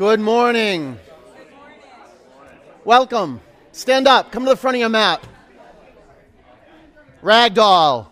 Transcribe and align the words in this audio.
Good 0.00 0.18
morning. 0.18 0.98
Welcome. 2.86 3.42
Stand 3.72 4.08
up. 4.08 4.32
Come 4.32 4.44
to 4.44 4.48
the 4.48 4.56
front 4.56 4.76
of 4.76 4.80
your 4.80 4.88
mat. 4.88 5.22
Ragdoll. 7.22 8.06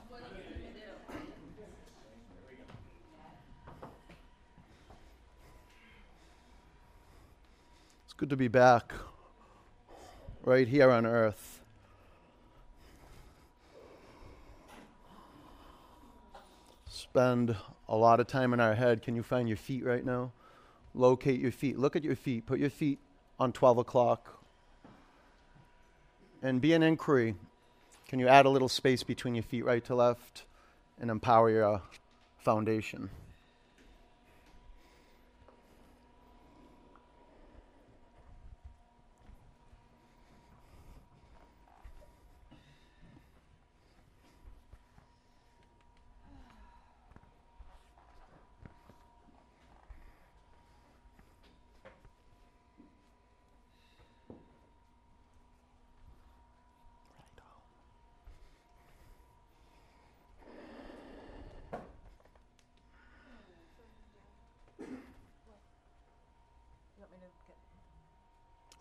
It's 8.04 8.12
good 8.18 8.28
to 8.28 8.36
be 8.36 8.48
back 8.48 8.92
right 10.44 10.68
here 10.68 10.90
on 10.90 11.06
earth. 11.06 11.62
Spend 16.86 17.56
a 17.88 17.96
lot 17.96 18.20
of 18.20 18.26
time 18.26 18.52
in 18.52 18.60
our 18.60 18.74
head. 18.74 19.00
Can 19.00 19.16
you 19.16 19.22
find 19.22 19.48
your 19.48 19.56
feet 19.56 19.86
right 19.86 20.04
now? 20.04 20.32
Locate 20.98 21.38
your 21.40 21.52
feet. 21.52 21.78
Look 21.78 21.94
at 21.94 22.02
your 22.02 22.16
feet. 22.16 22.44
Put 22.44 22.58
your 22.58 22.70
feet 22.70 22.98
on 23.38 23.52
12 23.52 23.78
o'clock. 23.78 24.42
And 26.42 26.60
be 26.60 26.72
an 26.72 26.82
inquiry. 26.82 27.36
Can 28.08 28.18
you 28.18 28.26
add 28.26 28.46
a 28.46 28.48
little 28.48 28.68
space 28.68 29.04
between 29.04 29.36
your 29.36 29.44
feet, 29.44 29.64
right 29.64 29.84
to 29.84 29.94
left, 29.94 30.44
and 31.00 31.08
empower 31.08 31.50
your 31.50 31.74
uh, 31.74 31.80
foundation? 32.38 33.10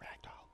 Ragdoll. 0.02 0.48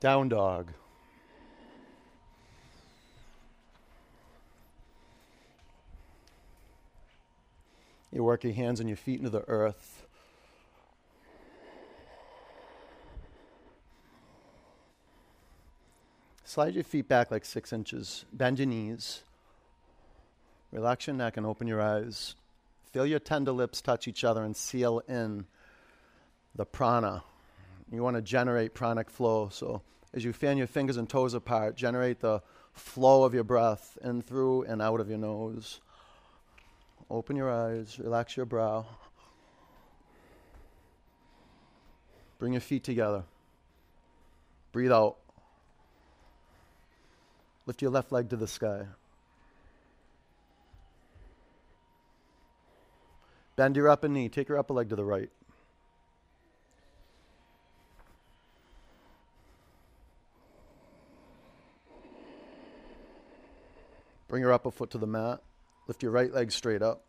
Down 0.00 0.28
dog. 0.28 0.72
You 8.12 8.24
work 8.24 8.44
your 8.44 8.52
hands 8.52 8.80
and 8.80 8.88
your 8.88 8.96
feet 8.96 9.18
into 9.18 9.30
the 9.30 9.46
earth. 9.48 10.06
Slide 16.44 16.74
your 16.74 16.84
feet 16.84 17.06
back 17.08 17.30
like 17.30 17.44
six 17.44 17.72
inches. 17.72 18.24
Bend 18.32 18.58
your 18.58 18.66
knees. 18.66 19.22
Relax 20.72 21.06
your 21.06 21.14
neck 21.14 21.36
and 21.36 21.44
open 21.44 21.66
your 21.66 21.80
eyes. 21.80 22.34
Feel 22.92 23.04
your 23.04 23.18
tender 23.18 23.52
lips 23.52 23.82
touch 23.82 24.08
each 24.08 24.24
other 24.24 24.42
and 24.42 24.56
seal 24.56 25.02
in 25.08 25.46
the 26.54 26.64
prana. 26.64 27.22
You 27.92 28.02
want 28.02 28.16
to 28.16 28.22
generate 28.22 28.74
pranic 28.74 29.10
flow. 29.10 29.48
So 29.50 29.82
as 30.12 30.24
you 30.24 30.32
fan 30.32 30.58
your 30.58 30.66
fingers 30.66 30.96
and 30.96 31.08
toes 31.08 31.34
apart, 31.34 31.76
generate 31.76 32.20
the 32.20 32.42
flow 32.72 33.24
of 33.24 33.34
your 33.34 33.44
breath 33.44 33.98
in 34.02 34.22
through 34.22 34.62
and 34.64 34.80
out 34.80 35.00
of 35.00 35.08
your 35.08 35.18
nose. 35.18 35.80
Open 37.10 37.36
your 37.36 37.50
eyes, 37.50 37.98
relax 37.98 38.36
your 38.36 38.46
brow. 38.46 38.86
Bring 42.38 42.52
your 42.52 42.60
feet 42.60 42.84
together. 42.84 43.24
Breathe 44.70 44.92
out. 44.92 45.16
Lift 47.66 47.82
your 47.82 47.90
left 47.90 48.12
leg 48.12 48.28
to 48.30 48.36
the 48.36 48.46
sky. 48.46 48.86
Bend 53.56 53.74
your 53.74 53.88
upper 53.88 54.08
knee. 54.08 54.28
Take 54.28 54.48
your 54.48 54.58
upper 54.58 54.72
leg 54.72 54.88
to 54.90 54.96
the 54.96 55.04
right. 55.04 55.30
Bring 64.28 64.42
your 64.42 64.52
upper 64.52 64.70
foot 64.70 64.90
to 64.90 64.98
the 64.98 65.06
mat. 65.06 65.40
Lift 65.86 66.02
your 66.02 66.12
right 66.12 66.32
leg 66.32 66.52
straight 66.52 66.82
up. 66.82 67.02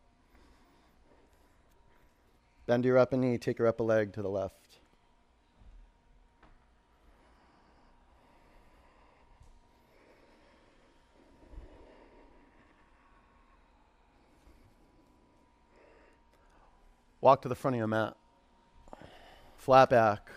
Bend 2.65 2.85
your 2.85 2.97
upper 2.97 3.17
knee. 3.17 3.37
Take 3.37 3.59
your 3.59 3.67
upper 3.67 3.83
leg 3.83 4.13
to 4.13 4.21
the 4.21 4.29
left. 4.29 4.55
Walk 17.21 17.41
to 17.41 17.49
the 17.49 17.55
front 17.55 17.75
of 17.75 17.79
your 17.79 17.87
mat. 17.87 18.15
Flat 19.57 19.89
back. 19.89 20.29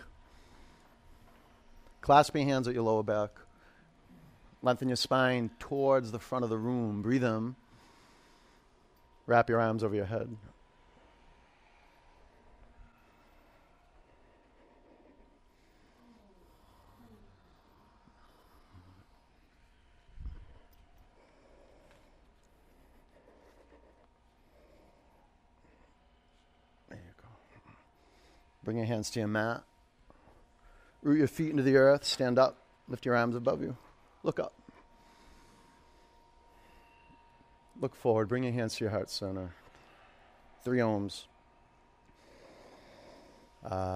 Clasp 2.01 2.35
your 2.35 2.43
hands 2.43 2.67
at 2.67 2.73
your 2.73 2.83
lower 2.83 3.03
back. 3.03 3.29
Lengthen 4.63 4.87
your 4.87 4.95
spine 4.95 5.51
towards 5.59 6.11
the 6.13 6.19
front 6.19 6.45
of 6.45 6.49
the 6.49 6.57
room. 6.57 7.01
Breathe 7.01 7.25
in. 7.25 7.55
Wrap 9.27 9.49
your 9.49 9.59
arms 9.59 9.83
over 9.83 9.93
your 9.93 10.05
head. 10.05 10.37
There 26.89 26.97
you 26.97 27.03
go. 27.21 27.27
Bring 28.63 28.77
your 28.77 28.85
hands 28.85 29.09
to 29.11 29.19
your 29.19 29.27
mat. 29.27 29.63
Root 31.01 31.17
your 31.17 31.27
feet 31.27 31.51
into 31.51 31.63
the 31.63 31.75
earth. 31.75 32.05
Stand 32.05 32.39
up. 32.39 32.59
Lift 32.87 33.05
your 33.05 33.17
arms 33.17 33.35
above 33.35 33.61
you. 33.61 33.75
Look 34.23 34.39
up. 34.39 34.53
Look 37.79 37.95
forward. 37.95 38.29
Bring 38.29 38.43
your 38.43 38.53
hands 38.53 38.75
to 38.77 38.85
your 38.85 38.91
heart 38.91 39.09
center. 39.09 39.53
Three 40.63 40.79
oms. 40.79 41.25
Ah. 43.65 43.93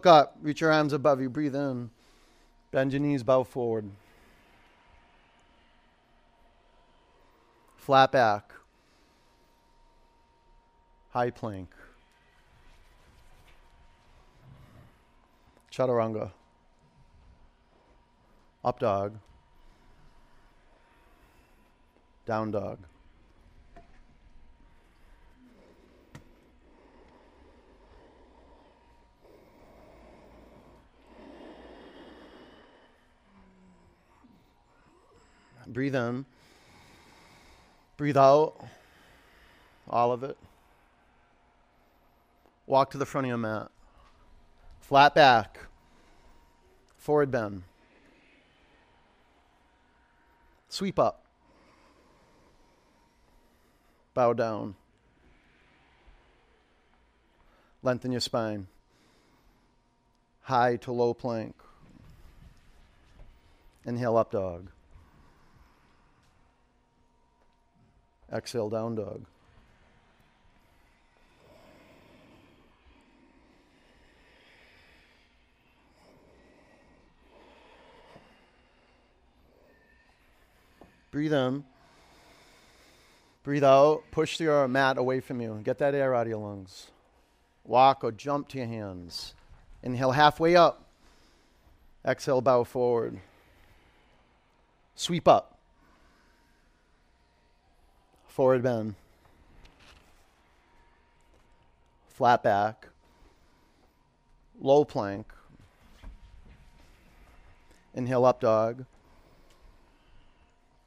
Look 0.00 0.06
up, 0.06 0.38
reach 0.40 0.62
your 0.62 0.72
arms 0.72 0.94
above 0.94 1.20
you, 1.20 1.28
breathe 1.28 1.54
in. 1.54 1.90
Bend 2.70 2.90
your 2.90 3.00
knees, 3.00 3.22
bow 3.22 3.42
forward. 3.44 3.84
Flat 7.76 8.10
back. 8.10 8.50
High 11.10 11.28
plank. 11.28 11.68
Chaturanga. 15.70 16.30
Up 18.64 18.78
dog. 18.78 19.18
Down 22.24 22.52
dog. 22.52 22.78
Breathe 35.72 35.94
in. 35.94 36.24
Breathe 37.96 38.16
out. 38.16 38.54
All 39.88 40.12
of 40.12 40.24
it. 40.24 40.36
Walk 42.66 42.90
to 42.90 42.98
the 42.98 43.06
front 43.06 43.26
of 43.26 43.28
your 43.28 43.38
mat. 43.38 43.70
Flat 44.80 45.14
back. 45.14 45.58
Forward 46.96 47.30
bend. 47.30 47.62
Sweep 50.68 50.98
up. 50.98 51.24
Bow 54.14 54.32
down. 54.32 54.74
Lengthen 57.82 58.12
your 58.12 58.20
spine. 58.20 58.66
High 60.42 60.76
to 60.76 60.92
low 60.92 61.14
plank. 61.14 61.54
Inhale, 63.84 64.16
up 64.16 64.30
dog. 64.32 64.70
Exhale, 68.32 68.70
down 68.70 68.94
dog. 68.94 69.24
Breathe 81.10 81.32
in. 81.32 81.64
Breathe 83.42 83.64
out. 83.64 84.04
Push 84.12 84.38
your 84.38 84.68
mat 84.68 84.96
away 84.96 85.20
from 85.20 85.40
you. 85.40 85.60
Get 85.64 85.78
that 85.78 85.94
air 85.94 86.14
out 86.14 86.22
of 86.22 86.28
your 86.28 86.38
lungs. 86.38 86.88
Walk 87.64 88.04
or 88.04 88.12
jump 88.12 88.48
to 88.48 88.58
your 88.58 88.68
hands. 88.68 89.34
Inhale 89.82 90.12
halfway 90.12 90.54
up. 90.54 90.84
Exhale, 92.06 92.40
bow 92.40 92.64
forward. 92.64 93.18
Sweep 94.94 95.26
up. 95.26 95.59
Forward 98.30 98.62
bend. 98.62 98.94
Flat 102.08 102.44
back. 102.44 102.86
Low 104.60 104.84
plank. 104.84 105.26
Inhale, 107.92 108.24
up 108.24 108.40
dog. 108.40 108.84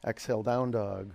Exhale, 0.05 0.41
down 0.41 0.71
dog. 0.71 1.11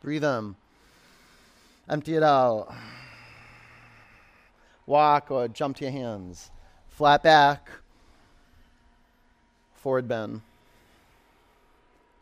Breathe 0.00 0.24
in. 0.24 0.56
Empty 1.92 2.16
it 2.16 2.22
out. 2.22 2.74
Walk 4.86 5.30
or 5.30 5.46
jump 5.46 5.76
to 5.76 5.84
your 5.84 5.92
hands. 5.92 6.50
Flat 6.88 7.22
back. 7.22 7.68
Forward 9.74 10.08
bend. 10.08 10.40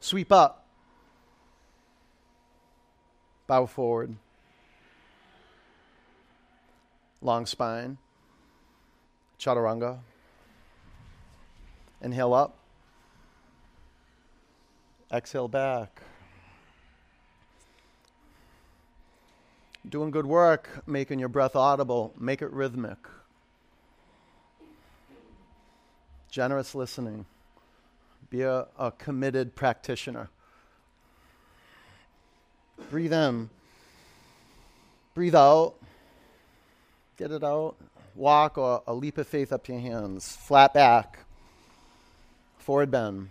Sweep 0.00 0.32
up. 0.32 0.67
Bow 3.46 3.67
forward. 3.67 4.17
Long 7.22 7.46
spine. 7.46 7.96
Chaturanga. 9.38 10.00
Inhale 12.02 12.34
up. 12.34 12.58
Exhale 15.12 15.46
back. 15.46 16.02
Doing 19.88 20.11
good 20.11 20.27
work, 20.27 20.82
making 20.87 21.19
your 21.19 21.29
breath 21.29 21.56
audible, 21.56 22.12
make 22.19 22.43
it 22.43 22.53
rhythmic. 22.53 22.99
Generous 26.31 26.75
listening. 26.75 27.27
Be 28.29 28.43
a, 28.43 28.67
a 28.79 28.93
committed 28.93 29.56
practitioner. 29.56 30.29
Breathe 32.91 33.12
in. 33.12 33.50
Breathe 35.15 35.35
out. 35.35 35.75
Get 37.17 37.32
it 37.32 37.43
out. 37.43 37.77
Walk 38.15 38.59
or 38.59 38.82
a 38.87 38.94
leap 38.94 39.19
of 39.19 39.27
faith 39.27 39.53
up 39.53 39.69
your 39.69 39.81
hands. 39.81 40.37
Flat 40.37 40.73
back. 40.75 41.19
Forward 42.59 42.91
bend. 42.91 43.31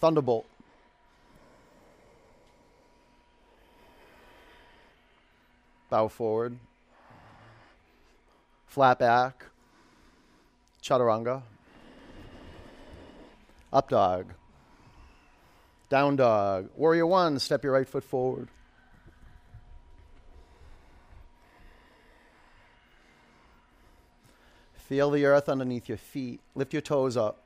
Thunderbolt. 0.00 0.46
Bow 5.92 6.08
forward. 6.08 6.58
Flat 8.66 8.98
back. 8.98 9.44
Chaturanga. 10.82 11.42
Up 13.70 13.90
dog. 13.90 14.32
Down 15.90 16.16
dog. 16.16 16.70
Warrior 16.76 17.04
one, 17.04 17.38
step 17.38 17.62
your 17.62 17.74
right 17.74 17.86
foot 17.86 18.04
forward. 18.04 18.48
Feel 24.72 25.10
the 25.10 25.26
earth 25.26 25.50
underneath 25.50 25.90
your 25.90 25.98
feet. 25.98 26.40
Lift 26.54 26.72
your 26.72 26.80
toes 26.80 27.18
up. 27.18 27.42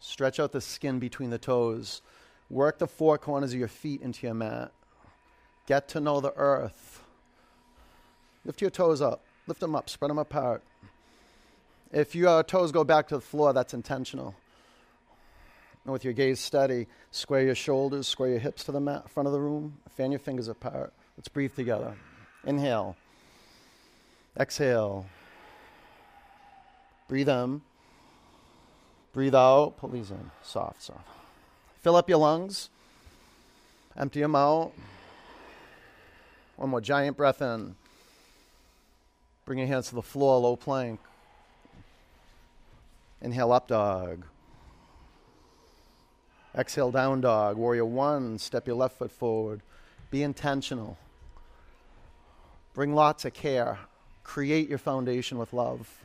Stretch 0.00 0.40
out 0.40 0.50
the 0.50 0.60
skin 0.60 0.98
between 0.98 1.30
the 1.30 1.38
toes. 1.38 2.02
Work 2.50 2.80
the 2.80 2.88
four 2.88 3.16
corners 3.16 3.52
of 3.52 3.60
your 3.60 3.68
feet 3.68 4.02
into 4.02 4.26
your 4.26 4.34
mat. 4.34 4.72
Get 5.66 5.88
to 5.88 6.00
know 6.00 6.20
the 6.20 6.32
earth. 6.36 7.02
Lift 8.44 8.60
your 8.60 8.70
toes 8.70 9.00
up. 9.00 9.22
Lift 9.46 9.60
them 9.60 9.74
up. 9.74 9.88
Spread 9.88 10.10
them 10.10 10.18
apart. 10.18 10.62
If 11.92 12.14
your 12.14 12.42
toes 12.42 12.72
go 12.72 12.84
back 12.84 13.08
to 13.08 13.16
the 13.16 13.20
floor, 13.20 13.52
that's 13.52 13.74
intentional. 13.74 14.34
And 15.84 15.92
with 15.92 16.04
your 16.04 16.12
gaze 16.12 16.40
steady, 16.40 16.86
square 17.10 17.42
your 17.42 17.54
shoulders, 17.54 18.08
square 18.08 18.30
your 18.30 18.38
hips 18.38 18.64
to 18.64 18.72
the 18.72 18.80
mat, 18.80 19.10
front 19.10 19.26
of 19.26 19.32
the 19.32 19.40
room, 19.40 19.78
fan 19.96 20.10
your 20.12 20.20
fingers 20.20 20.48
apart. 20.48 20.92
Let's 21.16 21.28
breathe 21.28 21.54
together. 21.54 21.94
Inhale. 22.46 22.96
Exhale. 24.38 25.06
Breathe 27.08 27.28
in. 27.28 27.60
Breathe 29.12 29.34
out. 29.34 29.76
Pull 29.76 29.90
these 29.90 30.10
in. 30.10 30.30
Soft, 30.42 30.82
soft. 30.82 31.06
Fill 31.82 31.96
up 31.96 32.08
your 32.08 32.18
lungs. 32.18 32.70
Empty 33.96 34.20
them 34.20 34.34
out. 34.34 34.72
One 36.62 36.70
more 36.70 36.80
giant 36.80 37.16
breath 37.16 37.42
in. 37.42 37.74
Bring 39.46 39.58
your 39.58 39.66
hands 39.66 39.88
to 39.88 39.96
the 39.96 40.00
floor, 40.00 40.38
low 40.38 40.54
plank. 40.54 41.00
Inhale, 43.20 43.50
up 43.50 43.66
dog. 43.66 44.24
Exhale, 46.56 46.92
down 46.92 47.20
dog. 47.20 47.56
Warrior 47.56 47.84
one, 47.84 48.38
step 48.38 48.68
your 48.68 48.76
left 48.76 48.96
foot 48.96 49.10
forward. 49.10 49.62
Be 50.12 50.22
intentional. 50.22 50.98
Bring 52.74 52.94
lots 52.94 53.24
of 53.24 53.34
care. 53.34 53.80
Create 54.22 54.68
your 54.68 54.78
foundation 54.78 55.38
with 55.38 55.52
love. 55.52 55.98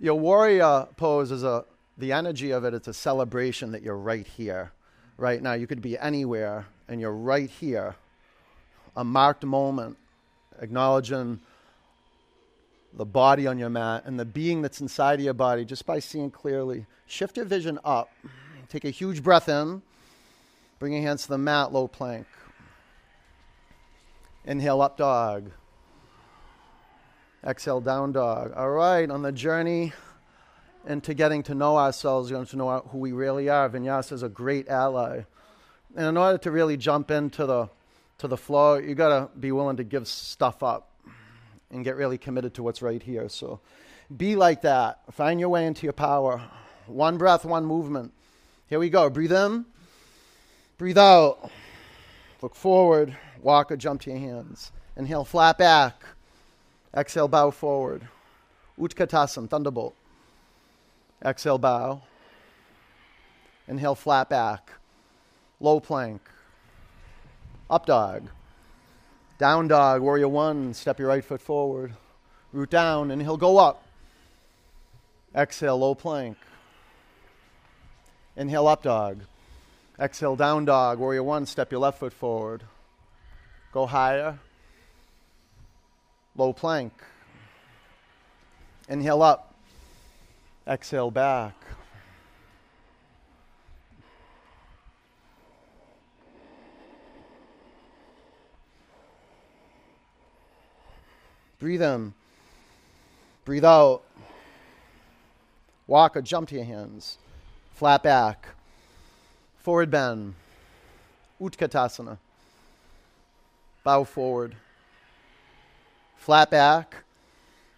Your 0.00 0.16
warrior 0.16 0.88
pose 0.96 1.30
is 1.30 1.44
a, 1.44 1.64
the 1.96 2.10
energy 2.10 2.50
of 2.50 2.64
it, 2.64 2.74
it's 2.74 2.88
a 2.88 2.92
celebration 2.92 3.70
that 3.70 3.82
you're 3.82 3.96
right 3.96 4.26
here, 4.26 4.72
right 5.18 5.42
now. 5.42 5.52
You 5.52 5.66
could 5.66 5.82
be 5.82 5.98
anywhere, 5.98 6.66
and 6.88 7.00
you're 7.00 7.12
right 7.12 7.50
here. 7.50 7.96
A 8.96 9.04
marked 9.04 9.44
moment, 9.44 9.98
acknowledging 10.60 11.40
the 12.94 13.04
body 13.04 13.46
on 13.46 13.58
your 13.58 13.68
mat 13.68 14.04
and 14.06 14.18
the 14.18 14.24
being 14.24 14.62
that's 14.62 14.80
inside 14.80 15.18
of 15.18 15.24
your 15.24 15.34
body 15.34 15.64
just 15.64 15.84
by 15.84 15.98
seeing 15.98 16.30
clearly. 16.30 16.86
Shift 17.06 17.36
your 17.36 17.44
vision 17.44 17.78
up. 17.84 18.10
Take 18.68 18.84
a 18.84 18.90
huge 18.90 19.22
breath 19.22 19.48
in. 19.48 19.82
Bring 20.78 20.94
your 20.94 21.02
hands 21.02 21.22
to 21.22 21.28
the 21.28 21.38
mat, 21.38 21.72
low 21.72 21.88
plank. 21.88 22.26
Inhale, 24.44 24.80
up 24.80 24.96
dog. 24.96 25.50
Exhale, 27.46 27.80
down 27.80 28.12
dog. 28.12 28.52
All 28.56 28.70
right, 28.70 29.10
on 29.10 29.22
the 29.22 29.32
journey 29.32 29.92
into 30.86 31.14
getting 31.14 31.42
to 31.44 31.54
know 31.54 31.76
ourselves, 31.76 32.30
getting 32.30 32.46
to 32.46 32.56
know 32.56 32.88
who 32.90 32.98
we 32.98 33.12
really 33.12 33.48
are, 33.48 33.68
Vinyasa 33.68 34.12
is 34.12 34.22
a 34.22 34.28
great 34.28 34.68
ally. 34.68 35.22
And 35.96 36.06
in 36.06 36.16
order 36.16 36.38
to 36.38 36.50
really 36.50 36.76
jump 36.76 37.10
into 37.10 37.46
the 37.46 37.68
to 38.18 38.28
the 38.28 38.36
flow, 38.36 38.74
you 38.74 38.94
got 38.94 39.08
to 39.08 39.38
be 39.38 39.52
willing 39.52 39.76
to 39.76 39.84
give 39.84 40.08
stuff 40.08 40.62
up 40.62 40.90
and 41.70 41.84
get 41.84 41.96
really 41.96 42.18
committed 42.18 42.54
to 42.54 42.62
what's 42.62 42.82
right 42.82 43.02
here. 43.02 43.28
So 43.28 43.60
be 44.14 44.36
like 44.36 44.62
that. 44.62 45.00
Find 45.12 45.38
your 45.38 45.48
way 45.48 45.66
into 45.66 45.84
your 45.86 45.92
power. 45.92 46.42
One 46.86 47.16
breath, 47.16 47.44
one 47.44 47.64
movement. 47.64 48.12
Here 48.68 48.78
we 48.78 48.90
go. 48.90 49.08
Breathe 49.08 49.32
in, 49.32 49.64
breathe 50.78 50.98
out. 50.98 51.50
Look 52.42 52.54
forward, 52.54 53.16
walk 53.40 53.72
or 53.72 53.76
jump 53.76 54.02
to 54.02 54.10
your 54.10 54.18
hands. 54.18 54.72
Inhale, 54.96 55.24
flat 55.24 55.58
back. 55.58 56.02
Exhale, 56.96 57.28
bow 57.28 57.50
forward. 57.50 58.08
Utkatasana, 58.78 59.48
thunderbolt. 59.48 59.94
Exhale, 61.24 61.58
bow. 61.58 62.02
Inhale, 63.66 63.94
flat 63.94 64.28
back. 64.28 64.72
Low 65.60 65.80
plank. 65.80 66.22
Up 67.68 67.86
dog. 67.86 68.28
Down 69.38 69.68
dog, 69.68 70.02
warrior 70.02 70.28
one. 70.28 70.74
Step 70.74 70.98
your 70.98 71.08
right 71.08 71.24
foot 71.24 71.40
forward. 71.40 71.94
Root 72.52 72.70
down. 72.70 73.10
Inhale, 73.10 73.36
go 73.36 73.58
up. 73.58 73.84
Exhale, 75.34 75.78
low 75.78 75.94
plank. 75.94 76.36
Inhale, 78.36 78.68
up 78.68 78.82
dog. 78.82 79.20
Exhale, 80.00 80.36
down 80.36 80.64
dog. 80.64 80.98
Warrior 80.98 81.24
one. 81.24 81.44
Step 81.44 81.72
your 81.72 81.80
left 81.80 81.98
foot 81.98 82.12
forward. 82.12 82.62
Go 83.72 83.86
higher. 83.86 84.38
Low 86.36 86.52
plank. 86.52 86.92
Inhale 88.88 89.22
up. 89.22 89.47
Exhale 90.68 91.10
back. 91.10 91.54
Breathe 101.58 101.82
in. 101.82 102.12
Breathe 103.46 103.64
out. 103.64 104.02
Walk 105.86 106.16
or 106.16 106.22
jump 106.22 106.50
to 106.50 106.54
your 106.54 106.64
hands. 106.64 107.16
Flat 107.72 108.02
back. 108.02 108.48
Forward 109.56 109.90
bend. 109.90 110.34
Utkatasana. 111.40 112.18
Bow 113.84 114.04
forward. 114.04 114.54
Flat 116.16 116.50
back. 116.50 117.04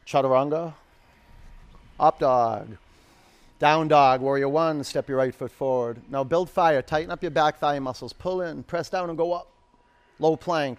Chaturanga. 0.04 0.74
Up 2.00 2.18
dog. 2.18 2.78
Down 3.58 3.86
dog. 3.88 4.22
Warrior 4.22 4.48
one. 4.48 4.82
Step 4.82 5.08
your 5.08 5.18
right 5.18 5.34
foot 5.34 5.52
forward. 5.52 6.00
Now 6.08 6.24
build 6.24 6.48
fire. 6.48 6.80
Tighten 6.80 7.10
up 7.10 7.22
your 7.22 7.30
back 7.30 7.58
thigh 7.58 7.78
muscles. 7.78 8.14
Pull 8.14 8.40
in. 8.40 8.62
Press 8.62 8.88
down 8.88 9.10
and 9.10 9.18
go 9.18 9.34
up. 9.34 9.48
Low 10.18 10.34
plank. 10.34 10.78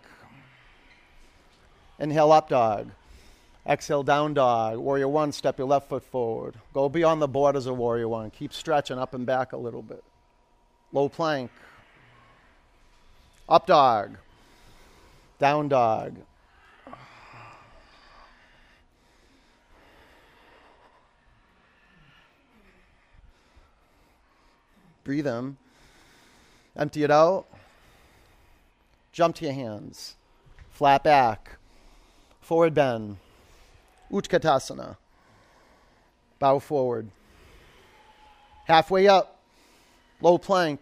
Inhale, 1.99 2.31
up 2.31 2.49
dog. 2.49 2.89
Exhale, 3.67 4.01
down 4.01 4.33
dog. 4.33 4.79
Warrior 4.79 5.07
one, 5.07 5.31
step 5.31 5.59
your 5.59 5.67
left 5.67 5.87
foot 5.87 6.03
forward. 6.03 6.55
Go 6.73 6.89
beyond 6.89 7.21
the 7.21 7.27
borders 7.27 7.67
of 7.67 7.77
warrior 7.77 8.07
one. 8.07 8.31
Keep 8.31 8.53
stretching 8.53 8.97
up 8.97 9.13
and 9.13 9.23
back 9.23 9.53
a 9.53 9.57
little 9.57 9.83
bit. 9.83 10.03
Low 10.91 11.07
plank. 11.07 11.51
Up 13.47 13.67
dog. 13.67 14.17
Down 15.37 15.67
dog. 15.67 16.15
Breathe 25.03 25.27
in. 25.27 25.57
Empty 26.75 27.03
it 27.03 27.11
out. 27.11 27.45
Jump 29.11 29.35
to 29.37 29.45
your 29.45 29.53
hands. 29.53 30.15
Flat 30.69 31.03
back. 31.03 31.57
Forward 32.39 32.73
bend. 32.73 33.17
Utkatasana. 34.11 34.97
Bow 36.39 36.59
forward. 36.59 37.09
Halfway 38.65 39.07
up. 39.07 39.39
Low 40.21 40.37
plank. 40.37 40.79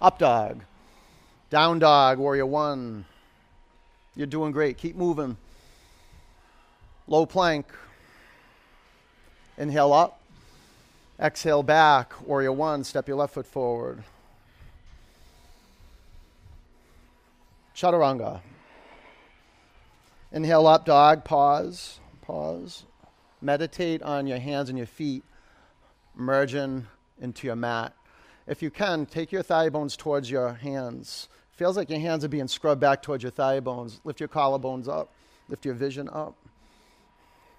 Up 0.00 0.18
dog. 0.18 0.62
Down 1.50 1.78
dog. 1.78 2.18
Warrior 2.18 2.46
one. 2.46 3.04
You're 4.16 4.26
doing 4.26 4.52
great. 4.52 4.76
Keep 4.76 4.96
moving. 4.96 5.36
Low 7.06 7.26
plank. 7.26 7.66
Inhale 9.56 9.92
up. 9.92 10.17
Exhale 11.20 11.62
back. 11.62 12.14
Warrior 12.26 12.52
one. 12.52 12.84
Step 12.84 13.08
your 13.08 13.16
left 13.16 13.34
foot 13.34 13.46
forward. 13.46 14.04
Chaturanga. 17.74 18.40
Inhale 20.32 20.66
up, 20.66 20.84
dog. 20.84 21.24
Pause. 21.24 22.00
Pause. 22.22 22.84
Meditate 23.40 24.02
on 24.02 24.26
your 24.26 24.38
hands 24.38 24.68
and 24.68 24.76
your 24.76 24.86
feet 24.86 25.24
merging 26.14 26.86
into 27.20 27.46
your 27.46 27.56
mat. 27.56 27.94
If 28.46 28.62
you 28.62 28.70
can, 28.70 29.06
take 29.06 29.30
your 29.30 29.42
thigh 29.42 29.68
bones 29.68 29.96
towards 29.96 30.30
your 30.30 30.54
hands. 30.54 31.28
Feels 31.52 31.76
like 31.76 31.90
your 31.90 32.00
hands 32.00 32.24
are 32.24 32.28
being 32.28 32.48
scrubbed 32.48 32.80
back 32.80 33.02
towards 33.02 33.22
your 33.22 33.32
thigh 33.32 33.60
bones. 33.60 34.00
Lift 34.04 34.20
your 34.20 34.28
collarbones 34.28 34.88
up. 34.88 35.12
Lift 35.48 35.64
your 35.64 35.74
vision 35.74 36.08
up. 36.08 36.34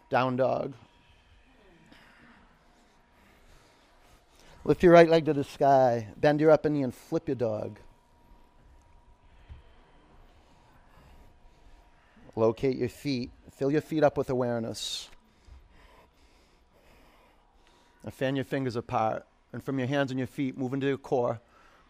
Down 0.10 0.36
dog. 0.36 0.74
Lift 4.70 4.84
your 4.84 4.94
right 4.94 5.10
leg 5.10 5.26
to 5.26 5.34
the 5.34 5.44
sky. 5.44 6.10
Bend 6.16 6.40
your 6.40 6.52
upper 6.52 6.70
knee 6.70 6.84
and 6.84 6.94
flip 6.94 7.28
your 7.28 7.34
dog. 7.34 7.80
Locate 12.36 12.78
your 12.78 12.88
feet. 12.88 13.32
Fill 13.58 13.72
your 13.72 13.82
feet 13.82 14.04
up 14.04 14.16
with 14.16 14.30
awareness. 14.30 15.10
Now 18.04 18.12
fan 18.12 18.36
your 18.36 18.46
fingers 18.46 18.76
apart. 18.76 19.26
And 19.54 19.64
from 19.64 19.80
your 19.80 19.88
hands 19.88 20.12
and 20.12 20.20
your 20.20 20.28
feet, 20.28 20.56
move 20.56 20.76
into 20.76 20.86
your 20.86 20.98
core. 20.98 21.42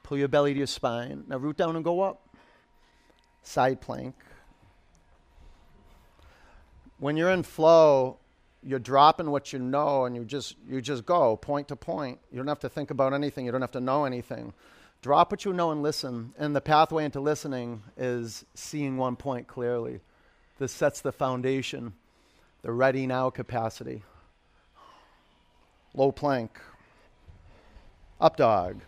Pull 0.04 0.18
your 0.18 0.30
belly 0.30 0.54
to 0.54 0.58
your 0.60 0.66
spine. 0.66 1.26
Now 1.28 1.36
root 1.36 1.58
down 1.58 1.76
and 1.76 1.84
go 1.84 2.00
up. 2.00 2.30
Side 3.44 3.82
plank. 3.82 4.16
When 6.98 7.18
you're 7.18 7.32
in 7.32 7.44
flow, 7.44 8.20
you're 8.64 8.80
dropping 8.80 9.32
what 9.32 9.54
you 9.54 9.60
know 9.60 10.06
and 10.06 10.16
you 10.16 10.26
just 10.26 10.56
you 10.68 10.82
just 10.82 11.06
go 11.06 11.36
point 11.38 11.68
to 11.70 11.76
point. 11.76 12.20
You 12.32 12.38
don't 12.38 12.48
have 12.48 12.60
to 12.60 12.70
think 12.70 12.92
about 12.92 13.14
anything. 13.14 13.46
You 13.46 13.52
don't 13.52 13.62
have 13.62 13.72
to 13.72 13.80
know 13.80 14.06
anything. 14.06 14.54
Drop 15.02 15.32
what 15.32 15.46
you 15.46 15.54
know 15.54 15.72
and 15.72 15.82
listen. 15.82 16.34
And 16.38 16.56
the 16.56 16.62
pathway 16.62 17.06
into 17.06 17.22
listening 17.22 17.84
is 17.96 18.46
seeing 18.54 18.98
one 18.98 19.16
point 19.16 19.48
clearly. 19.48 20.02
This 20.58 20.74
sets 20.74 21.00
the 21.00 21.14
foundation, 21.14 21.94
the 22.64 22.72
ready 22.74 23.08
now 23.08 23.30
capacity. 23.30 24.04
Low 25.94 26.12
plank. 26.12 26.60
Up 28.20 28.36
dog. 28.36 28.82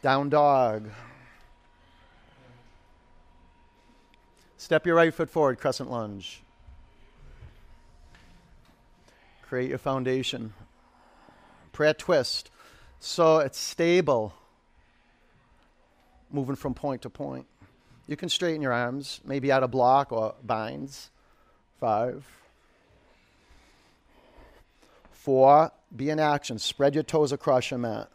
Down 0.00 0.30
dog. 0.30 0.88
Step 4.56 4.86
your 4.86 4.96
right 4.96 5.12
foot 5.12 5.28
forward, 5.28 5.58
crescent 5.58 5.90
lunge. 5.90 6.42
Create 9.52 9.68
your 9.68 9.76
foundation. 9.76 10.54
Prayer 11.72 11.92
twist. 11.92 12.50
So 13.00 13.36
it's 13.40 13.58
stable, 13.58 14.32
moving 16.30 16.56
from 16.56 16.72
point 16.72 17.02
to 17.02 17.10
point. 17.10 17.44
You 18.06 18.16
can 18.16 18.30
straighten 18.30 18.62
your 18.62 18.72
arms, 18.72 19.20
maybe 19.26 19.52
out 19.52 19.62
a 19.62 19.68
block 19.68 20.10
or 20.10 20.36
binds. 20.42 21.10
Five. 21.78 22.24
Four, 25.10 25.70
be 25.94 26.08
in 26.08 26.18
action. 26.18 26.58
Spread 26.58 26.94
your 26.94 27.04
toes 27.04 27.30
across 27.30 27.70
your 27.70 27.78
mat. 27.78 28.08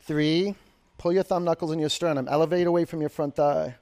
Three, 0.00 0.56
pull 0.98 1.12
your 1.12 1.22
thumb 1.22 1.44
knuckles 1.44 1.70
in 1.70 1.78
your 1.78 1.90
sternum. 1.90 2.26
Elevate 2.26 2.66
away 2.66 2.86
from 2.86 3.00
your 3.00 3.08
front 3.08 3.36
thigh. 3.36 3.76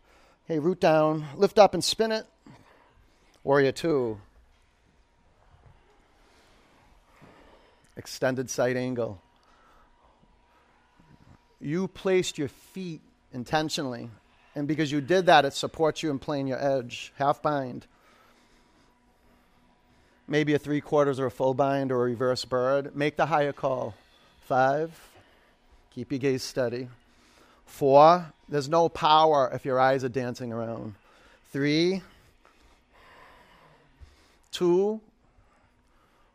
Hey, 0.44 0.58
root 0.58 0.80
down. 0.80 1.24
Lift 1.34 1.58
up 1.58 1.72
and 1.72 1.82
spin 1.82 2.12
it. 2.12 2.26
Warrior 3.42 3.72
two. 3.72 4.20
Extended 7.96 8.48
side 8.50 8.76
angle. 8.76 9.20
You 11.60 11.88
placed 11.88 12.38
your 12.38 12.48
feet 12.48 13.00
intentionally 13.32 14.08
and 14.54 14.66
because 14.66 14.90
you 14.90 15.00
did 15.00 15.26
that, 15.26 15.44
it 15.44 15.54
supports 15.54 16.02
you 16.02 16.10
in 16.10 16.18
playing 16.18 16.48
your 16.48 16.62
edge. 16.62 17.12
Half 17.16 17.42
bind. 17.42 17.86
Maybe 20.26 20.54
a 20.54 20.58
three 20.58 20.80
quarters 20.80 21.20
or 21.20 21.26
a 21.26 21.30
full 21.30 21.54
bind 21.54 21.92
or 21.92 22.02
a 22.02 22.04
reverse 22.04 22.44
bird. 22.44 22.94
Make 22.94 23.16
the 23.16 23.26
higher 23.26 23.52
call. 23.52 23.94
Five. 24.42 25.08
Keep 25.94 26.12
your 26.12 26.18
gaze 26.18 26.42
steady. 26.42 26.88
Four. 27.66 28.32
There's 28.48 28.68
no 28.68 28.88
power 28.88 29.50
if 29.52 29.64
your 29.64 29.78
eyes 29.78 30.02
are 30.04 30.08
dancing 30.08 30.52
around. 30.52 30.94
Three. 31.52 32.02
Two. 34.50 35.00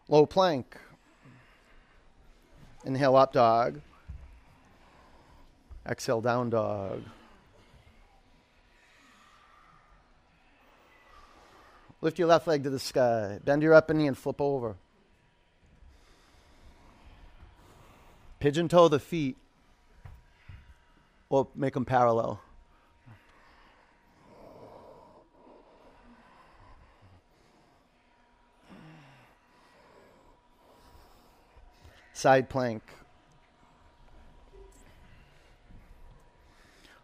Low 0.07 0.25
plank. 0.25 0.77
Inhale 2.85 3.15
up 3.15 3.33
dog. 3.33 3.81
Exhale 5.87 6.21
down 6.21 6.51
dog. 6.51 7.03
Lift 12.01 12.19
your 12.19 12.27
left 12.27 12.45
leg 12.45 12.63
to 12.63 12.69
the 12.69 12.79
sky. 12.79 13.39
Bend 13.43 13.63
your 13.63 13.73
upper 13.73 13.93
knee 13.93 14.05
and 14.05 14.17
flip 14.17 14.39
over. 14.39 14.75
Pigeon 18.39 18.67
toe 18.67 18.87
the 18.87 18.99
feet 18.99 19.37
or 21.29 21.47
make 21.55 21.73
them 21.73 21.85
parallel. 21.85 22.39
side 32.15 32.49
plank. 32.49 32.81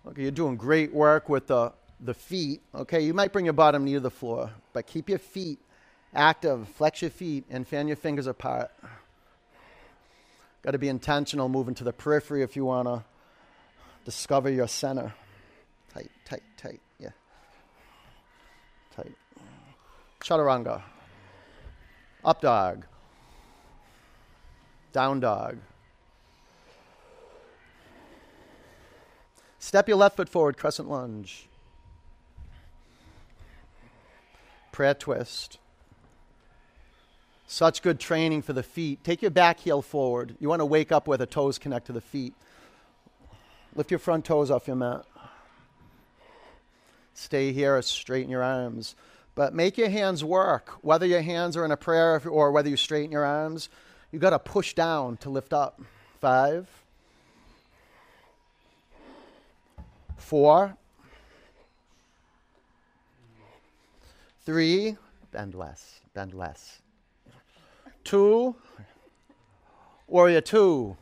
Okay, 0.08 0.24
you're 0.24 0.32
doing 0.32 0.56
great 0.56 0.94
work 0.94 1.30
with 1.30 1.48
the, 1.48 1.74
the 2.00 2.14
feet. 2.14 2.62
Okay, 2.74 3.02
you 3.02 3.14
might 3.14 3.32
bring 3.32 3.46
your 3.46 3.54
bottom 3.54 3.84
knee 3.84 3.94
to 3.94 4.00
the 4.00 4.10
floor, 4.10 4.50
but 4.74 4.88
keep 4.88 5.10
your 5.10 5.20
feet 5.20 5.60
active. 6.16 6.68
Flex 6.70 7.02
your 7.02 7.12
feet 7.12 7.44
and 7.50 7.68
fan 7.68 7.88
your 7.88 7.98
fingers 7.98 8.26
apart. 8.26 8.72
Got 10.64 10.72
to 10.72 10.80
be 10.80 10.88
intentional 10.88 11.50
moving 11.50 11.76
to 11.76 11.84
the 11.84 11.94
periphery 11.94 12.42
if 12.42 12.56
you 12.56 12.66
want 12.66 12.88
to 12.88 13.04
discover 14.06 14.50
your 14.50 14.68
center. 14.68 15.14
Tight, 15.94 16.10
tight, 16.26 16.44
tight. 16.58 16.80
Yeah. 17.00 17.10
Tight. 18.96 19.14
Chaturanga. 20.22 20.82
Up 22.24 22.42
dog. 22.42 22.86
Down 24.92 25.20
dog. 25.20 25.58
Step 29.60 29.88
your 29.88 29.98
left 29.98 30.18
foot 30.18 30.28
forward, 30.28 30.58
crescent 30.58 30.90
lunge. 30.90 31.48
Prayer 34.72 34.94
twist. 34.94 35.60
Such 37.46 37.82
good 37.82 38.00
training 38.00 38.42
for 38.42 38.54
the 38.54 38.64
feet. 38.64 39.04
Take 39.04 39.22
your 39.22 39.32
back 39.32 39.60
heel 39.60 39.82
forward. 39.82 40.36
You 40.40 40.50
want 40.50 40.62
to 40.62 40.66
wake 40.66 40.92
up 40.92 41.08
where 41.08 41.18
the 41.18 41.26
toes 41.26 41.58
connect 41.58 41.88
to 41.88 41.94
the 41.94 42.02
feet. 42.02 42.34
Lift 43.76 43.92
your 43.92 44.00
front 44.00 44.26
toes 44.26 44.50
off 44.50 44.68
your 44.68 44.78
mat. 44.78 45.06
Stay 47.14 47.52
here 47.52 47.78
or 47.78 47.82
straighten 47.82 48.32
your 48.32 48.44
arms. 48.44 48.96
But 49.36 49.54
make 49.54 49.78
your 49.78 49.90
hands 49.90 50.24
work. 50.24 50.70
Whether 50.82 51.06
your 51.06 51.22
hands 51.22 51.56
are 51.56 51.66
in 51.66 51.72
a 51.72 51.78
prayer 51.78 52.22
or 52.26 52.52
whether 52.52 52.70
you 52.70 52.78
straighten 52.78 53.12
your 53.12 53.26
arms, 53.26 53.70
you 54.12 54.20
got 54.20 54.32
to 54.32 54.40
push 54.40 54.74
down 54.74 55.18
to 55.18 55.30
lift 55.30 55.54
up. 55.54 55.82
Five. 56.20 56.68
Four. 60.18 60.76
Three. 64.46 64.98
Bend 65.32 65.56
less. 65.56 66.02
Bend 66.14 66.34
less. 66.34 66.82
Two. 68.04 68.56
Warrior 70.08 70.42
two. 70.42 70.98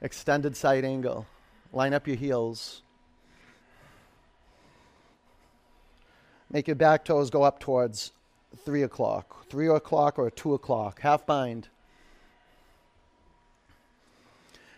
Extended 0.00 0.56
side 0.56 0.84
angle. 0.84 1.26
Line 1.72 1.92
up 1.92 2.06
your 2.06 2.16
heels. 2.16 2.82
Make 6.50 6.68
your 6.68 6.76
back 6.76 7.04
toes 7.04 7.30
go 7.30 7.42
up 7.42 7.58
towards 7.58 8.12
three 8.64 8.82
o'clock, 8.82 9.46
three 9.48 9.68
o'clock 9.68 10.18
or 10.18 10.30
two 10.30 10.54
o'clock, 10.54 11.00
half 11.00 11.26
bind. 11.26 11.68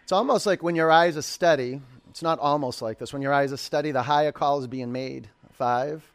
It's 0.02 0.12
almost 0.12 0.46
like 0.46 0.62
when 0.62 0.76
your 0.76 0.90
eyes 0.90 1.16
are 1.16 1.22
steady, 1.22 1.80
it's 2.10 2.22
not 2.22 2.38
almost 2.38 2.80
like 2.80 2.98
this. 2.98 3.12
When 3.12 3.22
your 3.22 3.32
eyes 3.32 3.52
are 3.52 3.56
steady, 3.56 3.90
the 3.90 4.02
higher 4.02 4.32
call 4.32 4.60
is 4.60 4.66
being 4.66 4.92
made. 4.92 5.28
Five, 5.52 6.08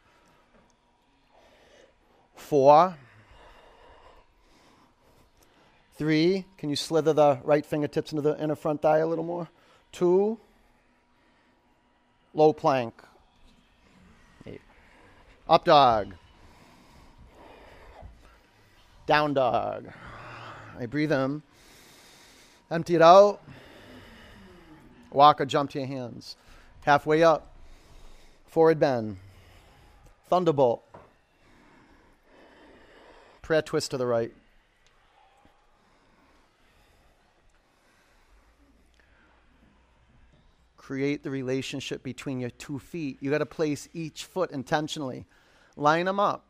four, 2.36 2.96
three. 5.96 6.46
Can 6.58 6.70
you 6.70 6.76
slither 6.76 7.14
the 7.14 7.40
right 7.44 7.66
fingertips 7.66 8.12
into 8.12 8.22
the 8.22 8.42
inner 8.42 8.56
front 8.56 8.82
thigh 8.82 9.00
a 9.00 9.08
little 9.08 9.24
more? 9.24 9.50
Two, 9.92 10.40
low 12.34 12.54
plank. 12.54 12.94
Eight. 14.46 14.62
Up 15.50 15.66
dog. 15.66 16.14
Down 19.12 19.34
dog. 19.34 19.92
I 20.80 20.86
breathe 20.86 21.12
in. 21.12 21.42
Empty 22.72 22.96
it 22.96 23.02
out. 23.02 23.42
Walk 25.12 25.42
or 25.42 25.46
jump 25.46 25.72
to 25.72 25.80
your 25.80 25.88
hands. 25.90 26.38
Halfway 26.86 27.22
up. 27.22 27.54
Forward 28.48 28.80
bend. 28.80 29.18
Thunderbolt. 30.30 30.86
Prayer 33.42 33.62
twist 33.62 33.92
to 33.92 33.98
the 33.98 34.08
right. 34.08 34.32
Create 40.78 41.24
the 41.24 41.30
relationship 41.30 42.02
between 42.02 42.40
your 42.40 42.52
two 42.52 42.80
feet. 42.80 43.18
You 43.20 43.30
got 43.30 43.40
to 43.40 43.46
place 43.46 43.90
each 43.94 44.24
foot 44.24 44.52
intentionally. 44.52 45.26
Line 45.76 46.06
them 46.06 46.18
up 46.18 46.46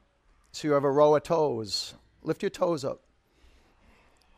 so 0.51 0.67
you 0.67 0.75
have 0.75 0.83
a 0.83 0.91
row 0.91 1.15
of 1.15 1.23
toes. 1.23 1.95
Lift 2.23 2.43
your 2.43 2.49
toes 2.49 2.85
up. 2.85 3.01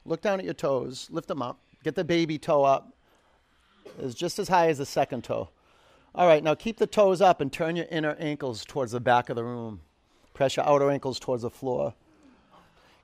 Look 0.06 0.22
down 0.22 0.40
at 0.40 0.46
your 0.46 0.54
toes. 0.54 1.08
Lift 1.12 1.28
them 1.28 1.42
up. 1.42 1.60
Get 1.84 1.96
the 1.96 2.04
baby 2.04 2.38
toe 2.38 2.64
up 2.64 2.94
is 4.00 4.16
just 4.16 4.40
as 4.40 4.48
high 4.48 4.68
as 4.68 4.78
the 4.78 4.86
second 4.86 5.24
toe. 5.24 5.50
All 6.16 6.28
right, 6.28 6.44
now 6.44 6.56
keep 6.56 6.78
the 6.78 6.88
toes 6.88 7.22
up 7.22 7.42
and 7.42 7.52
turn 7.52 7.76
your 7.76 7.88
inner 7.90 8.16
ankles 8.20 8.64
towards 8.66 8.92
the 8.92 9.00
back 9.00 9.30
of 9.30 9.36
the 9.36 9.44
room. 9.44 9.82
Press 10.34 10.56
your 10.56 10.66
outer 10.66 10.90
ankles 10.90 11.20
towards 11.20 11.44
the 11.44 11.50
floor. 11.50 11.94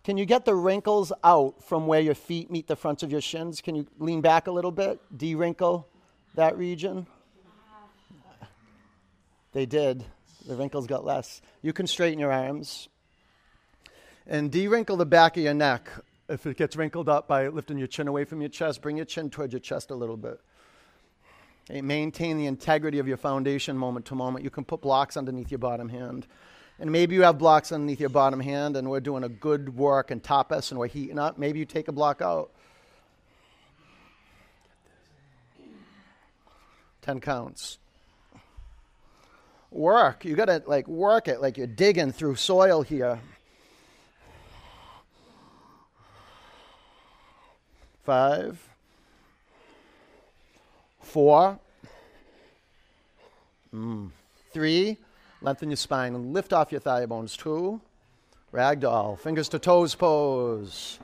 Can 0.04 0.18
you 0.18 0.26
get 0.26 0.46
the 0.46 0.56
wrinkles 0.56 1.12
out 1.24 1.64
from 1.64 1.86
where 1.86 2.00
your 2.00 2.16
feet 2.16 2.50
meet 2.50 2.68
the 2.68 2.76
fronts 2.76 3.04
of 3.04 3.12
your 3.12 3.22
shins? 3.22 3.62
Can 3.62 3.76
you 3.76 3.86
lean 4.00 4.22
back 4.22 4.48
a 4.48 4.52
little 4.52 4.72
bit? 4.72 5.00
De 5.16 5.36
wrinkle 5.36 5.88
that 6.36 6.58
region? 6.58 7.06
They 9.52 9.66
did. 9.66 10.06
The 10.48 10.56
wrinkles 10.56 10.88
got 10.88 11.04
less. 11.04 11.42
You 11.62 11.74
can 11.74 11.88
straighten 11.88 12.20
your 12.20 12.32
arms. 12.32 12.88
And 14.30 14.52
de 14.52 14.68
wrinkle 14.68 14.96
the 14.96 15.08
back 15.08 15.38
of 15.38 15.44
your 15.44 15.56
neck. 15.56 15.90
If 16.30 16.46
it 16.46 16.56
gets 16.56 16.76
wrinkled 16.76 17.10
up 17.10 17.28
by 17.28 17.48
lifting 17.48 17.80
your 17.80 17.88
chin 17.88 18.08
away 18.08 18.26
from 18.26 18.42
your 18.42 18.50
chest, 18.50 18.80
bring 18.80 18.96
your 18.96 19.08
chin 19.08 19.32
towards 19.32 19.54
your 19.54 19.60
chest 19.60 19.90
a 19.90 19.96
little 19.96 20.18
bit. 20.18 20.40
Okay, 21.68 21.82
maintain 21.82 22.38
the 22.38 22.46
integrity 22.46 23.00
of 23.00 23.08
your 23.08 23.18
foundation 23.18 23.76
moment 23.76 24.06
to 24.06 24.16
moment. 24.16 24.44
You 24.44 24.52
can 24.52 24.64
put 24.64 24.82
blocks 24.82 25.18
underneath 25.18 25.50
your 25.50 25.58
bottom 25.58 25.90
hand. 25.90 26.28
And 26.80 26.92
maybe 26.92 27.16
you 27.16 27.24
have 27.24 27.40
blocks 27.40 27.72
underneath 27.72 28.00
your 28.00 28.10
bottom 28.10 28.40
hand 28.40 28.78
and 28.78 28.88
we're 28.88 29.00
doing 29.00 29.24
a 29.24 29.30
good 29.30 29.76
work 29.76 30.12
in 30.12 30.22
tapas 30.22 30.70
and 30.70 30.80
we're 30.80 30.88
heating 30.88 31.18
up. 31.18 31.40
Maybe 31.40 31.58
you 31.58 31.66
take 31.66 31.88
a 31.88 31.92
block 31.92 32.22
out. 32.22 32.52
10 37.02 37.20
counts. 37.20 37.80
Work. 39.72 40.24
You 40.24 40.36
got 40.36 40.46
to 40.46 40.62
like 40.68 40.88
work 40.88 41.28
it 41.28 41.42
like 41.42 41.58
you're 41.58 41.66
digging 41.66 42.12
through 42.12 42.36
soil 42.36 42.84
here. 42.84 43.20
Five 48.10 48.58
four, 51.02 51.60
mm. 53.72 54.10
three, 54.52 54.98
lengthen 55.44 55.70
your 55.70 55.78
spine 55.78 56.16
and 56.16 56.34
lift 56.34 56.52
off 56.52 56.72
your 56.72 56.82
thigh 56.82 57.06
bones. 57.06 57.38
Two, 57.38 57.80
ragdoll, 58.52 59.20
fingers 59.20 59.48
to 59.50 59.60
toes 59.60 59.94
pose. 59.94 60.98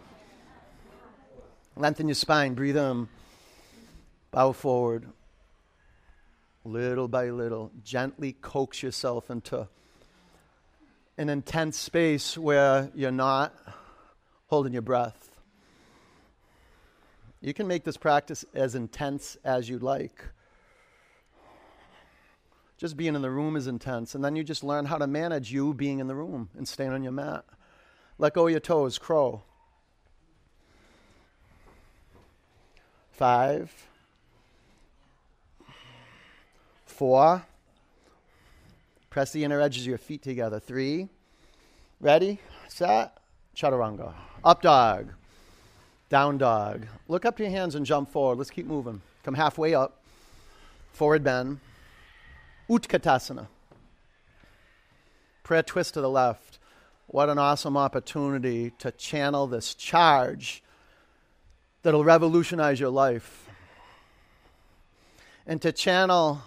Lengthen 1.75 2.07
your 2.07 2.15
spine, 2.15 2.55
breathe 2.55 2.77
in, 2.77 3.07
bow 4.31 4.51
forward. 4.51 5.05
Little 6.63 7.07
by 7.07 7.29
little, 7.29 7.71
gently 7.83 8.35
coax 8.41 8.81
yourself 8.81 9.29
into 9.29 9.67
an 11.19 11.29
intense 11.29 11.77
space 11.77 12.35
where 12.35 12.89
you're 12.95 13.11
not 13.11 13.53
holding 14.47 14.73
your 14.73 14.81
breath. 14.81 15.24
You 17.41 17.53
can 17.53 17.67
make 17.67 17.83
this 17.83 17.97
practice 17.97 18.43
as 18.53 18.75
intense 18.75 19.37
as 19.43 19.69
you'd 19.69 19.83
like. 19.83 20.25
Just 22.77 22.97
being 22.97 23.15
in 23.15 23.21
the 23.21 23.31
room 23.31 23.55
is 23.55 23.67
intense, 23.67 24.15
and 24.15 24.23
then 24.23 24.35
you 24.35 24.43
just 24.43 24.63
learn 24.63 24.85
how 24.85 24.97
to 24.97 25.07
manage 25.07 25.51
you 25.51 25.73
being 25.73 25.99
in 25.99 26.07
the 26.07 26.15
room 26.15 26.49
and 26.57 26.67
staying 26.67 26.91
on 26.91 27.03
your 27.03 27.11
mat. 27.13 27.45
Let 28.17 28.33
go 28.33 28.47
of 28.47 28.51
your 28.51 28.59
toes, 28.59 28.97
crow. 28.97 29.43
Five, 33.11 33.71
four. 36.85 37.45
Press 39.09 39.31
the 39.31 39.45
inner 39.45 39.61
edges 39.61 39.83
of 39.83 39.87
your 39.87 39.97
feet 39.97 40.21
together. 40.21 40.59
Three. 40.59 41.07
Ready? 42.01 42.39
Set. 42.67 43.17
Chaturanga. 43.55 44.13
Up 44.43 44.61
dog. 44.61 45.13
Down 46.15 46.37
dog. 46.37 46.85
Look 47.09 47.25
up 47.25 47.35
to 47.35 47.43
your 47.43 47.51
hands 47.51 47.75
and 47.75 47.85
jump 47.85 48.09
forward. 48.09 48.37
Let's 48.37 48.49
keep 48.49 48.65
moving. 48.65 49.01
Come 49.23 49.33
halfway 49.33 49.75
up. 49.75 50.01
Forward 50.93 51.25
bend. 51.25 51.59
Utkatasana. 52.69 53.47
Prayer 55.43 55.61
twist 55.61 55.95
to 55.95 55.99
the 55.99 56.09
left. 56.09 56.57
What 57.07 57.27
an 57.27 57.37
awesome 57.37 57.75
opportunity 57.75 58.71
to 58.79 58.91
channel 58.91 59.45
this 59.45 59.73
charge 59.73 60.63
that'll 61.83 62.05
revolutionize 62.05 62.79
your 62.79 62.91
life. 62.91 63.49
And 65.45 65.61
to 65.63 65.73
channel 65.73 66.39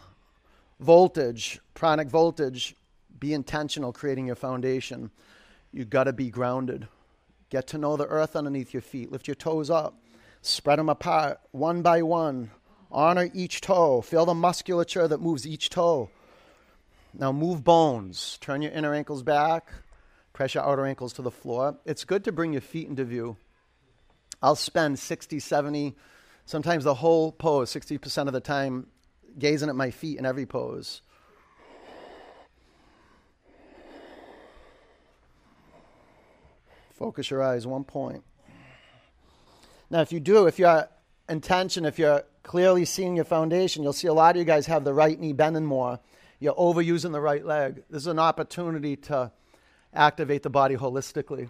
voltage, 0.81 1.61
pranic 1.75 2.09
voltage, 2.09 2.75
be 3.21 3.35
intentional 3.35 3.93
creating 3.93 4.29
your 4.29 4.37
foundation. 4.37 5.11
You've 5.75 5.91
got 5.91 6.05
to 6.05 6.15
be 6.15 6.31
grounded. 6.31 6.89
Get 7.51 7.67
to 7.69 7.79
know 7.79 7.97
the 7.97 8.07
earth 8.07 8.37
underneath 8.37 8.75
your 8.75 8.83
feet. 8.83 9.11
Lift 9.11 9.27
your 9.27 9.35
toes 9.35 9.71
up. 9.71 9.95
Spread 10.43 10.79
them 10.79 10.89
apart 10.89 11.41
one 11.51 11.83
by 11.83 12.03
one. 12.03 12.51
Honor 12.91 13.31
each 13.35 13.61
toe. 13.61 14.01
Feel 14.01 14.27
the 14.27 14.35
musculature 14.35 15.09
that 15.09 15.21
moves 15.21 15.47
each 15.47 15.71
toe. 15.71 16.11
Now 17.15 17.33
move 17.33 17.65
bones. 17.65 18.39
Turn 18.41 18.63
your 18.63 18.73
inner 18.73 18.95
ankles 18.95 19.23
back. 19.23 19.73
Press 20.33 20.55
your 20.55 20.65
outer 20.65 20.87
ankles 20.87 21.13
to 21.15 21.23
the 21.23 21.31
floor. 21.31 21.79
It's 21.85 22.05
good 22.05 22.25
to 22.25 22.33
bring 22.33 22.53
your 22.53 22.63
feet 22.63 22.89
into 22.89 23.05
view. 23.05 23.37
I'll 24.41 24.55
spend 24.55 24.99
60, 24.99 25.41
70, 25.41 25.97
sometimes 26.45 26.85
the 26.85 26.95
whole 26.95 27.33
pose, 27.33 27.73
60% 27.73 28.29
of 28.29 28.33
the 28.33 28.41
time, 28.41 28.87
gazing 29.37 29.69
at 29.69 29.75
my 29.75 29.91
feet 29.91 30.19
in 30.19 30.25
every 30.25 30.47
pose. 30.47 31.03
Focus 36.99 37.31
your 37.31 37.41
eyes, 37.45 37.65
one 37.65 37.85
point. 37.85 38.25
Now, 39.89 40.01
if 40.01 40.11
you 40.11 40.19
do, 40.19 40.49
if 40.49 40.59
your 40.59 40.89
intention, 41.29 41.85
if 41.85 41.97
you're 41.97 42.25
clearly 42.43 42.85
seeing 42.85 43.15
your 43.15 43.25
foundation, 43.25 43.85
you'll 43.85 43.93
see 43.93 44.09
a 44.09 44.13
lot 44.13 44.35
of 44.35 44.41
you 44.41 44.45
guys 44.45 44.67
have 44.67 44.83
the 44.83 44.93
right 44.93 45.19
knee 45.19 45.33
bending 45.33 45.65
more. 45.65 46.01
You're 46.41 46.57
overusing 46.57 47.13
the 47.13 47.21
right 47.21 47.47
leg. 47.47 47.85
This 47.89 48.03
is 48.03 48.07
an 48.09 48.19
opportunity 48.19 48.97
to 48.97 49.31
activate 49.95 50.43
the 50.43 50.51
body 50.51 50.75
holistically. 50.75 51.49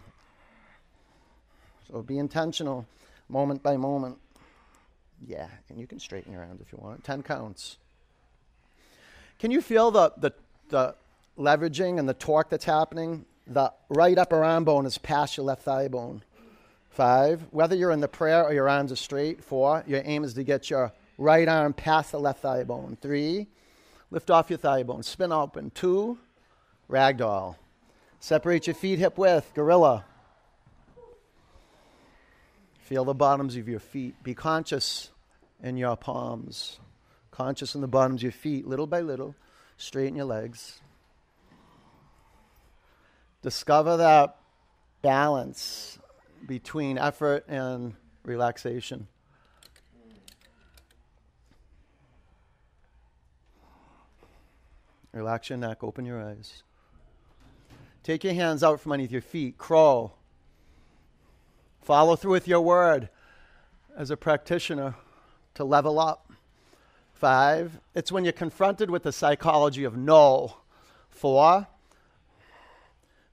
So 1.90 2.02
be 2.02 2.18
intentional, 2.18 2.86
moment 3.30 3.62
by 3.62 3.78
moment. 3.78 4.18
Yeah, 5.26 5.48
and 5.70 5.80
you 5.80 5.86
can 5.86 5.98
straighten 5.98 6.30
your 6.30 6.42
arms 6.42 6.60
if 6.60 6.70
you 6.72 6.78
want. 6.78 7.04
10 7.04 7.22
counts. 7.22 7.78
Can 9.38 9.50
you 9.50 9.62
feel 9.62 9.90
the, 9.90 10.12
the, 10.18 10.32
the 10.68 10.94
leveraging 11.38 11.98
and 11.98 12.06
the 12.06 12.14
torque 12.14 12.50
that's 12.50 12.66
happening? 12.66 13.24
The 13.48 13.72
right 13.88 14.18
upper 14.18 14.44
arm 14.44 14.64
bone 14.64 14.84
is 14.84 14.98
past 14.98 15.38
your 15.38 15.46
left 15.46 15.62
thigh 15.62 15.88
bone. 15.88 16.22
Five, 16.90 17.46
whether 17.50 17.74
you're 17.74 17.92
in 17.92 18.00
the 18.00 18.08
prayer 18.08 18.44
or 18.44 18.52
your 18.52 18.68
arms 18.68 18.92
are 18.92 18.96
straight. 18.96 19.42
Four, 19.42 19.84
your 19.86 20.02
aim 20.04 20.22
is 20.22 20.34
to 20.34 20.44
get 20.44 20.68
your 20.68 20.92
right 21.16 21.48
arm 21.48 21.72
past 21.72 22.12
the 22.12 22.20
left 22.20 22.42
thigh 22.42 22.64
bone. 22.64 22.98
Three, 23.00 23.46
lift 24.10 24.30
off 24.30 24.50
your 24.50 24.58
thigh 24.58 24.82
bone, 24.82 25.02
spin 25.02 25.32
open. 25.32 25.70
Two, 25.70 26.18
ragdoll. 26.90 27.56
Separate 28.20 28.66
your 28.66 28.74
feet 28.74 28.98
hip 28.98 29.16
width, 29.16 29.52
gorilla. 29.54 30.04
Feel 32.80 33.04
the 33.04 33.14
bottoms 33.14 33.56
of 33.56 33.68
your 33.68 33.80
feet. 33.80 34.22
Be 34.22 34.34
conscious 34.34 35.10
in 35.62 35.76
your 35.76 35.96
palms. 35.96 36.80
Conscious 37.30 37.74
in 37.74 37.80
the 37.80 37.88
bottoms 37.88 38.20
of 38.20 38.24
your 38.24 38.32
feet, 38.32 38.66
little 38.66 38.86
by 38.86 39.00
little. 39.00 39.34
Straighten 39.76 40.16
your 40.16 40.24
legs. 40.24 40.80
Discover 43.42 43.98
that 43.98 44.36
balance 45.02 45.98
between 46.46 46.98
effort 46.98 47.44
and 47.48 47.94
relaxation. 48.24 49.06
Relax 55.12 55.50
your 55.50 55.58
neck, 55.58 55.82
open 55.82 56.04
your 56.04 56.22
eyes. 56.22 56.62
Take 58.02 58.24
your 58.24 58.34
hands 58.34 58.62
out 58.62 58.80
from 58.80 58.92
underneath 58.92 59.12
your 59.12 59.22
feet, 59.22 59.58
crawl. 59.58 60.18
Follow 61.82 62.16
through 62.16 62.32
with 62.32 62.48
your 62.48 62.60
word 62.60 63.08
as 63.96 64.10
a 64.10 64.16
practitioner 64.16 64.94
to 65.54 65.64
level 65.64 65.98
up. 65.98 66.32
Five, 67.14 67.80
it's 67.94 68.12
when 68.12 68.24
you're 68.24 68.32
confronted 68.32 68.90
with 68.90 69.02
the 69.02 69.12
psychology 69.12 69.84
of 69.84 69.96
no. 69.96 70.58
Four, 71.08 71.66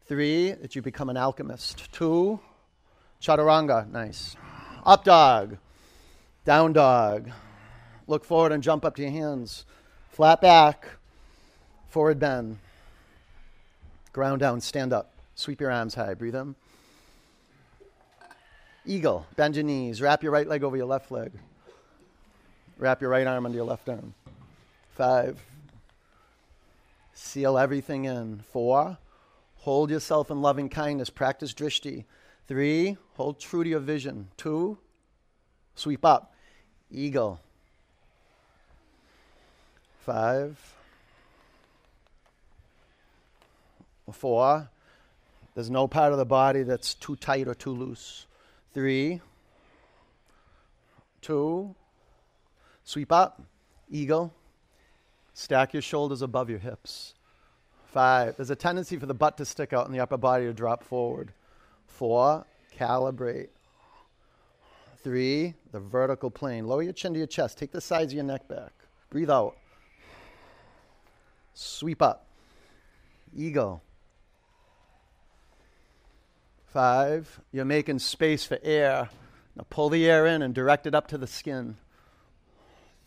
three, 0.08 0.52
that 0.52 0.76
you 0.76 0.82
become 0.82 1.10
an 1.10 1.18
alchemist. 1.18 1.92
Two, 1.92 2.40
chaturanga, 3.22 3.90
nice. 3.92 4.36
Up 4.86 5.04
dog, 5.04 5.58
down 6.44 6.74
dog. 6.74 7.32
Look 8.08 8.24
forward 8.24 8.52
and 8.52 8.62
jump 8.62 8.86
up 8.86 8.96
to 8.98 9.02
your 9.02 9.12
hands. 9.12 9.66
Flat 10.12 10.42
back, 10.42 10.88
forward 11.90 12.20
bend. 12.20 12.60
Ground 14.14 14.40
down, 14.40 14.62
stand 14.62 14.94
up. 14.94 15.12
Sweep 15.36 15.60
your 15.60 15.72
arms 15.72 15.96
high, 15.96 16.14
breathe 16.14 16.36
in. 16.36 16.56
Eagle, 18.86 19.26
bend 19.36 19.56
your 19.56 19.64
knees. 19.64 20.02
Wrap 20.02 20.22
your 20.22 20.32
right 20.32 20.48
leg 20.48 20.64
over 20.64 20.78
your 20.78 20.86
left 20.86 21.12
leg. 21.12 21.32
Wrap 22.78 23.02
your 23.02 23.10
right 23.10 23.26
arm 23.26 23.46
under 23.46 23.56
your 23.56 23.66
left 23.66 23.90
arm. 23.90 24.14
Five. 24.96 25.44
Seal 27.14 27.58
everything 27.58 28.06
in. 28.06 28.44
Four. 28.52 28.98
Hold 29.66 29.90
yourself 29.90 30.30
in 30.30 30.44
loving 30.44 30.70
kindness. 30.70 31.10
Practice 31.10 31.52
drishti. 31.52 32.06
Three. 32.48 32.98
Hold 33.16 33.40
true 33.40 33.64
to 33.64 33.70
your 33.72 33.80
vision. 33.80 34.28
Two. 34.38 34.78
Sweep 35.74 36.06
up. 36.06 36.36
Eagle. 36.92 37.40
Five. 40.02 40.56
Four. 44.12 44.70
There's 45.56 45.72
no 45.72 45.88
part 45.88 46.12
of 46.12 46.20
the 46.20 46.26
body 46.26 46.62
that's 46.62 46.94
too 46.94 47.16
tight 47.16 47.48
or 47.48 47.56
too 47.56 47.72
loose. 47.72 48.28
Three. 48.72 49.20
Two. 51.22 51.74
Sweep 52.84 53.12
up. 53.12 53.42
Eagle. 53.90 54.32
Stack 55.34 55.74
your 55.74 55.82
shoulders 55.82 56.22
above 56.22 56.52
your 56.52 56.60
hips. 56.60 57.16
Five. 57.96 58.36
There's 58.36 58.50
a 58.50 58.58
tendency 58.58 58.98
for 58.98 59.06
the 59.06 59.14
butt 59.14 59.38
to 59.38 59.46
stick 59.46 59.72
out 59.72 59.86
and 59.86 59.96
the 59.96 60.02
upper 60.02 60.18
body 60.18 60.44
to 60.44 60.54
drop 60.54 60.84
forward. 60.84 61.32
Four. 61.88 62.46
Calibrate. 62.78 63.48
Three. 65.02 65.54
The 65.72 65.80
vertical 65.80 66.30
plane. 66.30 66.68
Lower 66.68 66.84
your 66.84 66.92
chin 66.92 67.14
to 67.14 67.20
your 67.20 67.26
chest. 67.26 67.58
Take 67.58 67.72
the 67.72 67.80
sides 67.80 68.12
of 68.12 68.18
your 68.18 68.26
neck 68.26 68.50
back. 68.50 68.74
Breathe 69.10 69.30
out. 69.30 69.56
Sweep 71.54 72.02
up. 72.02 72.26
Eagle. 73.34 73.82
Five. 76.66 77.40
You're 77.54 77.64
making 77.64 78.00
space 78.00 78.44
for 78.44 78.60
air. 78.62 79.08
Now 79.56 79.66
pull 79.70 79.88
the 79.88 80.06
air 80.06 80.26
in 80.26 80.42
and 80.42 80.54
direct 80.54 80.86
it 80.86 80.94
up 80.94 81.08
to 81.08 81.18
the 81.18 81.28
skin 81.28 81.78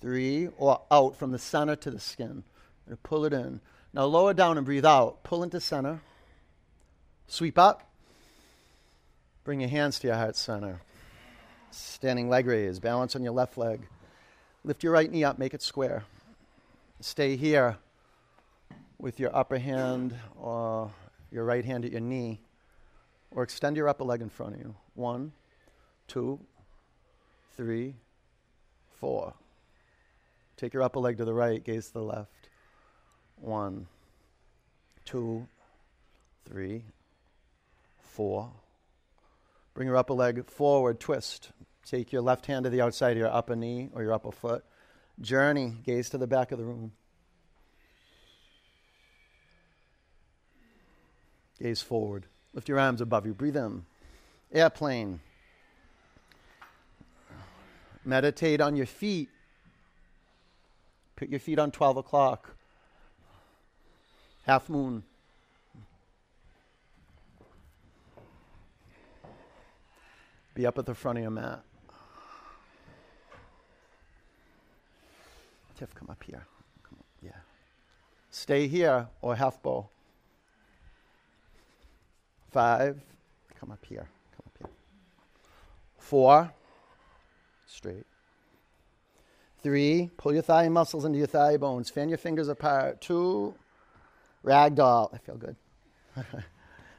three, 0.01 0.49
or 0.57 0.81
out 0.91 1.17
from 1.17 1.33
the 1.33 1.39
center 1.39 1.77
to 1.77 1.91
the 1.91 2.01
skin. 2.01 2.43
And 2.87 3.03
pull 3.03 3.27
it 3.27 3.35
in. 3.35 3.61
Now 3.93 4.05
lower 4.05 4.35
down 4.35 4.59
and 4.59 4.67
breathe 4.67 4.85
out. 4.85 5.23
Pull 5.23 5.43
into 5.43 5.61
center. 5.61 6.01
Sweep 7.27 7.59
up. 7.59 7.91
Bring 9.45 9.61
your 9.61 9.71
hands 9.71 9.99
to 10.01 10.09
your 10.09 10.17
heart 10.17 10.37
center. 10.37 10.81
Standing 11.71 12.29
leg 12.29 12.47
raise. 12.47 12.79
Balance 12.79 13.17
on 13.17 13.23
your 13.23 13.33
left 13.33 13.57
leg. 13.57 13.81
Lift 14.65 14.83
your 14.83 14.93
right 14.93 15.11
knee 15.11 15.25
up. 15.25 15.39
Make 15.39 15.55
it 15.55 15.63
square. 15.63 16.05
Stay 17.01 17.37
here 17.37 17.79
with 18.99 19.21
your 19.21 19.35
upper 19.35 19.59
hand 19.59 20.15
or 20.37 20.91
your 21.31 21.45
right 21.45 21.65
hand 21.65 21.85
at 21.85 21.93
your 21.93 22.01
knee. 22.01 22.41
Or 23.31 23.43
extend 23.43 23.77
your 23.77 23.89
upper 23.89 24.05
leg 24.05 24.23
in 24.23 24.31
front 24.31 24.55
of 24.55 24.61
you. 24.61 24.75
One, 24.95 25.33
two, 26.07 26.41
three, 27.57 27.95
four. 29.01 29.35
Take 30.57 30.73
your 30.73 30.83
upper 30.83 30.99
leg 30.99 31.19
to 31.19 31.25
the 31.25 31.35
right, 31.35 31.63
gaze 31.63 31.89
to 31.89 31.93
the 31.95 32.03
left. 32.03 32.48
One, 33.41 33.87
two, 35.05 35.47
three, 36.49 36.85
four. 38.01 38.51
Bring 39.75 39.89
your 39.89 39.97
upper 39.97 40.15
leg 40.15 40.49
forward, 40.49 41.01
twist. 41.01 41.51
Take 41.87 42.13
your 42.13 42.23
left 42.23 42.47
hand 42.47 42.65
to 42.65 42.71
the 42.71 42.81
outside 42.81 43.13
of 43.13 43.19
your 43.19 43.33
upper 43.33 43.57
knee 43.57 43.89
or 43.95 44.03
your 44.03 44.13
upper 44.13 44.33
foot. 44.33 44.65
Journey, 45.21 45.75
gaze 45.85 46.11
to 46.11 46.19
the 46.19 46.27
back 46.27 46.53
of 46.53 46.59
the 46.59 46.65
room. 46.65 46.93
Gaze 51.61 51.83
forward. 51.83 52.27
Lift 52.55 52.69
your 52.69 52.79
arms 52.79 53.01
above 53.01 53.27
you. 53.27 53.35
Breathe 53.35 53.57
in. 53.57 53.85
Airplane. 54.53 55.21
Meditate 58.05 58.61
on 58.61 58.77
your 58.77 58.87
feet 58.87 59.29
Put 61.19 61.31
your 61.31 61.41
feet 61.41 61.59
on 61.59 61.73
12 61.73 61.97
o'clock. 61.97 62.55
Half 64.49 64.71
moon. 64.71 65.03
Be 70.55 70.65
up 70.65 70.79
at 70.79 70.87
the 70.87 70.95
front 70.95 71.19
of 71.19 71.23
your 71.23 71.31
mat. 71.31 71.63
Tiff, 75.79 75.95
come 75.95 76.09
up 76.09 76.23
here. 76.25 76.47
Come 76.83 76.99
yeah. 77.23 77.33
Stay 78.31 78.67
here 78.69 79.07
or 79.21 79.37
half 79.37 79.63
bow. 79.63 79.87
Five. 82.51 82.99
Come 83.61 83.71
up 83.71 83.85
here. 83.85 84.09
Come 84.35 84.45
up 84.47 84.59
here. 84.59 84.71
Four. 85.99 86.51
Straight. 87.67 88.07
Three, 89.63 90.11
pull 90.17 90.33
your 90.33 90.43
thigh 90.43 90.71
muscles 90.71 91.05
into 91.05 91.19
your 91.19 91.27
thigh 91.27 91.59
bones. 91.59 91.91
Fan 91.91 92.09
your 92.09 92.17
fingers 92.17 92.49
apart. 92.49 93.03
Two, 93.03 93.55
ragdoll. 94.45 95.15
I 95.15 95.19
feel 95.19 95.37
good. 95.37 95.57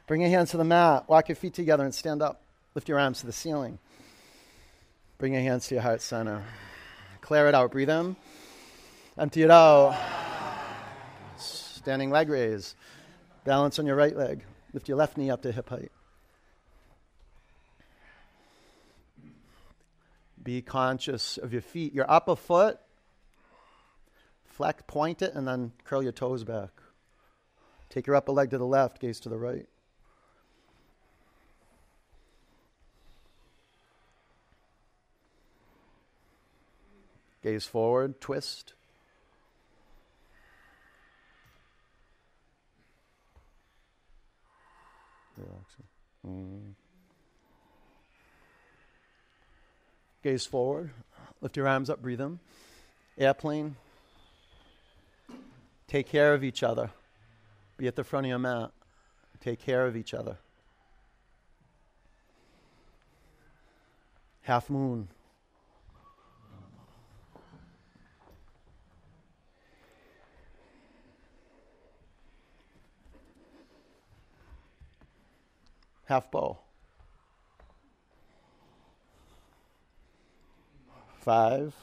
Bring 0.08 0.22
your 0.22 0.30
hands 0.30 0.52
to 0.52 0.58
the 0.58 0.64
mat. 0.64 1.08
Walk 1.08 1.30
your 1.30 1.36
feet 1.36 1.54
together 1.54 1.84
and 1.84 1.94
stand 1.94 2.22
up. 2.22 2.42
Lift 2.76 2.90
your 2.90 3.00
arms 3.00 3.20
to 3.22 3.26
the 3.26 3.32
ceiling. 3.32 3.80
Bring 5.18 5.34
your 5.34 5.42
hands 5.42 5.68
to 5.68 5.76
your 5.76 5.82
heart 5.82 6.02
center. 6.02 6.44
Clear 7.22 7.48
it 7.48 7.56
out. 7.56 7.72
Breathe 7.72 7.90
in. 7.90 8.16
Empty 9.18 9.44
it 9.44 9.52
out. 9.52 9.96
Standing 11.38 12.10
leg 12.10 12.30
raise. 12.30 12.76
Balance 13.44 13.80
on 13.80 13.86
your 13.86 13.96
right 13.96 14.16
leg. 14.16 14.44
Lift 14.74 14.88
your 14.88 14.98
left 14.98 15.18
knee 15.18 15.30
up 15.30 15.42
to 15.42 15.52
hip 15.52 15.70
height. 15.70 15.92
Be 20.42 20.62
conscious 20.62 21.38
of 21.38 21.52
your 21.52 21.62
feet. 21.62 21.94
Your 21.94 22.10
upper 22.10 22.36
foot, 22.36 22.80
flex, 24.46 24.82
point 24.88 25.22
it, 25.22 25.34
and 25.34 25.48
then 25.48 25.74
curl 25.84 26.02
your 26.02 26.12
toes 26.12 26.44
back. 26.44 26.72
Take 27.90 28.06
your 28.06 28.16
upper 28.16 28.32
leg 28.32 28.52
to 28.52 28.58
the 28.58 28.66
left, 28.66 29.00
gaze 29.00 29.20
to 29.22 29.30
the 29.30 29.38
right. 29.38 29.68
Gaze 37.42 37.66
forward, 37.66 38.20
twist. 38.20 38.74
Relaxing. 45.38 45.86
Mm. 46.28 46.74
Gaze 50.22 50.46
forward. 50.46 50.92
Lift 51.42 51.56
your 51.56 51.68
arms 51.68 51.90
up, 51.90 52.02
breathe 52.02 52.18
them. 52.18 52.40
Airplane. 53.18 53.78
Take 55.88 56.10
care 56.10 56.34
of 56.34 56.44
each 56.44 56.62
other. 56.62 56.92
Be 57.80 57.88
at 57.88 57.96
the 57.96 58.04
front 58.04 58.26
of 58.26 58.30
your 58.30 58.40
mat. 58.40 58.72
Take 59.40 59.62
care 59.62 59.88
of 59.88 59.96
each 59.96 60.14
other. 60.14 60.38
Half 64.42 64.70
moon. 64.70 65.08
Half 76.04 76.30
bow. 76.32 76.60
Five. 81.22 81.74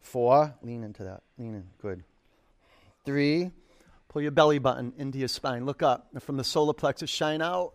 Four. 0.00 0.54
Lean 0.62 0.82
into 0.82 1.04
that. 1.04 1.22
Lean 1.36 1.54
in. 1.54 1.64
Good. 1.82 2.04
Three. 3.08 3.52
Pull 4.10 4.20
your 4.20 4.32
belly 4.32 4.58
button 4.58 4.92
into 4.98 5.16
your 5.16 5.28
spine. 5.28 5.64
Look 5.64 5.82
up. 5.82 6.08
And 6.12 6.22
from 6.22 6.36
the 6.36 6.44
solar 6.44 6.74
plexus, 6.74 7.08
shine 7.08 7.40
out. 7.40 7.72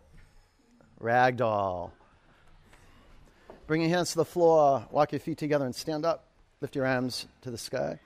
Ragdoll. 1.02 1.90
Bring 3.66 3.82
your 3.82 3.90
hands 3.90 4.12
to 4.12 4.18
the 4.18 4.26
floor. 4.26 4.86
Walk 4.92 5.12
your 5.12 5.18
feet 5.18 5.40
together 5.40 5.66
and 5.66 5.74
stand 5.74 6.06
up. 6.06 6.28
Lift 6.62 6.76
your 6.76 6.86
arms 6.86 7.26
to 7.42 7.50
the 7.50 7.58
sky. 7.58 8.00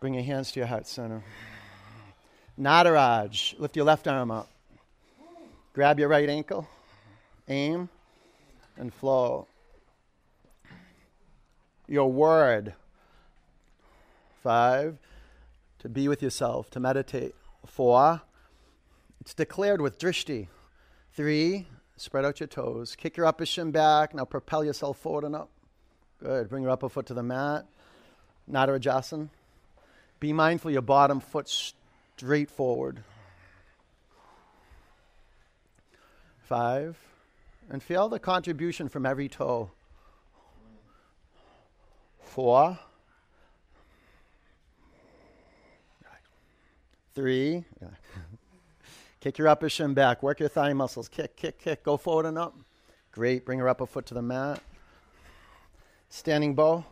Bring 0.00 0.14
your 0.14 0.22
hands 0.22 0.52
to 0.52 0.60
your 0.60 0.66
heart 0.66 0.86
center. 0.86 1.22
Nataraj. 2.58 3.60
Lift 3.60 3.76
your 3.76 3.84
left 3.84 4.08
arm 4.08 4.30
up. 4.30 4.48
Grab 5.74 5.98
your 5.98 6.08
right 6.08 6.30
ankle. 6.30 6.66
Aim 7.46 7.90
and 8.78 8.90
flow. 8.94 9.48
Your 11.86 12.10
word. 12.10 12.72
Five. 14.42 14.96
To 15.84 15.90
be 15.90 16.08
with 16.08 16.22
yourself, 16.22 16.70
to 16.70 16.80
meditate. 16.80 17.34
Four. 17.66 18.22
It's 19.20 19.34
declared 19.34 19.82
with 19.82 19.98
drishti. 19.98 20.48
Three. 21.12 21.68
Spread 21.98 22.24
out 22.24 22.40
your 22.40 22.46
toes. 22.46 22.96
Kick 22.96 23.18
your 23.18 23.26
upper 23.26 23.44
shin 23.44 23.70
back. 23.70 24.14
Now 24.14 24.24
propel 24.24 24.64
yourself 24.64 24.98
forward 24.98 25.24
and 25.24 25.36
up. 25.36 25.50
Good. 26.22 26.48
Bring 26.48 26.62
your 26.62 26.72
upper 26.72 26.88
foot 26.88 27.04
to 27.08 27.14
the 27.14 27.22
mat. 27.22 27.66
Natarajasana. 28.50 29.28
Be 30.20 30.32
mindful 30.32 30.70
your 30.70 30.80
bottom 30.80 31.20
foot 31.20 31.50
straight 31.50 32.50
forward. 32.50 33.04
Five. 36.44 36.96
And 37.68 37.82
feel 37.82 38.08
the 38.08 38.18
contribution 38.18 38.88
from 38.88 39.04
every 39.04 39.28
toe. 39.28 39.70
Four. 42.22 42.78
Three. 47.14 47.64
kick 49.20 49.38
your 49.38 49.48
upper 49.48 49.68
shin 49.68 49.94
back. 49.94 50.22
Work 50.22 50.40
your 50.40 50.48
thigh 50.48 50.72
muscles. 50.72 51.08
Kick, 51.08 51.36
kick, 51.36 51.58
kick. 51.58 51.84
Go 51.84 51.96
forward 51.96 52.26
and 52.26 52.36
up. 52.36 52.58
Great. 53.12 53.44
Bring 53.44 53.58
your 53.58 53.68
upper 53.68 53.86
foot 53.86 54.06
to 54.06 54.14
the 54.14 54.22
mat. 54.22 54.60
Standing 56.08 56.54
bow. 56.54 56.84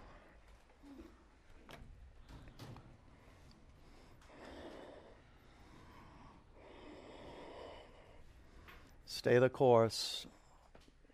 Stay 9.23 9.39
the 9.39 9.49
course, 9.49 10.27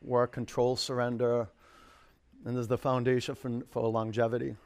work, 0.00 0.32
control, 0.32 0.76
surrender, 0.76 1.46
and 2.46 2.56
there's 2.56 2.66
the 2.66 2.78
foundation 2.78 3.34
for, 3.34 3.60
for 3.68 3.86
longevity. 3.86 4.56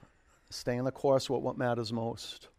Stay 0.51 0.77
in 0.77 0.85
the 0.85 0.93
course 0.93 1.29
with 1.29 1.43
what 1.43 1.59
matters 1.59 1.93
most. 1.93 2.51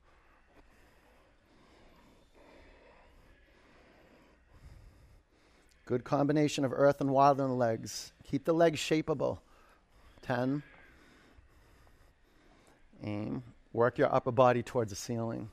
Good 5.85 6.03
combination 6.03 6.63
of 6.63 6.71
earth 6.73 7.01
and 7.01 7.11
water 7.11 7.43
in 7.43 7.49
the 7.49 7.55
legs. 7.55 8.13
Keep 8.23 8.45
the 8.45 8.53
legs 8.53 8.79
shapeable. 8.79 9.39
10. 10.21 10.63
Aim. 13.03 13.43
Work 13.73 13.97
your 13.97 14.13
upper 14.13 14.31
body 14.31 14.63
towards 14.63 14.91
the 14.91 14.95
ceiling. 14.95 15.49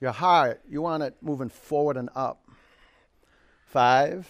Your 0.00 0.12
heart, 0.12 0.60
you 0.68 0.82
want 0.82 1.02
it 1.02 1.14
moving 1.22 1.48
forward 1.48 1.96
and 1.96 2.10
up. 2.14 2.44
Five. 3.66 4.28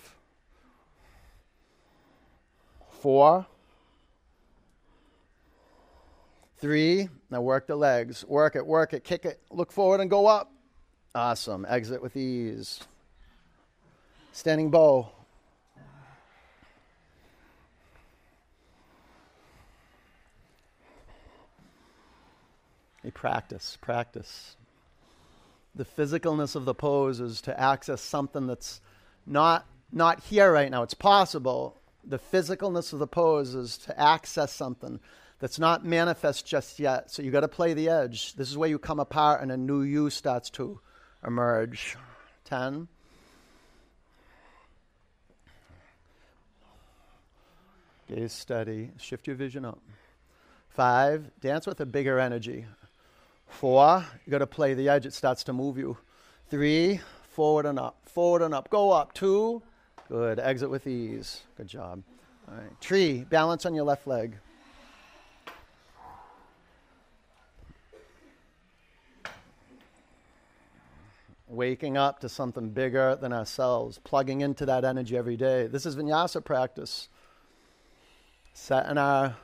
Four. 3.01 3.47
Three. 6.59 7.09
Now 7.31 7.41
work 7.41 7.67
the 7.67 7.75
legs. 7.75 8.25
Work 8.29 8.55
it, 8.55 8.65
work 8.65 8.93
it, 8.93 9.03
kick 9.03 9.25
it, 9.25 9.41
look 9.51 9.73
forward 9.73 10.01
and 10.01 10.09
go 10.09 10.27
up. 10.29 10.53
Awesome. 11.15 11.67
Exit 11.69 12.01
with 12.01 12.17
ease. 12.17 12.81
Standing 14.31 14.71
bow. 14.71 15.11
Practice, 23.11 23.77
practice. 23.81 24.57
The 25.75 25.85
physicalness 25.85 26.55
of 26.55 26.65
the 26.65 26.75
pose 26.75 27.19
is 27.19 27.41
to 27.43 27.59
access 27.59 28.01
something 28.01 28.47
that's 28.47 28.81
not 29.27 29.67
not 29.93 30.21
here 30.21 30.51
right 30.51 30.71
now. 30.71 30.83
It's 30.83 30.95
possible, 30.95 31.77
the 32.05 32.19
physicalness 32.19 32.93
of 32.93 32.99
the 32.99 33.07
pose 33.07 33.55
is 33.55 33.77
to 33.79 34.01
access 34.01 34.53
something 34.53 35.01
that's 35.39 35.59
not 35.59 35.85
manifest 35.85 36.47
just 36.47 36.79
yet. 36.79 37.11
So 37.11 37.23
you 37.23 37.31
got 37.31 37.41
to 37.41 37.49
play 37.49 37.75
the 37.75 37.89
edge. 37.89 38.35
This 38.35 38.49
is 38.49 38.57
where 38.57 38.69
you 38.69 38.79
come 38.79 39.01
apart 39.01 39.43
and 39.43 39.53
a 39.53 39.57
new 39.57 39.83
you 39.83 40.09
starts 40.09 40.51
to 40.51 40.81
emerge. 41.27 41.97
10. 42.45 42.89
Gaze 48.09 48.33
steady. 48.33 48.91
Shift 48.99 49.27
your 49.27 49.37
vision 49.37 49.65
up. 49.65 49.81
Five, 50.69 51.31
dance 51.41 51.67
with 51.67 51.81
a 51.81 51.87
bigger 51.87 52.19
energy. 52.19 52.67
Four, 53.53 54.05
you 54.27 54.31
got 54.31 54.39
to 54.39 54.47
play 54.47 54.75
the 54.75 54.89
edge. 54.89 55.07
It 55.07 55.13
starts 55.13 55.45
to 55.45 55.53
move 55.53 55.79
you. 55.79 55.97
Three, 56.51 57.01
forward 57.31 57.65
and 57.65 57.79
up. 57.79 57.97
Forward 58.05 58.43
and 58.43 58.53
up. 58.53 58.69
Go 58.69 58.91
up. 58.91 59.15
Two, 59.15 59.63
Good. 60.13 60.39
Exit 60.39 60.69
with 60.69 60.87
ease. 60.87 61.41
Good 61.57 61.69
job. 61.69 62.03
All 62.47 62.55
right. 62.55 62.81
Tree, 62.83 63.25
balance 63.31 63.65
on 63.65 63.75
your 63.75 63.85
left 63.85 64.07
leg. 64.07 64.37
Waking 71.49 71.97
up 71.97 72.21
to 72.21 72.29
something 72.29 72.69
bigger 72.69 73.17
than 73.19 73.33
ourselves, 73.33 73.99
plugging 74.05 74.43
into 74.43 74.67
that 74.67 74.85
energy 74.85 75.17
every 75.17 75.39
day. 75.39 75.67
This 75.67 75.87
is 75.87 75.97
vinyasa 75.97 76.45
practice. 76.45 77.09
Setting 78.53 78.99
our 78.99 79.37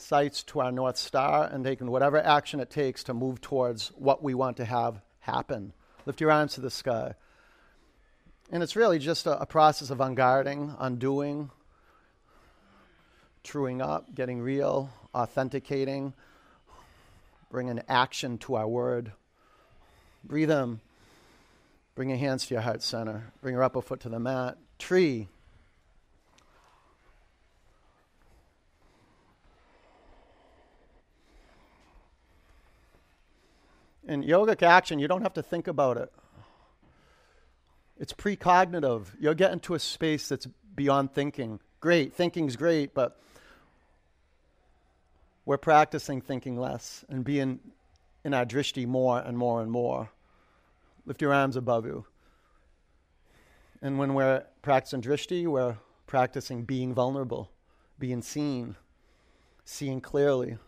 sights 0.00 0.42
to 0.44 0.60
our 0.60 0.72
North 0.72 0.96
Star 0.96 1.44
and 1.44 1.64
taking 1.64 1.90
whatever 1.90 2.18
action 2.18 2.60
it 2.60 2.70
takes 2.70 3.04
to 3.04 3.14
move 3.14 3.40
towards 3.40 3.88
what 3.96 4.22
we 4.22 4.34
want 4.34 4.56
to 4.58 4.64
have 4.64 5.00
happen. 5.20 5.72
Lift 6.06 6.20
your 6.20 6.30
arms 6.30 6.54
to 6.54 6.60
the 6.60 6.70
sky. 6.70 7.14
And 8.50 8.62
it's 8.62 8.76
really 8.76 8.98
just 8.98 9.26
a, 9.26 9.40
a 9.40 9.46
process 9.46 9.90
of 9.90 9.98
unguarding, 9.98 10.74
undoing, 10.78 11.50
truing 13.44 13.80
up, 13.80 14.14
getting 14.14 14.40
real, 14.40 14.90
authenticating, 15.14 16.14
bringing 17.50 17.80
action 17.88 18.38
to 18.38 18.56
our 18.56 18.68
word. 18.68 19.12
Breathe 20.24 20.50
in. 20.50 20.80
Bring 21.94 22.10
your 22.10 22.18
hands 22.18 22.46
to 22.46 22.54
your 22.54 22.62
heart 22.62 22.82
center. 22.82 23.32
Bring 23.42 23.54
your 23.54 23.62
upper 23.62 23.82
foot 23.82 24.00
to 24.00 24.08
the 24.08 24.18
mat. 24.18 24.56
Tree. 24.78 25.28
In 34.10 34.24
yogic 34.24 34.62
action, 34.62 34.98
you 34.98 35.06
don't 35.06 35.22
have 35.22 35.34
to 35.34 35.42
think 35.42 35.68
about 35.68 35.96
it. 35.96 36.12
It's 37.96 38.12
precognitive. 38.12 39.06
You'll 39.20 39.34
get 39.34 39.52
into 39.52 39.74
a 39.74 39.78
space 39.78 40.28
that's 40.28 40.46
beyond 40.74 41.12
thinking. 41.12 41.60
Great, 41.78 42.12
thinking's 42.12 42.56
great, 42.56 42.92
but 42.92 43.20
we're 45.44 45.58
practicing 45.58 46.20
thinking 46.20 46.58
less 46.58 47.04
and 47.08 47.24
being 47.24 47.60
in 48.24 48.34
our 48.34 48.44
drishti 48.44 48.84
more 48.86 49.20
and 49.20 49.38
more 49.38 49.62
and 49.62 49.70
more. 49.70 50.10
Lift 51.06 51.22
your 51.22 51.32
arms 51.32 51.56
above 51.56 51.86
you. 51.86 52.04
And 53.80 53.96
when 53.96 54.14
we're 54.14 54.44
practicing 54.60 55.02
drishti, 55.02 55.46
we're 55.46 55.76
practicing 56.06 56.64
being 56.64 56.94
vulnerable, 56.94 57.48
being 57.98 58.22
seen, 58.22 58.76
seeing 59.64 60.00
clearly. 60.00 60.58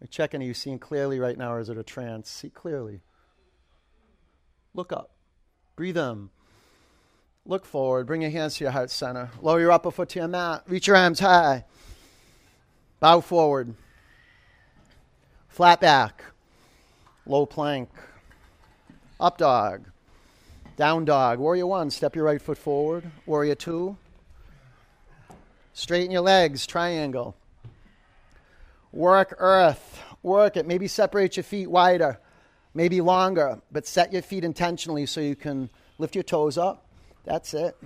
We're 0.00 0.06
checking, 0.06 0.40
are 0.42 0.46
you 0.46 0.54
seeing 0.54 0.78
clearly 0.78 1.18
right 1.18 1.36
now, 1.36 1.52
or 1.52 1.60
is 1.60 1.68
it 1.68 1.76
a 1.76 1.82
trance? 1.82 2.30
See 2.30 2.48
clearly. 2.48 3.00
Look 4.72 4.92
up. 4.92 5.10
Breathe 5.76 5.98
in. 5.98 6.30
Look 7.44 7.66
forward. 7.66 8.06
Bring 8.06 8.22
your 8.22 8.30
hands 8.30 8.56
to 8.56 8.64
your 8.64 8.70
heart 8.70 8.90
center. 8.90 9.30
Lower 9.42 9.60
your 9.60 9.72
upper 9.72 9.90
foot 9.90 10.08
to 10.10 10.20
your 10.20 10.28
mat. 10.28 10.62
Reach 10.66 10.86
your 10.86 10.96
arms 10.96 11.20
high. 11.20 11.64
Bow 13.00 13.20
forward. 13.20 13.74
Flat 15.48 15.80
back. 15.80 16.24
Low 17.26 17.44
plank. 17.46 17.90
Up 19.18 19.36
dog. 19.36 19.86
Down 20.76 21.04
dog. 21.04 21.38
Warrior 21.38 21.66
one, 21.66 21.90
step 21.90 22.16
your 22.16 22.24
right 22.24 22.40
foot 22.40 22.56
forward. 22.56 23.10
Warrior 23.26 23.54
two. 23.54 23.96
Straighten 25.74 26.10
your 26.10 26.22
legs. 26.22 26.66
Triangle. 26.66 27.36
Work 28.92 29.36
earth. 29.38 30.02
Work 30.22 30.56
it. 30.56 30.66
Maybe 30.66 30.88
separate 30.88 31.36
your 31.36 31.44
feet 31.44 31.70
wider, 31.70 32.18
maybe 32.74 33.00
longer, 33.00 33.60
but 33.72 33.86
set 33.86 34.12
your 34.12 34.22
feet 34.22 34.44
intentionally 34.44 35.06
so 35.06 35.20
you 35.20 35.36
can 35.36 35.70
lift 35.98 36.14
your 36.14 36.24
toes 36.24 36.58
up. 36.58 36.86
That's 37.24 37.54
it. 37.54 37.76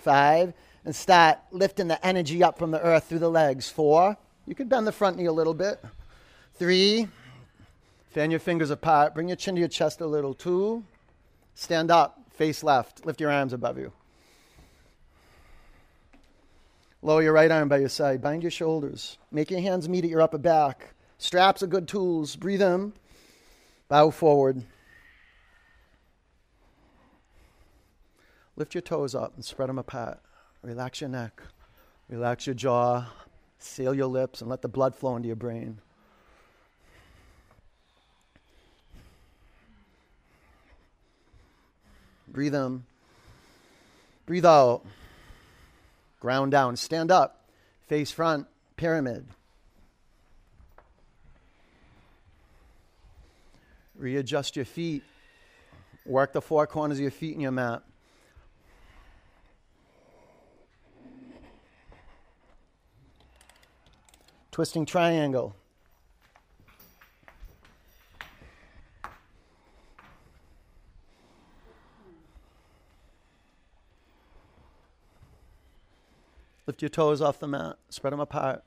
Five. 0.00 0.52
And 0.84 0.94
start 0.94 1.38
lifting 1.50 1.88
the 1.88 2.04
energy 2.06 2.42
up 2.42 2.58
from 2.58 2.70
the 2.70 2.80
earth 2.80 3.04
through 3.04 3.18
the 3.18 3.30
legs. 3.30 3.68
Four. 3.68 4.16
You 4.46 4.54
can 4.54 4.68
bend 4.68 4.86
the 4.86 4.92
front 4.92 5.16
knee 5.16 5.26
a 5.26 5.32
little 5.32 5.54
bit. 5.54 5.82
Three. 6.54 7.08
Fan 8.10 8.30
your 8.30 8.40
fingers 8.40 8.70
apart. 8.70 9.14
Bring 9.14 9.28
your 9.28 9.36
chin 9.36 9.54
to 9.54 9.60
your 9.60 9.68
chest 9.68 10.00
a 10.00 10.06
little. 10.06 10.34
Two. 10.34 10.84
Stand 11.54 11.90
up. 11.90 12.20
Face 12.30 12.62
left. 12.62 13.04
Lift 13.04 13.20
your 13.20 13.30
arms 13.30 13.52
above 13.52 13.78
you. 13.78 13.92
Lower 17.00 17.22
your 17.22 17.32
right 17.32 17.50
arm 17.50 17.68
by 17.68 17.78
your 17.78 17.88
side. 17.88 18.20
Bind 18.20 18.42
your 18.42 18.50
shoulders. 18.50 19.18
Make 19.30 19.50
your 19.50 19.60
hands 19.60 19.88
meet 19.88 20.04
at 20.04 20.10
your 20.10 20.22
upper 20.22 20.38
back. 20.38 20.94
Straps 21.18 21.62
are 21.62 21.68
good 21.68 21.86
tools. 21.86 22.36
Breathe 22.36 22.62
in. 22.62 22.92
Bow 23.88 24.10
forward. 24.10 24.64
Lift 28.56 28.74
your 28.74 28.82
toes 28.82 29.14
up 29.14 29.34
and 29.36 29.44
spread 29.44 29.68
them 29.68 29.78
apart. 29.78 30.20
Relax 30.62 31.00
your 31.00 31.10
neck. 31.10 31.40
Relax 32.08 32.46
your 32.46 32.54
jaw. 32.54 33.06
Seal 33.58 33.94
your 33.94 34.06
lips 34.06 34.40
and 34.40 34.50
let 34.50 34.62
the 34.62 34.68
blood 34.68 34.96
flow 34.96 35.14
into 35.14 35.28
your 35.28 35.36
brain. 35.36 35.80
Breathe 42.26 42.54
in. 42.54 42.84
Breathe 44.26 44.46
out. 44.46 44.84
Ground 46.20 46.50
down. 46.50 46.76
Stand 46.76 47.10
up. 47.10 47.48
Face 47.86 48.10
front. 48.10 48.46
Pyramid. 48.76 49.26
Readjust 53.96 54.56
your 54.56 54.64
feet. 54.64 55.02
Work 56.06 56.32
the 56.32 56.40
four 56.40 56.66
corners 56.66 56.98
of 56.98 57.02
your 57.02 57.10
feet 57.10 57.34
in 57.34 57.40
your 57.40 57.50
mat. 57.50 57.82
Twisting 64.52 64.86
triangle. 64.86 65.54
Lift 76.68 76.82
your 76.82 76.90
toes 76.90 77.22
off 77.22 77.38
the 77.40 77.48
mat, 77.48 77.76
spread 77.88 78.12
them 78.12 78.20
apart. 78.20 78.62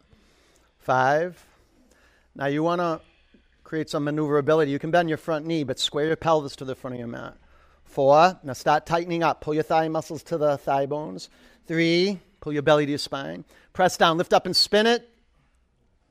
Five. 0.79 1.45
Now 2.33 2.47
you 2.47 2.63
want 2.63 2.81
to 2.81 2.99
create 3.63 3.91
some 3.91 4.05
maneuverability. 4.05 4.71
You 4.71 4.79
can 4.79 4.89
bend 4.89 5.07
your 5.07 5.19
front 5.19 5.45
knee, 5.45 5.63
but 5.63 5.77
square 5.77 6.07
your 6.07 6.15
pelvis 6.15 6.55
to 6.55 6.65
the 6.65 6.73
front 6.73 6.95
of 6.95 6.99
your 6.99 7.07
mat. 7.07 7.37
Four. 7.83 8.39
Now 8.41 8.53
start 8.53 8.87
tightening 8.87 9.21
up. 9.21 9.41
Pull 9.41 9.53
your 9.53 9.61
thigh 9.61 9.87
muscles 9.87 10.23
to 10.23 10.39
the 10.39 10.57
thigh 10.57 10.87
bones. 10.87 11.29
Three. 11.67 12.19
Pull 12.39 12.53
your 12.53 12.63
belly 12.63 12.87
to 12.87 12.91
your 12.91 12.97
spine. 12.97 13.45
Press 13.71 13.97
down. 13.97 14.17
Lift 14.17 14.33
up 14.33 14.47
and 14.47 14.55
spin 14.55 14.87
it. 14.87 15.07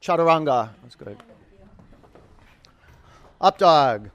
Chaturanga. 0.00 0.70
That's 0.84 0.94
good. 0.94 1.20
Up 3.40 3.58
dog. 3.58 4.10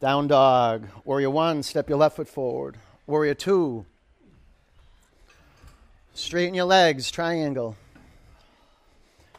Down 0.00 0.26
dog. 0.26 0.88
Warrior 1.04 1.30
one. 1.30 1.62
Step 1.62 1.88
your 1.88 1.98
left 1.98 2.16
foot 2.16 2.28
forward. 2.28 2.78
Warrior 3.06 3.34
two. 3.34 3.86
Straighten 6.14 6.54
your 6.54 6.64
legs, 6.64 7.10
triangle. 7.10 7.76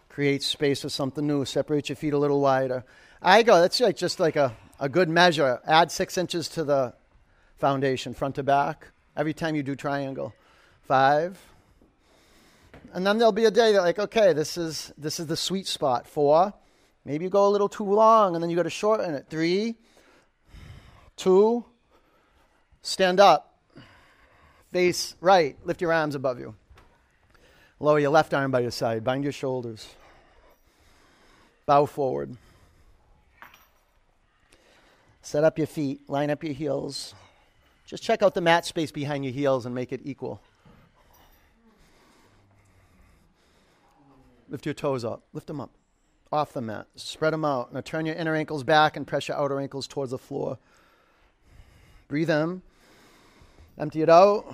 Create 0.09 0.43
space 0.43 0.81
for 0.81 0.89
something 0.89 1.25
new. 1.25 1.45
Separate 1.45 1.89
your 1.89 1.95
feet 1.95 2.13
a 2.13 2.17
little 2.17 2.41
wider. 2.41 2.83
I 3.21 3.43
go, 3.43 3.61
that's 3.61 3.79
like 3.79 3.95
just 3.95 4.19
like 4.19 4.35
a, 4.35 4.55
a 4.79 4.89
good 4.89 5.09
measure. 5.09 5.59
Add 5.65 5.91
six 5.91 6.17
inches 6.17 6.47
to 6.49 6.63
the 6.63 6.93
foundation, 7.57 8.13
front 8.13 8.35
to 8.35 8.43
back, 8.43 8.87
every 9.15 9.33
time 9.33 9.55
you 9.55 9.63
do 9.63 9.75
triangle. 9.75 10.33
Five. 10.81 11.39
And 12.93 13.05
then 13.05 13.17
there'll 13.17 13.31
be 13.31 13.45
a 13.45 13.51
day 13.51 13.73
that 13.73 13.81
like, 13.81 13.99
okay, 13.99 14.33
this 14.33 14.57
is 14.57 14.91
this 14.97 15.19
is 15.19 15.27
the 15.27 15.37
sweet 15.37 15.67
spot. 15.67 16.07
Four. 16.07 16.53
Maybe 17.05 17.25
you 17.25 17.29
go 17.29 17.47
a 17.47 17.49
little 17.49 17.69
too 17.69 17.85
long 17.85 18.35
and 18.35 18.43
then 18.43 18.49
you 18.49 18.55
got 18.55 18.63
to 18.63 18.69
shorten 18.69 19.13
it. 19.13 19.27
Three. 19.29 19.75
Two. 21.15 21.65
Stand 22.81 23.19
up. 23.19 23.59
Face 24.71 25.15
right. 25.21 25.57
Lift 25.63 25.81
your 25.81 25.93
arms 25.93 26.15
above 26.15 26.39
you. 26.39 26.55
Lower 27.81 27.97
your 27.97 28.11
left 28.11 28.31
arm 28.35 28.51
by 28.51 28.59
your 28.59 28.69
side. 28.69 29.03
Bind 29.03 29.23
your 29.23 29.33
shoulders. 29.33 29.87
Bow 31.65 31.87
forward. 31.87 32.37
Set 35.23 35.43
up 35.43 35.57
your 35.57 35.65
feet. 35.65 36.07
Line 36.07 36.29
up 36.29 36.43
your 36.43 36.53
heels. 36.53 37.15
Just 37.87 38.03
check 38.03 38.21
out 38.21 38.35
the 38.35 38.41
mat 38.41 38.67
space 38.67 38.91
behind 38.91 39.25
your 39.25 39.33
heels 39.33 39.65
and 39.65 39.73
make 39.73 39.91
it 39.91 40.01
equal. 40.03 40.39
Lift 44.47 44.67
your 44.67 44.75
toes 44.75 45.03
up. 45.03 45.23
Lift 45.33 45.47
them 45.47 45.59
up. 45.59 45.71
Off 46.31 46.53
the 46.53 46.61
mat. 46.61 46.85
Spread 46.95 47.33
them 47.33 47.43
out. 47.43 47.73
Now 47.73 47.81
turn 47.81 48.05
your 48.05 48.15
inner 48.15 48.35
ankles 48.35 48.63
back 48.63 48.95
and 48.95 49.07
press 49.07 49.27
your 49.27 49.37
outer 49.37 49.59
ankles 49.59 49.87
towards 49.87 50.11
the 50.11 50.19
floor. 50.19 50.59
Breathe 52.07 52.29
in. 52.29 52.61
Empty 53.79 54.03
it 54.03 54.09
out. 54.09 54.45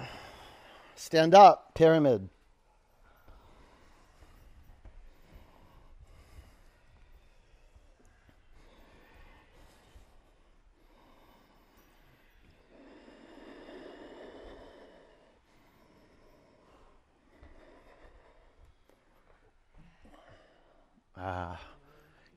Stand 0.96 1.36
up. 1.36 1.74
Pyramid. 1.76 2.30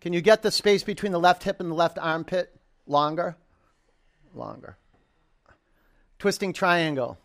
Can 0.01 0.13
you 0.13 0.21
get 0.21 0.43
the 0.43 0.51
space 0.51 0.83
between 0.83 1.13
the 1.13 1.21
left 1.21 1.45
hip 1.45 1.61
and 1.61 1.71
the 1.71 1.75
left 1.75 1.99
armpit 1.99 2.55
longer? 2.87 3.37
Longer. 4.35 4.77
Twisting 6.19 6.53
triangle. 6.53 7.19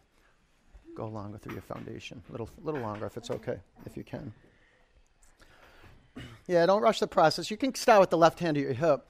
Go 0.95 1.07
longer 1.07 1.38
through 1.38 1.53
your 1.53 1.61
foundation. 1.61 2.21
A 2.30 2.32
little, 2.32 2.49
little 2.63 2.82
longer 2.82 3.05
if 3.05 3.17
it's 3.17 3.30
okay, 3.30 3.59
if 3.86 3.97
you 3.97 4.03
can. 4.03 4.34
Yeah, 6.47 6.65
don't 6.65 6.82
rush 6.82 6.99
the 6.99 7.07
process. 7.07 7.51
You 7.51 7.57
can 7.57 7.73
start 7.76 7.99
with 7.99 8.09
the 8.09 8.17
left 8.17 8.39
hand 8.39 8.57
at 8.57 8.63
your 8.63 8.73
hip. 8.73 9.05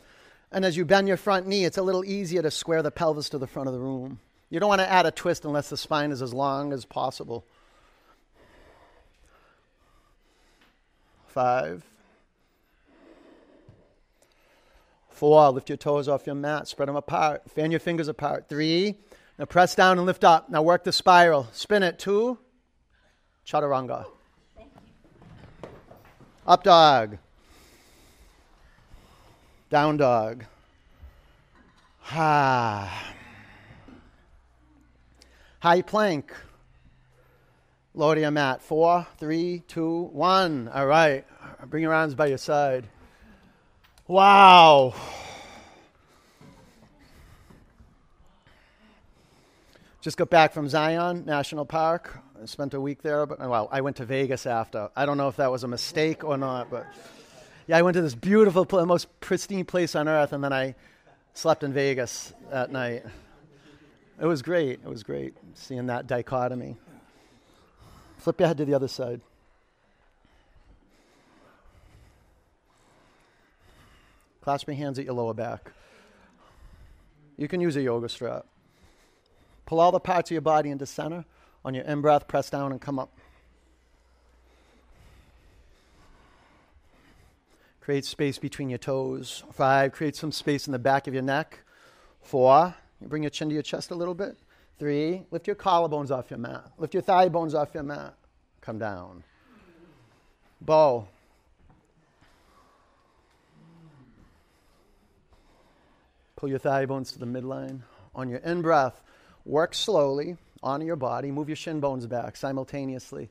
And 0.51 0.63
as 0.63 0.77
you 0.77 0.85
bend 0.85 1.07
your 1.07 1.17
front 1.17 1.47
knee, 1.47 1.65
it's 1.65 1.77
a 1.77 1.83
little 1.83 2.05
easier 2.05 2.41
to 2.41 2.51
square 2.51 2.81
the 2.81 2.91
pelvis 2.91 3.29
to 3.29 3.37
the 3.37 3.47
front 3.47 3.67
of 3.67 3.73
the 3.73 3.79
room. 3.79 4.19
You 4.49 4.59
don't 4.59 4.69
want 4.69 4.81
to 4.81 4.91
add 4.91 5.05
a 5.05 5.11
twist 5.11 5.43
unless 5.43 5.69
the 5.69 5.77
spine 5.77 6.11
is 6.11 6.21
as 6.21 6.33
long 6.33 6.71
as 6.71 6.85
possible. 6.85 7.45
Five. 11.27 11.83
Four, 15.15 15.49
lift 15.51 15.69
your 15.69 15.77
toes 15.77 16.09
off 16.09 16.25
your 16.25 16.35
mat, 16.35 16.67
spread 16.67 16.89
them 16.89 16.97
apart, 16.97 17.49
fan 17.49 17.71
your 17.71 17.79
fingers 17.79 18.09
apart. 18.09 18.49
Three, 18.49 18.97
now 19.39 19.45
press 19.45 19.75
down 19.75 19.97
and 19.97 20.05
lift 20.05 20.23
up. 20.23 20.49
Now 20.49 20.61
work 20.61 20.83
the 20.83 20.91
spiral. 20.91 21.47
Spin 21.51 21.83
it. 21.83 21.99
Two, 21.99 22.37
chaturanga. 23.45 24.05
Up 26.45 26.63
dog. 26.63 27.17
Down 29.69 29.97
dog. 29.97 30.45
Ah. 32.11 33.13
High 35.59 35.81
plank. 35.81 36.33
Lower 37.93 38.15
to 38.15 38.21
your 38.21 38.31
mat. 38.31 38.61
Four, 38.61 39.07
three, 39.17 39.63
two, 39.67 40.09
one. 40.11 40.69
All 40.73 40.85
right. 40.85 41.25
Bring 41.67 41.83
your 41.83 41.93
arms 41.93 42.15
by 42.15 42.27
your 42.27 42.37
side. 42.37 42.87
Wow. 44.07 44.93
Just 49.99 50.17
got 50.17 50.29
back 50.29 50.53
from 50.53 50.69
Zion 50.69 51.25
National 51.25 51.65
Park. 51.65 52.19
I 52.39 52.45
spent 52.45 52.75
a 52.75 52.79
week 52.79 53.01
there, 53.01 53.25
but 53.25 53.39
well, 53.39 53.67
I 53.71 53.81
went 53.81 53.95
to 53.95 54.05
Vegas 54.05 54.45
after. 54.45 54.91
I 54.95 55.07
don't 55.07 55.17
know 55.17 55.27
if 55.27 55.37
that 55.37 55.51
was 55.51 55.63
a 55.63 55.67
mistake 55.67 56.23
or 56.23 56.37
not, 56.37 56.69
but 56.69 56.85
yeah, 57.65 57.77
I 57.79 57.81
went 57.81 57.95
to 57.95 58.03
this 58.03 58.13
beautiful, 58.13 58.67
most 58.85 59.19
pristine 59.21 59.65
place 59.65 59.95
on 59.95 60.07
earth, 60.07 60.33
and 60.33 60.43
then 60.43 60.53
I 60.53 60.75
slept 61.33 61.63
in 61.63 61.73
Vegas 61.73 62.31
that 62.51 62.71
night. 62.71 63.03
It 64.21 64.27
was 64.27 64.43
great. 64.43 64.81
It 64.85 64.87
was 64.87 65.01
great 65.01 65.33
seeing 65.55 65.87
that 65.87 66.05
dichotomy. 66.05 66.75
Flip 68.19 68.39
your 68.39 68.47
head 68.49 68.57
to 68.57 68.65
the 68.65 68.75
other 68.75 68.87
side. 68.87 69.21
Clasp 74.45 74.67
your 74.67 74.75
hands 74.75 74.99
at 74.99 75.05
your 75.05 75.15
lower 75.15 75.33
back. 75.33 75.71
You 77.35 77.47
can 77.47 77.61
use 77.61 77.75
a 77.77 77.81
yoga 77.81 78.07
strap. 78.07 78.45
Pull 79.65 79.79
all 79.79 79.91
the 79.91 79.99
parts 79.99 80.29
of 80.29 80.35
your 80.35 80.41
body 80.41 80.69
into 80.69 80.85
center. 80.85 81.25
On 81.65 81.73
your 81.73 81.83
in 81.83 82.01
breath, 82.01 82.27
press 82.27 82.51
down 82.51 82.71
and 82.71 82.79
come 82.79 82.99
up. 82.99 83.11
Create 87.81 88.05
space 88.05 88.37
between 88.37 88.69
your 88.69 88.77
toes. 88.77 89.43
Five, 89.51 89.93
create 89.93 90.15
some 90.15 90.31
space 90.31 90.67
in 90.67 90.73
the 90.73 90.77
back 90.77 91.07
of 91.07 91.15
your 91.15 91.23
neck. 91.23 91.61
Four, 92.21 92.75
you 93.01 93.07
bring 93.07 93.23
your 93.23 93.31
chin 93.31 93.49
to 93.49 93.53
your 93.55 93.63
chest 93.63 93.89
a 93.89 93.95
little 93.95 94.13
bit. 94.13 94.37
Three, 94.77 95.23
lift 95.31 95.47
your 95.47 95.55
collarbones 95.55 96.11
off 96.11 96.29
your 96.29 96.37
mat. 96.37 96.71
Lift 96.77 96.93
your 96.93 97.01
thigh 97.01 97.29
bones 97.29 97.55
off 97.55 97.73
your 97.73 97.81
mat. 97.81 98.13
Come 98.61 98.77
down. 98.77 99.23
Bow. 100.61 101.07
Pull 106.35 106.49
your 106.49 106.59
thigh 106.59 106.85
bones 106.85 107.11
to 107.13 107.19
the 107.19 107.25
midline. 107.25 107.81
On 108.13 108.29
your 108.29 108.39
in 108.39 108.61
breath, 108.61 109.01
work 109.45 109.73
slowly, 109.73 110.37
honor 110.63 110.85
your 110.85 110.95
body, 110.95 111.31
move 111.31 111.49
your 111.49 111.55
shin 111.55 111.79
bones 111.79 112.07
back 112.07 112.35
simultaneously. 112.35 113.29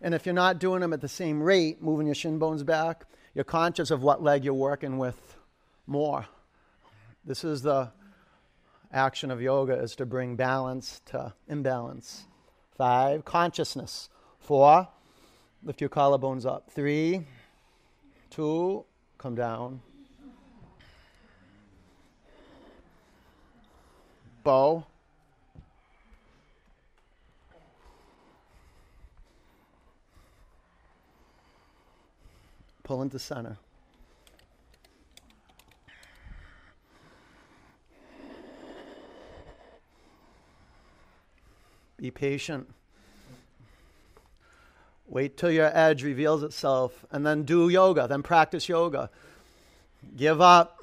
And 0.00 0.14
if 0.14 0.26
you're 0.26 0.34
not 0.34 0.58
doing 0.58 0.80
them 0.80 0.92
at 0.92 1.00
the 1.00 1.08
same 1.08 1.42
rate, 1.42 1.82
moving 1.82 2.06
your 2.06 2.14
shin 2.14 2.38
bones 2.38 2.62
back, 2.62 3.04
you're 3.34 3.44
conscious 3.44 3.90
of 3.90 4.02
what 4.02 4.22
leg 4.22 4.44
you're 4.44 4.54
working 4.54 4.98
with 4.98 5.36
more. 5.86 6.26
This 7.24 7.44
is 7.44 7.62
the 7.62 7.90
action 8.92 9.30
of 9.30 9.40
yoga 9.40 9.74
is 9.74 9.94
to 9.96 10.06
bring 10.06 10.36
balance 10.36 11.00
to 11.06 11.32
imbalance. 11.48 12.26
Five, 12.76 13.24
consciousness. 13.24 14.08
Four, 14.38 14.88
lift 15.62 15.80
your 15.80 15.90
collarbones 15.90 16.46
up. 16.46 16.70
Three, 16.70 17.26
two, 18.30 18.84
come 19.18 19.34
down. 19.34 19.82
Bow. 24.42 24.86
Pull 32.82 33.02
into 33.02 33.18
center. 33.18 33.56
Be 41.96 42.10
patient. 42.10 42.68
Wait 45.06 45.36
till 45.36 45.50
your 45.50 45.70
edge 45.76 46.02
reveals 46.02 46.42
itself 46.42 47.04
and 47.10 47.26
then 47.26 47.42
do 47.42 47.68
yoga, 47.68 48.08
then 48.08 48.22
practice 48.22 48.68
yoga. 48.68 49.10
Give 50.16 50.40
up 50.40 50.82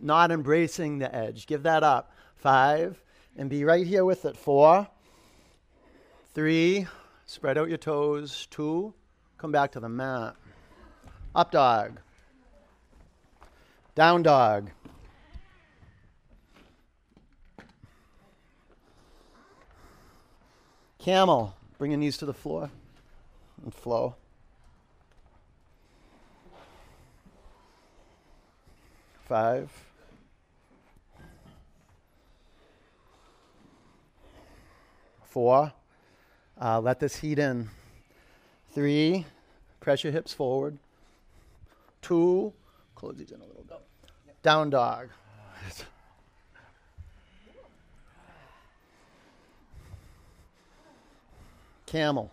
not 0.00 0.30
embracing 0.30 0.98
the 0.98 1.12
edge. 1.14 1.46
Give 1.46 1.62
that 1.64 1.82
up. 1.82 2.12
Five, 2.38 3.02
and 3.36 3.50
be 3.50 3.64
right 3.64 3.86
here 3.86 4.04
with 4.04 4.24
it. 4.24 4.36
Four, 4.36 4.86
three, 6.34 6.86
spread 7.26 7.58
out 7.58 7.68
your 7.68 7.78
toes. 7.78 8.46
Two, 8.50 8.94
come 9.38 9.50
back 9.50 9.72
to 9.72 9.80
the 9.80 9.88
mat. 9.88 10.36
Up 11.34 11.50
dog. 11.50 11.98
Down 13.96 14.22
dog. 14.22 14.70
Camel. 20.98 21.54
Bring 21.78 21.90
your 21.90 21.98
knees 21.98 22.16
to 22.18 22.26
the 22.26 22.34
floor 22.34 22.70
and 23.64 23.74
flow. 23.74 24.14
Five. 29.28 29.87
Four. 35.28 35.72
Uh, 36.60 36.80
let 36.80 36.98
this 37.00 37.16
heat 37.16 37.38
in. 37.38 37.68
Three. 38.74 39.24
Press 39.80 40.02
your 40.02 40.12
hips 40.12 40.32
forward. 40.32 40.78
Two. 42.02 42.52
Close 42.94 43.16
these 43.16 43.30
in 43.30 43.40
a 43.40 43.44
little 43.44 43.64
bit. 43.68 43.80
Down 44.42 44.70
dog. 44.70 45.08
Camel. 51.86 52.30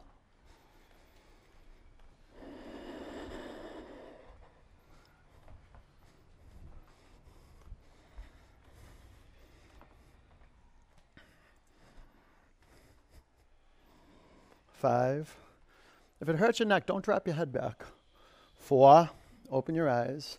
Five. 14.77 15.35
If 16.21 16.29
it 16.29 16.35
hurts 16.35 16.59
your 16.59 16.67
neck, 16.67 16.85
don't 16.85 17.03
drop 17.03 17.25
your 17.25 17.35
head 17.35 17.51
back. 17.51 17.83
Four. 18.55 19.09
Open 19.51 19.73
your 19.75 19.89
eyes. 19.89 20.37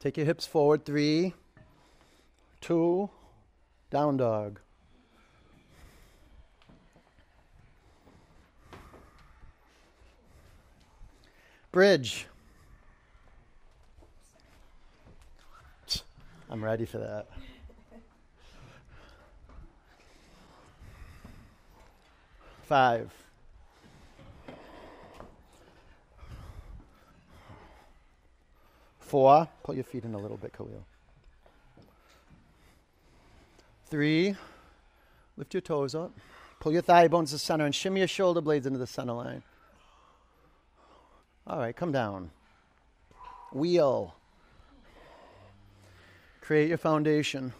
Take 0.00 0.16
your 0.16 0.26
hips 0.26 0.46
forward. 0.46 0.84
Three. 0.84 1.34
Two. 2.60 3.10
Down 3.90 4.16
dog. 4.16 4.60
Bridge. 11.70 12.26
I'm 16.48 16.64
ready 16.64 16.86
for 16.86 16.98
that. 16.98 17.26
Five. 22.62 23.25
Four. 29.06 29.48
Pull 29.62 29.76
your 29.76 29.84
feet 29.84 30.04
in 30.04 30.14
a 30.14 30.18
little 30.18 30.36
bit, 30.36 30.52
Khalil. 30.52 30.84
Three. 33.88 34.34
Lift 35.36 35.54
your 35.54 35.60
toes 35.60 35.94
up. 35.94 36.12
Pull 36.58 36.72
your 36.72 36.82
thigh 36.82 37.06
bones 37.06 37.30
to 37.30 37.36
the 37.36 37.38
center 37.38 37.64
and 37.64 37.74
shimmy 37.74 38.00
your 38.00 38.08
shoulder 38.08 38.40
blades 38.40 38.66
into 38.66 38.80
the 38.80 38.86
center 38.86 39.12
line. 39.12 39.42
All 41.46 41.58
right, 41.58 41.76
come 41.76 41.92
down. 41.92 42.30
Wheel. 43.52 44.14
Create 46.40 46.68
your 46.68 46.78
foundation. 46.78 47.52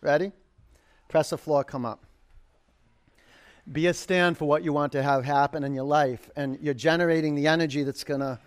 Ready? 0.00 0.30
Press 1.08 1.30
the 1.30 1.38
floor, 1.38 1.64
come 1.64 1.84
up. 1.84 2.04
Be 3.70 3.88
a 3.88 3.94
stand 3.94 4.38
for 4.38 4.46
what 4.46 4.62
you 4.62 4.72
want 4.72 4.92
to 4.92 5.02
have 5.02 5.24
happen 5.24 5.64
in 5.64 5.74
your 5.74 5.84
life, 5.84 6.30
and 6.36 6.58
you're 6.60 6.74
generating 6.74 7.34
the 7.34 7.48
energy 7.48 7.82
that's 7.82 8.04
going 8.04 8.20
to 8.20 8.38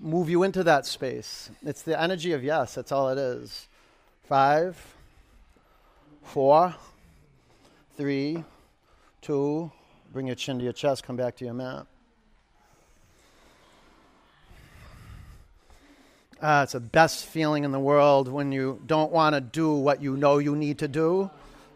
move 0.00 0.28
you 0.28 0.42
into 0.42 0.62
that 0.64 0.86
space. 0.86 1.50
It's 1.62 1.82
the 1.82 2.00
energy 2.00 2.32
of 2.32 2.44
yes, 2.44 2.74
that's 2.74 2.92
all 2.92 3.08
it 3.10 3.18
is. 3.18 3.68
Five, 4.28 4.76
four, 6.22 6.74
three, 7.96 8.44
two, 9.22 9.70
Bring 10.16 10.28
your 10.28 10.36
chin 10.36 10.56
to 10.56 10.64
your 10.64 10.72
chest, 10.72 11.04
come 11.04 11.16
back 11.16 11.36
to 11.36 11.44
your 11.44 11.52
mat. 11.52 11.86
Uh, 16.40 16.60
it's 16.62 16.72
the 16.72 16.80
best 16.80 17.26
feeling 17.26 17.64
in 17.64 17.70
the 17.70 17.78
world 17.78 18.28
when 18.28 18.50
you 18.50 18.80
don't 18.86 19.12
want 19.12 19.34
to 19.34 19.42
do 19.42 19.74
what 19.74 20.02
you 20.02 20.16
know 20.16 20.38
you 20.38 20.56
need 20.56 20.78
to 20.78 20.88
do, 20.88 21.30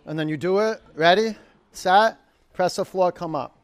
and 0.07 0.18
then 0.18 0.27
you 0.29 0.39
do 0.39 0.61
it. 0.61 0.81
Ready? 0.95 1.37
Set? 1.73 2.16
Press 2.55 2.77
the 2.77 2.85
floor, 2.87 3.12
come 3.12 3.35
up. 3.35 3.60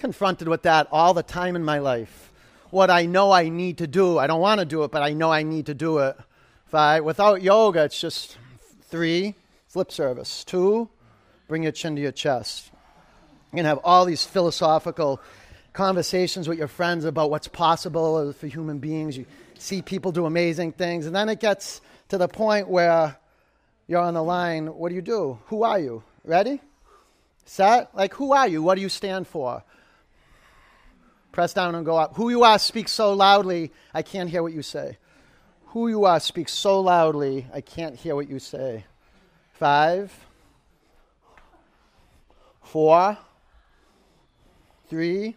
Confronted 0.00 0.48
with 0.48 0.62
that 0.62 0.88
all 0.90 1.12
the 1.12 1.22
time 1.22 1.54
in 1.54 1.62
my 1.62 1.78
life. 1.78 2.32
what 2.70 2.90
I 2.90 3.06
know 3.06 3.32
I 3.32 3.48
need 3.48 3.78
to 3.78 3.86
do. 3.86 4.18
I 4.18 4.26
don't 4.26 4.40
want 4.40 4.60
to 4.60 4.64
do 4.64 4.84
it, 4.84 4.90
but 4.90 5.02
I 5.02 5.12
know 5.12 5.30
I 5.30 5.42
need 5.42 5.66
to 5.66 5.74
do 5.74 5.98
it. 5.98 6.16
Five, 6.66 7.04
without 7.04 7.42
yoga, 7.42 7.84
it's 7.84 8.00
just 8.00 8.38
three, 8.82 9.34
flip 9.66 9.92
service. 9.92 10.44
Two, 10.44 10.88
bring 11.48 11.64
your 11.64 11.72
chin 11.72 11.96
to 11.96 12.02
your 12.02 12.12
chest. 12.12 12.70
Going 13.52 13.64
to 13.64 13.68
have 13.68 13.80
all 13.82 14.04
these 14.04 14.24
philosophical 14.24 15.20
conversations 15.72 16.48
with 16.48 16.58
your 16.58 16.68
friends 16.68 17.04
about 17.04 17.30
what's 17.30 17.48
possible 17.48 18.32
for 18.32 18.46
human 18.46 18.78
beings. 18.78 19.16
You 19.16 19.26
see 19.58 19.82
people 19.82 20.12
do 20.12 20.26
amazing 20.26 20.72
things, 20.72 21.06
and 21.06 21.14
then 21.14 21.28
it 21.28 21.40
gets 21.40 21.80
to 22.08 22.18
the 22.18 22.28
point 22.28 22.68
where 22.68 23.16
you're 23.88 24.00
on 24.00 24.14
the 24.14 24.22
line. 24.22 24.68
What 24.68 24.90
do 24.90 24.94
you 24.94 25.02
do? 25.02 25.40
Who 25.46 25.64
are 25.64 25.78
you? 25.78 26.04
Ready? 26.24 26.60
Set? 27.44 27.94
Like, 27.94 28.14
who 28.14 28.32
are 28.32 28.46
you? 28.46 28.62
What 28.62 28.76
do 28.76 28.80
you 28.80 28.88
stand 28.88 29.26
for? 29.26 29.64
Press 31.32 31.54
down 31.54 31.74
and 31.74 31.86
go 31.86 31.96
up. 31.96 32.16
Who 32.16 32.30
you 32.30 32.42
are 32.42 32.58
speaks 32.58 32.92
so 32.92 33.12
loudly, 33.12 33.72
I 33.94 34.02
can't 34.02 34.28
hear 34.28 34.42
what 34.42 34.52
you 34.52 34.62
say. 34.62 34.98
Who 35.66 35.88
you 35.88 36.04
are 36.04 36.18
speaks 36.18 36.52
so 36.52 36.80
loudly, 36.80 37.46
I 37.54 37.60
can't 37.60 37.94
hear 37.94 38.16
what 38.16 38.28
you 38.28 38.40
say. 38.40 38.84
Five, 39.52 40.12
four, 42.62 43.16
three, 44.88 45.36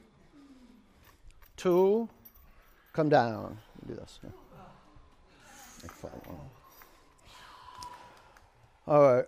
two, 1.56 2.10
come 2.94 3.10
down. 3.10 3.60
Do 3.88 3.94
this. 3.94 4.20
Yeah. 4.24 4.30
All 8.88 9.02
right. 9.02 9.26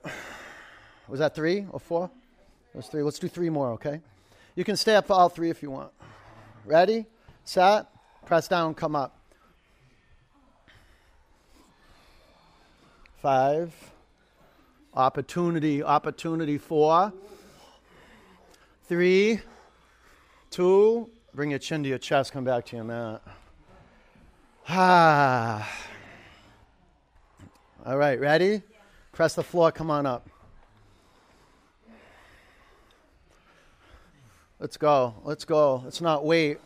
Was 1.08 1.20
that 1.20 1.36
three 1.36 1.66
or 1.72 1.80
four? 1.80 2.10
That's 2.74 2.88
three. 2.88 3.04
Let's 3.04 3.20
do 3.20 3.28
three 3.28 3.50
more, 3.50 3.72
okay? 3.74 4.02
You 4.56 4.64
can 4.64 4.76
stay 4.76 4.96
up 4.96 5.08
for 5.08 5.14
all 5.14 5.30
three 5.30 5.50
if 5.50 5.62
you 5.62 5.72
want. 5.72 5.92
Ready? 6.66 7.06
Set? 7.44 7.88
Press 8.26 8.48
down, 8.48 8.74
come 8.74 8.96
up. 8.96 9.16
Five. 13.22 13.74
Opportunity, 14.94 15.84
opportunity. 15.84 16.58
Four. 16.58 17.14
Three. 18.88 19.42
Two. 20.50 21.10
Bring 21.34 21.50
your 21.50 21.60
chin 21.60 21.84
to 21.84 21.90
your 21.90 21.98
chest. 21.98 22.32
Come 22.32 22.46
back 22.46 22.66
to 22.68 22.76
your 22.78 22.86
mat. 22.86 23.22
Ah. 24.70 25.70
All 27.86 27.98
right, 27.98 28.20
ready? 28.20 28.62
Press 29.12 29.36
the 29.36 29.44
floor. 29.44 29.72
Come 29.72 29.92
on 29.92 30.06
up. 30.06 30.28
Let's 34.66 34.78
go. 34.78 35.14
Let's 35.24 35.46
go. 35.46 35.82
Let's 35.86 36.02
not 36.02 36.26
wait. 36.26 36.58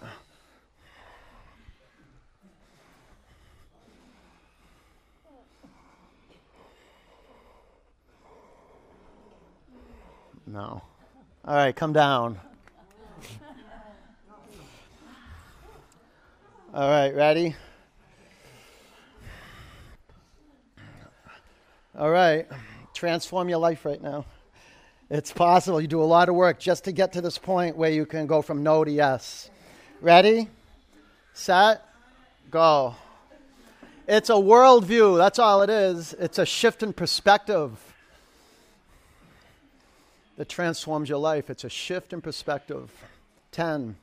No. 10.47 10.81
All 11.43 11.55
right, 11.55 11.75
come 11.75 11.91
down. 11.91 12.39
All 16.73 16.89
right, 16.89 17.13
ready? 17.13 17.53
All 21.97 22.09
right, 22.09 22.47
transform 22.93 23.49
your 23.49 23.59
life 23.59 23.83
right 23.83 24.01
now. 24.01 24.23
It's 25.09 25.31
possible. 25.31 25.81
You 25.81 25.87
do 25.87 26.01
a 26.01 26.05
lot 26.05 26.29
of 26.29 26.35
work 26.35 26.59
just 26.59 26.83
to 26.83 26.91
get 26.91 27.13
to 27.13 27.21
this 27.21 27.37
point 27.37 27.75
where 27.75 27.89
you 27.89 28.05
can 28.05 28.27
go 28.27 28.41
from 28.41 28.61
no 28.61 28.83
to 28.83 28.91
yes. 28.91 29.49
Ready? 30.01 30.47
Set? 31.33 31.83
Go. 32.51 32.95
It's 34.07 34.29
a 34.29 34.33
worldview. 34.33 35.17
That's 35.17 35.39
all 35.39 35.63
it 35.63 35.69
is. 35.69 36.13
It's 36.13 36.37
a 36.37 36.45
shift 36.45 36.83
in 36.83 36.93
perspective 36.93 37.71
that 40.37 40.47
transforms 40.47 41.09
your 41.09 41.17
life. 41.17 41.49
It's 41.49 41.63
a 41.63 41.69
shift 41.69 42.13
in 42.13 42.21
perspective. 42.21 42.91
10. 43.51 43.95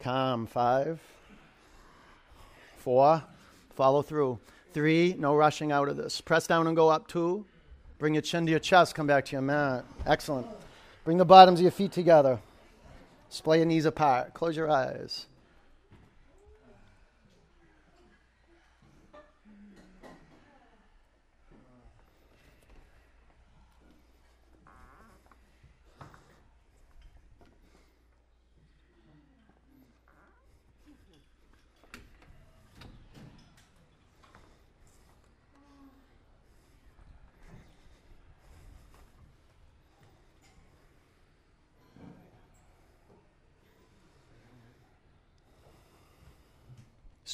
Calm. 0.00 0.46
Five. 0.46 1.00
Four. 2.78 3.22
Follow 3.76 4.00
through. 4.00 4.38
Three, 4.72 5.14
no 5.18 5.34
rushing 5.34 5.72
out 5.72 5.88
of 5.88 5.96
this. 5.96 6.20
Press 6.20 6.46
down 6.46 6.66
and 6.66 6.76
go 6.76 6.88
up. 6.88 7.08
Two, 7.08 7.46
bring 7.98 8.14
your 8.14 8.22
chin 8.22 8.44
to 8.46 8.50
your 8.50 8.60
chest. 8.60 8.94
Come 8.94 9.06
back 9.06 9.24
to 9.26 9.32
your 9.32 9.42
mat. 9.42 9.84
Excellent. 10.06 10.46
Bring 11.04 11.16
the 11.16 11.24
bottoms 11.24 11.60
of 11.60 11.62
your 11.62 11.72
feet 11.72 11.92
together. 11.92 12.38
Splay 13.30 13.58
your 13.58 13.66
knees 13.66 13.86
apart. 13.86 14.34
Close 14.34 14.56
your 14.56 14.70
eyes. 14.70 15.26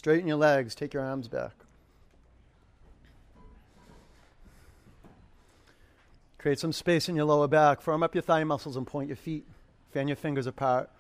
Straighten 0.05 0.29
your 0.29 0.37
legs, 0.37 0.75
take 0.75 0.93
your 0.93 1.03
arms 1.03 1.29
back. 1.29 1.55
Create 6.37 6.59
some 6.59 6.75
space 6.75 7.09
in 7.09 7.17
your 7.17 7.25
lower 7.25 7.49
back. 7.49 7.81
Firm 7.81 8.03
up 8.03 8.15
your 8.15 8.21
thigh 8.21 8.45
muscles 8.45 8.77
and 8.77 8.87
point 8.87 9.09
your 9.09 9.17
feet. 9.17 9.47
Fan 9.95 10.07
your 10.07 10.17
fingers 10.19 10.47
apart. 10.47 10.91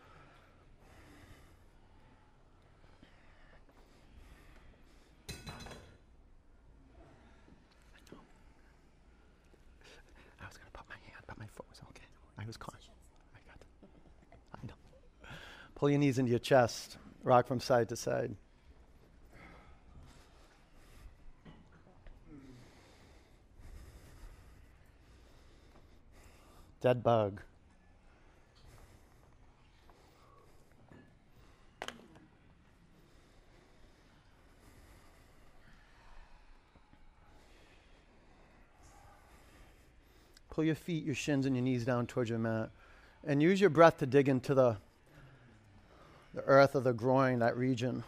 I 5.28 5.34
was 10.48 10.56
going 10.56 10.64
to 10.64 10.72
put 10.72 10.88
my 10.88 10.94
hand, 10.94 11.24
but 11.26 11.38
my 11.38 11.44
foot 11.48 11.66
was 11.68 11.82
okay. 11.90 12.06
I 12.38 12.46
was 12.46 12.56
conscious. 12.56 12.88
I 13.34 13.38
got 13.46 13.58
it. 13.60 13.66
I 14.54 14.66
know. 14.66 14.72
Pull 15.74 15.90
your 15.90 15.98
knees 15.98 16.18
into 16.18 16.30
your 16.30 16.38
chest. 16.38 16.96
Rock 17.22 17.46
from 17.46 17.60
side 17.60 17.90
to 17.90 17.96
side. 17.96 18.34
Dead 26.84 27.02
bug. 27.02 27.40
Pull 40.50 40.64
your 40.64 40.74
feet, 40.74 41.06
your 41.06 41.14
shins, 41.14 41.46
and 41.46 41.56
your 41.56 41.62
knees 41.62 41.86
down 41.86 42.06
towards 42.06 42.28
your 42.28 42.38
mat. 42.38 42.68
And 43.26 43.42
use 43.42 43.62
your 43.62 43.70
breath 43.70 43.96
to 44.00 44.06
dig 44.06 44.28
into 44.28 44.52
the, 44.52 44.76
the 46.34 46.42
earth 46.42 46.74
of 46.74 46.84
the 46.84 46.92
groin, 46.92 47.38
that 47.38 47.56
region. 47.56 48.04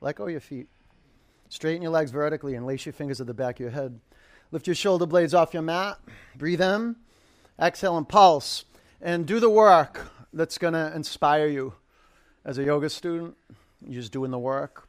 Let 0.00 0.16
go 0.16 0.24
of 0.24 0.30
your 0.30 0.40
feet. 0.40 0.68
Straighten 1.48 1.82
your 1.82 1.90
legs 1.90 2.10
vertically 2.10 2.54
and 2.54 2.66
lace 2.66 2.86
your 2.86 2.92
fingers 2.92 3.20
at 3.20 3.26
the 3.26 3.34
back 3.34 3.56
of 3.56 3.60
your 3.60 3.70
head. 3.70 3.98
Lift 4.50 4.66
your 4.66 4.76
shoulder 4.76 5.06
blades 5.06 5.34
off 5.34 5.52
your 5.52 5.62
mat. 5.62 5.98
Breathe 6.36 6.60
in. 6.60 6.96
Exhale 7.60 7.96
and 7.96 8.08
pulse. 8.08 8.64
And 9.00 9.26
do 9.26 9.40
the 9.40 9.50
work 9.50 10.10
that's 10.32 10.58
going 10.58 10.74
to 10.74 10.94
inspire 10.94 11.46
you. 11.46 11.74
As 12.44 12.58
a 12.58 12.64
yoga 12.64 12.88
student, 12.88 13.36
you're 13.86 14.00
just 14.00 14.12
doing 14.12 14.30
the 14.30 14.38
work. 14.38 14.88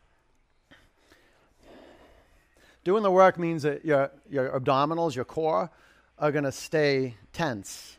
Doing 2.83 3.03
the 3.03 3.11
work 3.11 3.37
means 3.37 3.63
that 3.63 3.83
your, 3.83 4.11
your 4.29 4.57
abdominals, 4.57 5.15
your 5.15 5.25
core, 5.25 5.69
are 6.17 6.31
going 6.31 6.43
to 6.43 6.51
stay 6.51 7.15
tense 7.33 7.97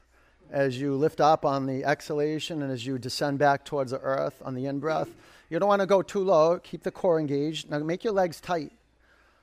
as 0.50 0.80
you 0.80 0.94
lift 0.94 1.20
up 1.20 1.44
on 1.44 1.66
the 1.66 1.84
exhalation 1.84 2.62
and 2.62 2.72
as 2.72 2.84
you 2.84 2.98
descend 2.98 3.38
back 3.38 3.64
towards 3.64 3.90
the 3.90 4.00
earth 4.00 4.40
on 4.44 4.54
the 4.54 4.66
in 4.66 4.80
breath. 4.80 5.08
You 5.50 5.58
don't 5.58 5.68
want 5.68 5.80
to 5.80 5.86
go 5.86 6.00
too 6.00 6.22
low. 6.22 6.60
Keep 6.60 6.84
the 6.84 6.92
core 6.92 7.18
engaged. 7.18 7.68
Now 7.68 7.80
make 7.80 8.04
your 8.04 8.12
legs 8.12 8.40
tight. 8.40 8.70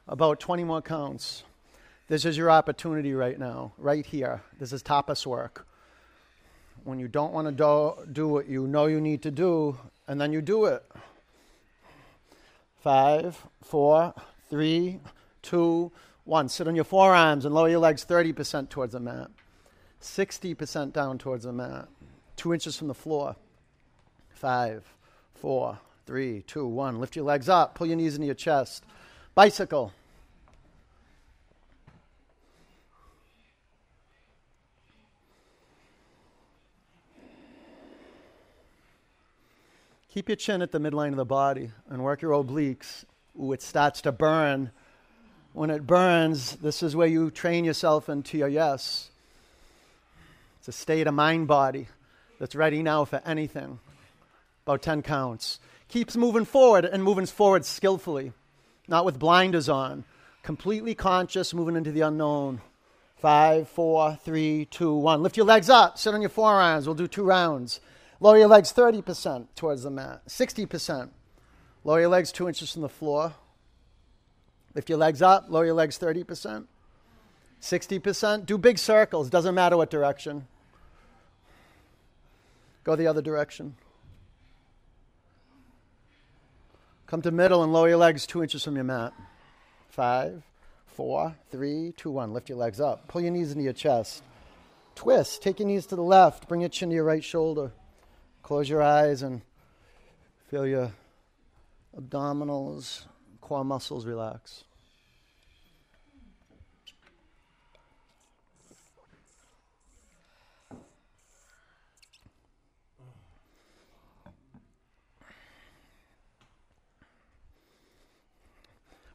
About 0.07 0.39
20 0.39 0.63
more 0.63 0.81
counts. 0.81 1.43
This 2.07 2.23
is 2.23 2.37
your 2.37 2.49
opportunity 2.49 3.13
right 3.13 3.37
now, 3.37 3.73
right 3.77 4.05
here. 4.05 4.41
This 4.57 4.71
is 4.71 4.81
tapas 4.81 5.25
work. 5.25 5.67
When 6.85 6.97
you 6.97 7.09
don't 7.09 7.33
want 7.33 7.49
to 7.49 7.51
do, 7.51 8.09
do 8.13 8.27
what 8.29 8.47
you 8.47 8.65
know 8.65 8.85
you 8.85 9.01
need 9.01 9.21
to 9.23 9.31
do, 9.31 9.77
and 10.07 10.19
then 10.19 10.31
you 10.31 10.41
do 10.41 10.63
it. 10.65 10.81
Five, 12.79 13.45
four, 13.61 14.13
three, 14.49 15.01
two, 15.41 15.91
one. 16.23 16.47
Sit 16.47 16.69
on 16.69 16.75
your 16.75 16.85
forearms 16.85 17.43
and 17.43 17.53
lower 17.53 17.67
your 17.67 17.79
legs 17.79 18.05
30% 18.05 18.69
towards 18.69 18.93
the 18.93 19.01
mat. 19.01 19.29
60% 20.01 20.93
down 20.93 21.17
towards 21.17 21.43
the 21.43 21.51
mat. 21.51 21.89
Two 22.37 22.53
inches 22.53 22.77
from 22.77 22.87
the 22.87 22.93
floor. 22.93 23.35
Five, 24.29 24.85
four, 25.33 25.79
three, 26.07 26.41
two, 26.43 26.65
one. 26.65 26.99
Lift 27.01 27.17
your 27.17 27.25
legs 27.25 27.49
up. 27.49 27.75
Pull 27.75 27.87
your 27.87 27.97
knees 27.97 28.15
into 28.15 28.25
your 28.25 28.33
chest. 28.33 28.85
Bicycle. 29.35 29.91
Keep 40.09 40.29
your 40.29 40.37
chin 40.37 40.61
at 40.61 40.71
the 40.71 40.79
midline 40.79 41.09
of 41.09 41.17
the 41.17 41.25
body 41.25 41.71
and 41.89 42.01
work 42.01 42.21
your 42.21 42.31
obliques. 42.31 43.03
Ooh, 43.39 43.51
it 43.51 43.61
starts 43.61 44.01
to 44.01 44.11
burn. 44.11 44.71
When 45.51 45.69
it 45.69 45.85
burns, 45.85 46.55
this 46.55 46.81
is 46.81 46.95
where 46.95 47.07
you 47.07 47.29
train 47.29 47.65
yourself 47.65 48.07
into 48.07 48.37
your 48.37 48.47
yes. 48.47 49.11
It's 50.59 50.69
a 50.69 50.71
state 50.71 51.05
of 51.05 51.13
mind 51.13 51.47
body 51.47 51.87
that's 52.39 52.55
ready 52.55 52.81
now 52.81 53.03
for 53.05 53.21
anything. 53.25 53.79
About 54.65 54.81
10 54.81 55.01
counts. 55.01 55.59
Keeps 55.87 56.17
moving 56.17 56.45
forward 56.45 56.85
and 56.85 57.03
moving 57.03 57.25
forward 57.25 57.65
skillfully, 57.65 58.33
not 58.87 59.05
with 59.05 59.19
blinders 59.19 59.69
on. 59.69 60.03
Completely 60.43 60.95
conscious, 60.95 61.53
moving 61.53 61.75
into 61.75 61.91
the 61.91 62.01
unknown. 62.01 62.61
Five, 63.15 63.67
four, 63.67 64.17
three, 64.23 64.65
two, 64.65 64.93
one. 64.93 65.23
Lift 65.23 65.37
your 65.37 65.45
legs 65.45 65.69
up. 65.69 65.97
Sit 65.97 66.13
on 66.13 66.21
your 66.21 66.29
forearms. 66.29 66.85
We'll 66.85 66.95
do 66.95 67.07
two 67.07 67.23
rounds. 67.23 67.79
Lower 68.19 68.37
your 68.37 68.47
legs 68.47 68.73
30% 68.73 69.47
towards 69.55 69.83
the 69.83 69.91
mat, 69.91 70.23
60%. 70.27 71.09
Lower 71.83 71.99
your 71.99 72.09
legs 72.09 72.31
two 72.31 72.47
inches 72.47 72.73
from 72.73 72.81
the 72.81 72.89
floor. 72.89 73.33
Lift 74.73 74.89
your 74.89 74.97
legs 74.97 75.21
up, 75.21 75.45
lower 75.49 75.65
your 75.65 75.73
legs 75.73 75.97
30%. 75.97 76.65
60%. 77.61 78.45
Do 78.45 78.57
big 78.57 78.77
circles, 78.77 79.29
doesn't 79.29 79.55
matter 79.55 79.77
what 79.77 79.89
direction. 79.89 80.47
Go 82.83 82.95
the 82.95 83.07
other 83.07 83.21
direction. 83.21 83.75
Come 87.07 87.21
to 87.21 87.31
middle 87.31 87.63
and 87.63 87.71
lower 87.71 87.87
your 87.87 87.97
legs 87.97 88.27
two 88.27 88.43
inches 88.43 88.63
from 88.63 88.75
your 88.75 88.83
mat. 88.83 89.13
Five, 89.89 90.43
four, 90.87 91.35
three, 91.49 91.93
two, 91.95 92.11
one. 92.11 92.33
Lift 92.33 92.49
your 92.49 92.57
legs 92.57 92.81
up. 92.81 93.07
Pull 93.07 93.21
your 93.21 93.31
knees 93.31 93.51
into 93.51 93.63
your 93.63 93.71
chest. 93.71 94.23
Twist. 94.93 95.41
Take 95.41 95.59
your 95.59 95.67
knees 95.69 95.85
to 95.87 95.95
the 95.95 96.01
left. 96.01 96.49
Bring 96.49 96.59
your 96.61 96.69
chin 96.69 96.89
to 96.89 96.95
your 96.95 97.05
right 97.05 97.23
shoulder. 97.23 97.71
Close 98.43 98.69
your 98.69 98.81
eyes 98.81 99.21
and 99.21 99.41
feel 100.49 100.67
your 100.67 100.91
abdominals, 101.97 103.05
core 103.41 103.63
muscles 103.63 104.05
relax. 104.05 104.65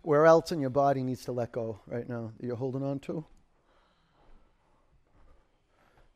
Where 0.02 0.26
else 0.26 0.50
in 0.50 0.60
your 0.60 0.70
body 0.70 1.02
needs 1.02 1.24
to 1.24 1.32
let 1.32 1.52
go 1.52 1.78
right 1.86 2.08
now 2.08 2.32
that 2.36 2.46
you're 2.46 2.56
holding 2.56 2.82
on 2.82 2.98
to? 3.00 3.24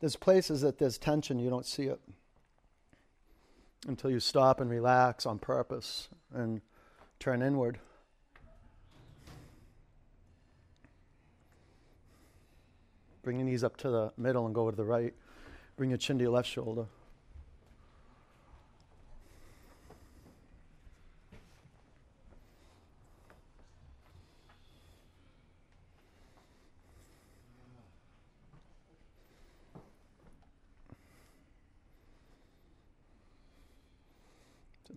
There's 0.00 0.16
places 0.16 0.60
that 0.60 0.78
there's 0.78 0.98
tension, 0.98 1.38
you 1.38 1.48
don't 1.48 1.64
see 1.64 1.84
it 1.84 2.00
until 3.86 4.10
you 4.10 4.20
stop 4.20 4.60
and 4.60 4.68
relax 4.68 5.24
on 5.24 5.38
purpose 5.38 6.08
and 6.34 6.60
turn 7.20 7.42
inward. 7.42 7.78
Bring 13.22 13.38
your 13.38 13.46
knees 13.46 13.64
up 13.64 13.76
to 13.78 13.90
the 13.90 14.12
middle 14.16 14.46
and 14.46 14.54
go 14.54 14.70
to 14.70 14.76
the 14.76 14.84
right. 14.84 15.14
Bring 15.76 15.90
your 15.90 15.98
chin 15.98 16.18
to 16.18 16.22
your 16.24 16.32
left 16.32 16.48
shoulder. 16.48 16.86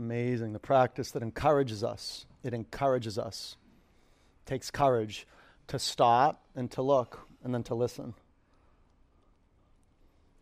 Amazing. 0.10 0.54
The 0.54 0.60
practice 0.60 1.12
that 1.12 1.22
encourages 1.22 1.84
us. 1.84 2.26
It 2.44 2.56
encourages 2.56 3.20
us. 3.20 3.58
It 4.44 4.50
takes 4.50 4.72
courage 4.72 5.28
to 5.68 5.78
stop 5.78 6.42
and 6.56 6.72
to 6.72 6.82
look 6.82 7.28
and 7.44 7.54
then 7.54 7.62
to 7.66 7.76
listen. 7.76 8.16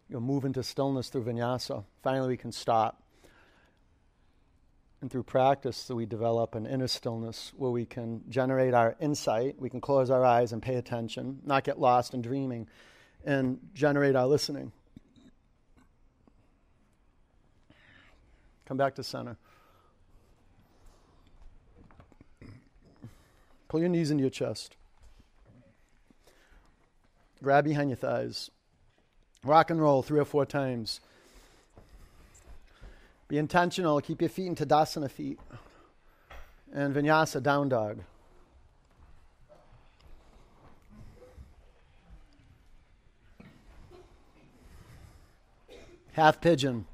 You'll 0.10 0.22
move 0.22 0.46
into 0.46 0.64
stillness 0.64 1.10
through 1.10 1.26
vinyasa. 1.26 1.84
Finally, 2.02 2.30
we 2.30 2.38
can 2.38 2.54
stop. 2.54 3.04
And 5.02 5.12
through 5.12 5.24
practice, 5.24 5.76
so 5.76 5.96
we 5.96 6.06
develop 6.06 6.56
an 6.56 6.66
inner 6.66 6.88
stillness 6.88 7.52
where 7.58 7.70
we 7.70 7.86
can 7.86 8.24
generate 8.30 8.74
our 8.74 8.96
insight. 9.02 9.60
We 9.60 9.70
can 9.70 9.82
close 9.82 10.10
our 10.10 10.24
eyes 10.24 10.54
and 10.54 10.62
pay 10.62 10.76
attention, 10.76 11.40
not 11.44 11.66
get 11.66 11.78
lost 11.78 12.14
in 12.14 12.22
dreaming, 12.22 12.70
and 13.26 13.60
generate 13.74 14.16
our 14.16 14.28
listening. 14.28 14.72
Come 18.66 18.78
back 18.78 18.96
to 18.96 19.04
center. 19.04 19.38
Pull 23.68 23.82
your 23.82 23.90
knees 23.90 24.12
into 24.12 24.22
your 24.22 24.30
chest. 24.30 24.76
Grab 27.44 27.66
behind 27.66 27.90
your 27.90 27.98
thighs. 27.98 28.50
Rock 29.44 29.70
and 29.70 29.82
roll 29.82 30.02
three 30.02 30.20
or 30.20 30.26
four 30.26 30.46
times. 30.46 31.00
Be 33.28 33.38
intentional. 33.38 34.00
Keep 34.02 34.22
your 34.22 34.30
feet 34.30 34.48
in 34.48 34.56
Tadasana 34.56 35.12
feet. 35.12 35.40
And 36.74 36.96
Vinyasa, 36.96 37.42
down 37.44 37.70
dog. 37.70 38.00
Half 46.14 46.42
pigeon. 46.42 46.86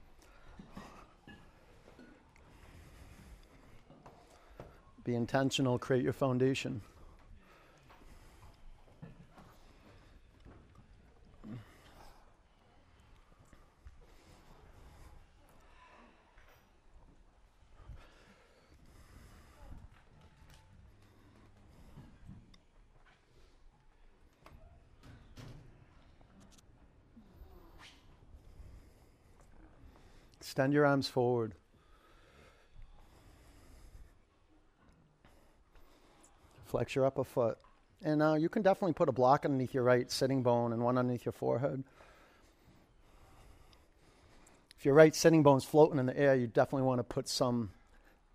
Be 5.03 5.15
intentional, 5.15 5.77
create 5.77 6.03
your 6.03 6.13
foundation. 6.13 6.81
Extend 30.39 30.71
your 30.71 30.85
arms 30.85 31.09
forward. 31.09 31.55
Flex 36.73 36.95
your 36.95 37.05
upper 37.05 37.23
foot. 37.23 37.59
And 38.03 38.23
uh, 38.23 38.33
you 38.33 38.49
can 38.49 38.63
definitely 38.63 38.93
put 38.93 39.07
a 39.07 39.11
block 39.11 39.45
underneath 39.45 39.75
your 39.75 39.83
right 39.83 40.09
sitting 40.09 40.41
bone 40.41 40.73
and 40.73 40.81
one 40.81 40.97
underneath 40.97 41.23
your 41.23 41.31
forehead. 41.31 41.83
If 44.79 44.83
your 44.83 44.95
right 44.95 45.13
sitting 45.13 45.43
bone's 45.43 45.65
floating 45.65 45.99
in 45.99 46.07
the 46.07 46.17
air, 46.17 46.33
you 46.33 46.47
definitely 46.47 46.87
want 46.87 46.97
to 46.97 47.03
put 47.03 47.29
some 47.29 47.69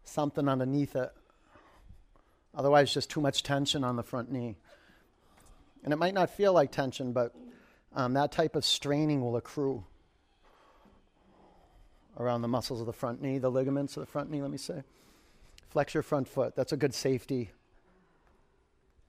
something 0.05 0.49
underneath 0.49 0.95
it. 0.95 1.11
Otherwise, 2.55 2.95
just 2.95 3.11
too 3.11 3.21
much 3.21 3.43
tension 3.43 3.83
on 3.83 3.97
the 3.97 4.05
front 4.05 4.31
knee. 4.31 4.55
And 5.83 5.93
it 5.93 5.97
might 5.97 6.15
not 6.15 6.31
feel 6.31 6.53
like 6.53 6.71
tension, 6.71 7.13
but 7.13 7.35
um, 7.93 8.13
that 8.13 8.31
type 8.31 8.55
of 8.55 8.65
straining 8.65 9.21
will 9.21 9.35
accrue 9.35 9.85
around 12.17 12.43
the 12.43 12.49
muscles 12.49 12.79
of 12.79 12.87
the 12.87 12.93
front 12.93 13.21
knee, 13.21 13.39
the 13.39 13.51
ligaments 13.51 13.97
of 13.97 14.07
the 14.07 14.11
front 14.13 14.31
knee, 14.31 14.41
let 14.41 14.53
me 14.53 14.59
say. 14.59 14.85
Flex 15.71 15.93
your 15.93 16.05
front 16.05 16.29
foot. 16.29 16.55
That's 16.55 16.73
a 16.73 16.77
good 16.77 16.95
safety 16.95 17.51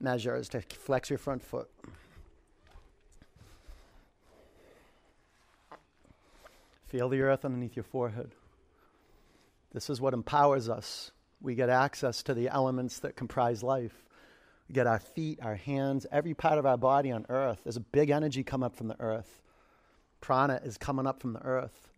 measure 0.00 0.36
is 0.36 0.48
to 0.50 0.60
flex 0.60 1.10
your 1.10 1.18
front 1.18 1.42
foot. 1.42 1.68
Feel 6.88 7.08
the 7.08 7.20
earth 7.22 7.44
underneath 7.44 7.76
your 7.76 7.84
forehead. 7.84 8.32
This 9.72 9.88
is 9.90 10.00
what 10.00 10.14
empowers 10.14 10.68
us. 10.68 11.12
We 11.40 11.54
get 11.54 11.70
access 11.70 12.22
to 12.24 12.34
the 12.34 12.48
elements 12.48 12.98
that 13.00 13.16
comprise 13.16 13.62
life. 13.62 13.94
We 14.68 14.74
get 14.74 14.86
our 14.86 14.98
feet, 14.98 15.38
our 15.42 15.54
hands, 15.54 16.06
every 16.10 16.34
part 16.34 16.58
of 16.58 16.66
our 16.66 16.76
body 16.76 17.12
on 17.12 17.26
earth. 17.28 17.60
There's 17.64 17.76
a 17.76 17.80
big 17.80 18.10
energy 18.10 18.42
come 18.42 18.62
up 18.62 18.76
from 18.76 18.88
the 18.88 19.00
earth. 19.00 19.42
Prana 20.20 20.60
is 20.64 20.76
coming 20.76 21.06
up 21.06 21.20
from 21.20 21.32
the 21.32 21.42
earth. 21.42 21.90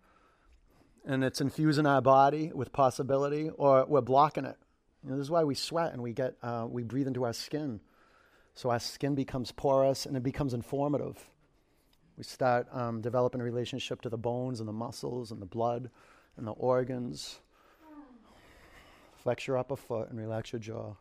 And 1.04 1.24
it's 1.24 1.40
infusing 1.40 1.86
our 1.86 2.02
body 2.02 2.52
with 2.54 2.72
possibility, 2.72 3.50
or 3.50 3.84
we're 3.86 4.02
blocking 4.02 4.44
it 4.44 4.56
You 5.02 5.10
know, 5.10 5.16
this 5.16 5.24
is 5.24 5.30
why 5.30 5.44
we 5.44 5.54
sweat 5.54 5.92
and 5.92 6.02
we 6.02 6.12
get 6.12 6.36
uh, 6.42 6.66
we 6.68 6.82
breathe 6.84 7.08
into 7.08 7.24
our 7.24 7.32
skin, 7.32 7.80
so 8.54 8.70
our 8.70 8.80
skin 8.80 9.14
becomes 9.14 9.52
porous 9.52 10.06
and 10.06 10.16
it 10.16 10.22
becomes 10.22 10.54
informative. 10.54 11.28
We 12.16 12.24
start 12.24 12.66
um, 12.72 13.00
developing 13.00 13.40
a 13.40 13.44
relationship 13.44 14.02
to 14.02 14.08
the 14.08 14.18
bones 14.18 14.60
and 14.60 14.68
the 14.68 14.72
muscles 14.72 15.30
and 15.30 15.40
the 15.40 15.46
blood 15.46 15.90
and 16.36 16.46
the 16.46 16.52
organs. 16.52 17.40
Flex 19.16 19.46
your 19.46 19.56
upper 19.56 19.76
foot 19.76 20.10
and 20.10 20.18
relax 20.18 20.52
your 20.52 20.60
jaw. 20.60 20.94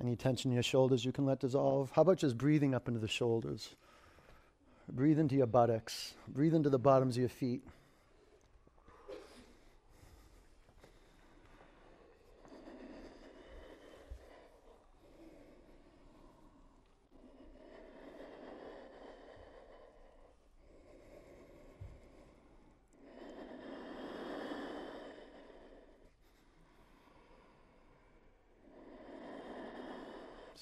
Any 0.00 0.16
tension 0.16 0.50
in 0.50 0.54
your 0.54 0.62
shoulders 0.62 1.04
you 1.04 1.12
can 1.12 1.26
let 1.26 1.40
dissolve. 1.40 1.90
How 1.92 2.02
about 2.02 2.18
just 2.18 2.36
breathing 2.36 2.74
up 2.74 2.88
into 2.88 3.00
the 3.00 3.08
shoulders? 3.08 3.74
Breathe 4.90 5.18
into 5.18 5.36
your 5.36 5.46
buttocks. 5.46 6.14
Breathe 6.26 6.54
into 6.54 6.70
the 6.70 6.78
bottoms 6.78 7.16
of 7.16 7.20
your 7.20 7.28
feet. 7.28 7.62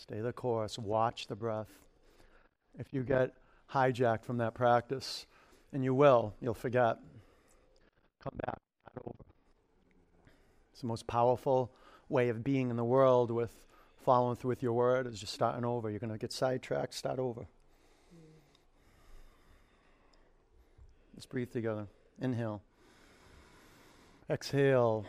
Stay 0.09 0.21
the 0.23 0.33
course. 0.33 0.79
Watch 0.79 1.27
the 1.27 1.37
breath. 1.37 1.69
If 2.79 2.95
you 2.95 3.03
get 3.03 3.35
hijacked 3.71 4.25
from 4.25 4.39
that 4.39 4.55
practice, 4.55 5.27
and 5.73 5.85
you 5.85 5.93
will, 5.93 6.33
you'll 6.41 6.55
forget. 6.55 6.97
Come 8.23 8.33
back, 8.47 8.57
over. 9.05 9.15
It's 10.73 10.81
the 10.81 10.87
most 10.87 11.07
powerful 11.07 11.71
way 12.09 12.31
of 12.31 12.43
being 12.43 12.71
in 12.71 12.77
the 12.77 12.85
world 12.85 13.31
with 13.31 13.55
following 14.03 14.37
through 14.37 14.49
with 14.49 14.63
your 14.63 14.73
word 14.73 15.07
is 15.07 15.21
just 15.21 15.35
starting 15.35 15.65
over. 15.65 15.91
You're 15.91 15.99
going 15.99 16.13
to 16.13 16.19
get 16.19 16.33
sidetracked, 16.33 16.95
start 16.95 17.19
over. 17.19 17.47
Let's 21.15 21.27
breathe 21.27 21.53
together. 21.53 21.87
Inhale. 22.19 22.63
Exhale. 24.31 25.05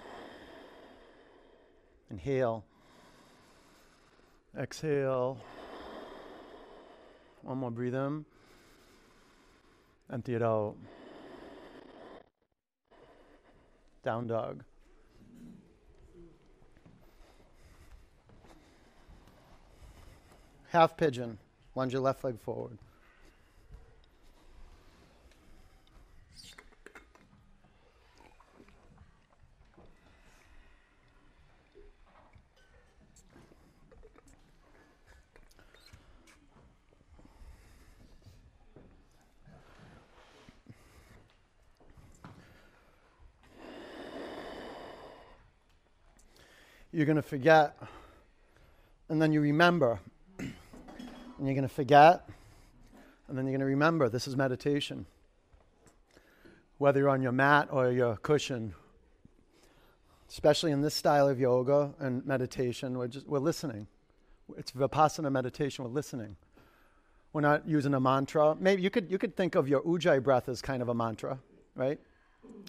Inhale. 2.12 2.66
Exhale. 4.58 5.38
One 7.44 7.58
more, 7.60 7.72
breathe 7.72 7.96
in. 7.96 8.26
Empty 10.12 10.36
it 10.36 10.42
out. 10.42 10.76
Down 14.04 14.28
dog. 14.28 14.64
Half 20.70 20.98
pigeon. 20.98 21.38
Lunge 21.76 21.94
your 21.94 22.02
left 22.02 22.24
leg 22.24 22.40
forward. 22.40 22.78
You're 47.00 47.06
going 47.06 47.16
to 47.16 47.22
forget, 47.22 47.78
and 49.08 49.22
then 49.22 49.32
you 49.32 49.40
remember, 49.40 50.02
and 50.40 50.52
you're 51.40 51.54
going 51.54 51.62
to 51.62 51.70
forget, 51.70 52.28
and 53.30 53.38
then 53.38 53.46
you're 53.46 53.54
going 53.54 53.62
to 53.62 53.66
remember. 53.66 54.10
This 54.10 54.28
is 54.28 54.36
meditation. 54.36 55.06
Whether 56.78 57.00
you're 57.00 57.10
on 57.10 57.22
your 57.22 57.32
mat 57.32 57.70
or 57.72 57.90
your 57.90 58.18
cushion, 58.18 58.74
especially 60.28 60.74
in 60.74 60.82
this 60.82 60.94
style 60.94 61.30
of 61.30 61.40
yoga 61.40 61.94
and 62.00 62.26
meditation, 62.26 62.98
we're 62.98 63.08
just 63.08 63.26
we're 63.26 63.40
listening. 63.40 63.88
It's 64.58 64.74
vipassana 64.74 65.32
meditation. 65.32 65.86
We're 65.86 65.92
listening. 65.92 66.36
We're 67.32 67.40
not 67.40 67.66
using 67.66 67.94
a 67.94 68.02
mantra. 68.02 68.58
Maybe 68.60 68.82
you 68.82 68.90
could 68.90 69.10
you 69.10 69.18
could 69.18 69.38
think 69.38 69.56
of 69.56 69.70
your 69.70 69.82
ujjayi 69.84 70.22
breath 70.22 70.50
as 70.50 70.62
kind 70.62 70.82
of 70.82 70.90
a 70.90 70.94
mantra, 70.94 71.40
right? 71.76 71.98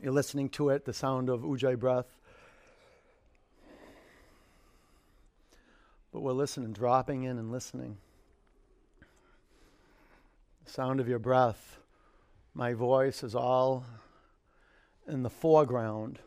You're 0.04 0.12
listening 0.12 0.50
to 0.50 0.68
it, 0.68 0.84
the 0.84 0.92
sound 0.92 1.28
of 1.28 1.40
ujjayi 1.40 1.76
breath. 1.76 2.19
But 6.12 6.20
we're 6.20 6.32
listening, 6.32 6.72
dropping 6.72 7.22
in 7.22 7.38
and 7.38 7.52
listening. 7.52 7.98
The 10.64 10.70
sound 10.70 11.00
of 11.00 11.08
your 11.08 11.20
breath. 11.20 11.78
My 12.52 12.74
voice 12.74 13.22
is 13.22 13.34
all 13.34 13.84
in 15.06 15.22
the 15.22 15.30
foreground. 15.30 16.18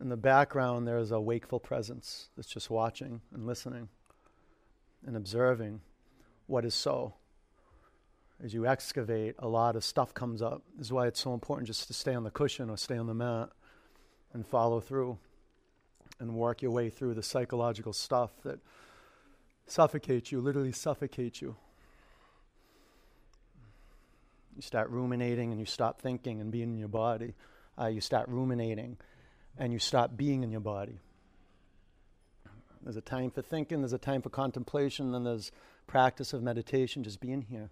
In 0.00 0.08
the 0.08 0.16
background, 0.16 0.86
there's 0.86 1.12
a 1.12 1.20
wakeful 1.20 1.60
presence 1.60 2.28
that's 2.36 2.48
just 2.48 2.70
watching 2.70 3.20
and 3.32 3.46
listening 3.46 3.88
and 5.06 5.16
observing 5.16 5.80
what 6.46 6.64
is 6.64 6.74
so. 6.74 7.14
As 8.44 8.52
you 8.52 8.66
excavate, 8.66 9.36
a 9.38 9.48
lot 9.48 9.76
of 9.76 9.84
stuff 9.84 10.12
comes 10.12 10.42
up. 10.42 10.62
This 10.76 10.88
is 10.88 10.92
why 10.92 11.06
it's 11.06 11.20
so 11.20 11.32
important 11.32 11.68
just 11.68 11.86
to 11.86 11.94
stay 11.94 12.14
on 12.14 12.24
the 12.24 12.30
cushion 12.30 12.68
or 12.68 12.76
stay 12.76 12.98
on 12.98 13.06
the 13.06 13.14
mat 13.14 13.50
and 14.34 14.46
follow 14.46 14.80
through 14.80 15.18
and 16.18 16.34
work 16.34 16.62
your 16.62 16.70
way 16.70 16.90
through 16.90 17.14
the 17.14 17.22
psychological 17.22 17.92
stuff 17.92 18.30
that 18.44 18.58
suffocates 19.66 20.32
you, 20.32 20.40
literally 20.40 20.72
suffocates 20.72 21.42
you. 21.42 21.56
You 24.54 24.62
start 24.62 24.88
ruminating 24.90 25.50
and 25.50 25.60
you 25.60 25.66
stop 25.66 26.00
thinking 26.00 26.40
and 26.40 26.50
being 26.50 26.70
in 26.70 26.78
your 26.78 26.88
body. 26.88 27.34
Uh, 27.78 27.86
you 27.86 28.00
start 28.00 28.28
ruminating 28.28 28.96
and 29.58 29.72
you 29.72 29.78
stop 29.78 30.16
being 30.16 30.42
in 30.42 30.50
your 30.50 30.60
body. 30.60 30.98
There's 32.82 32.96
a 32.96 33.02
time 33.02 33.30
for 33.30 33.42
thinking, 33.42 33.80
there's 33.80 33.92
a 33.92 33.98
time 33.98 34.22
for 34.22 34.30
contemplation, 34.30 35.14
and 35.14 35.26
there's 35.26 35.50
practice 35.86 36.32
of 36.32 36.42
meditation, 36.42 37.02
just 37.02 37.20
being 37.20 37.42
here 37.42 37.70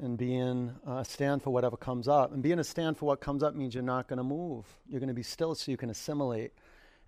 and 0.00 0.18
being 0.18 0.74
a 0.86 0.90
uh, 0.90 1.04
stand 1.04 1.42
for 1.42 1.50
whatever 1.50 1.76
comes 1.76 2.08
up. 2.08 2.32
And 2.32 2.42
being 2.42 2.58
a 2.58 2.64
stand 2.64 2.98
for 2.98 3.06
what 3.06 3.20
comes 3.20 3.42
up 3.42 3.54
means 3.54 3.74
you're 3.74 3.82
not 3.82 4.08
going 4.08 4.16
to 4.16 4.24
move. 4.24 4.66
You're 4.88 5.00
going 5.00 5.08
to 5.08 5.14
be 5.14 5.22
still 5.22 5.54
so 5.54 5.70
you 5.70 5.76
can 5.76 5.90
assimilate 5.90 6.52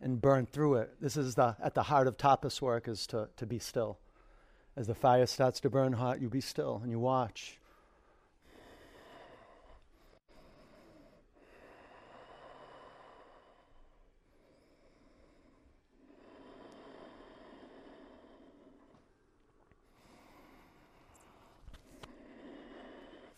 and 0.01 0.21
burn 0.21 0.47
through 0.47 0.75
it. 0.75 0.95
This 1.01 1.17
is 1.17 1.35
the 1.35 1.57
at 1.63 1.75
the 1.75 1.85
heart 1.85 2.07
of 2.07 2.17
tapas 2.17 2.61
work 2.61 2.89
is 2.89 3.07
to, 3.09 3.29
to 3.37 3.47
be 3.47 3.59
still. 3.59 3.99
As 4.77 4.87
the 4.87 4.95
fire 4.95 5.27
starts 5.27 5.59
to 5.61 5.71
burn 5.71 5.95
hot, 5.95 6.21
you 6.21 6.29
be 6.29 6.41
still 6.41 6.81
and 6.83 6.91
you 6.91 6.99
watch. 6.99 7.59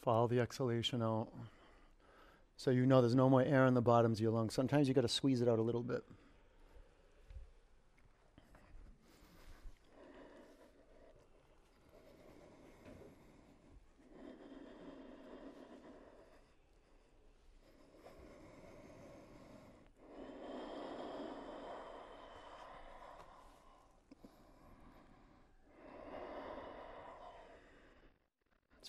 Follow 0.03 0.27
the 0.27 0.41
exhalation 0.41 1.03
out. 1.03 1.29
So 2.57 2.71
you 2.71 2.87
know 2.87 3.01
there's 3.03 3.15
no 3.15 3.29
more 3.29 3.43
air 3.43 3.67
in 3.67 3.75
the 3.75 3.83
bottoms 3.83 4.19
of 4.19 4.23
your 4.23 4.33
lungs. 4.33 4.55
Sometimes 4.55 4.89
you 4.89 4.95
got 4.95 5.03
to 5.03 5.09
squeeze 5.09 5.43
it 5.43 5.49
out 5.49 5.59
a 5.59 5.63
little 5.63 5.83
bit. 5.83 6.03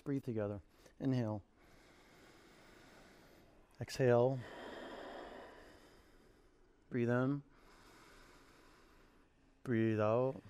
breathe 0.20 0.36
together. 0.36 0.60
Inhale. 1.00 1.42
Exhale. 3.80 4.38
Breathe 6.90 7.10
in. 7.10 7.42
Breathe 9.64 10.00
out. 10.00 10.40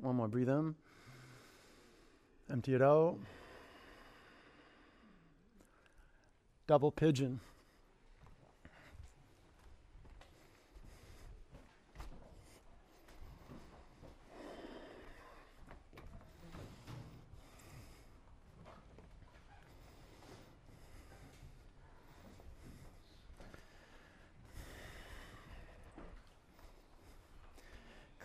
One 0.00 0.16
more. 0.16 0.28
Breathe 0.28 0.48
in. 0.48 0.74
Empty 2.50 2.74
it 2.74 2.82
out. 2.82 3.16
Double 6.66 6.90
pigeon. 6.90 7.40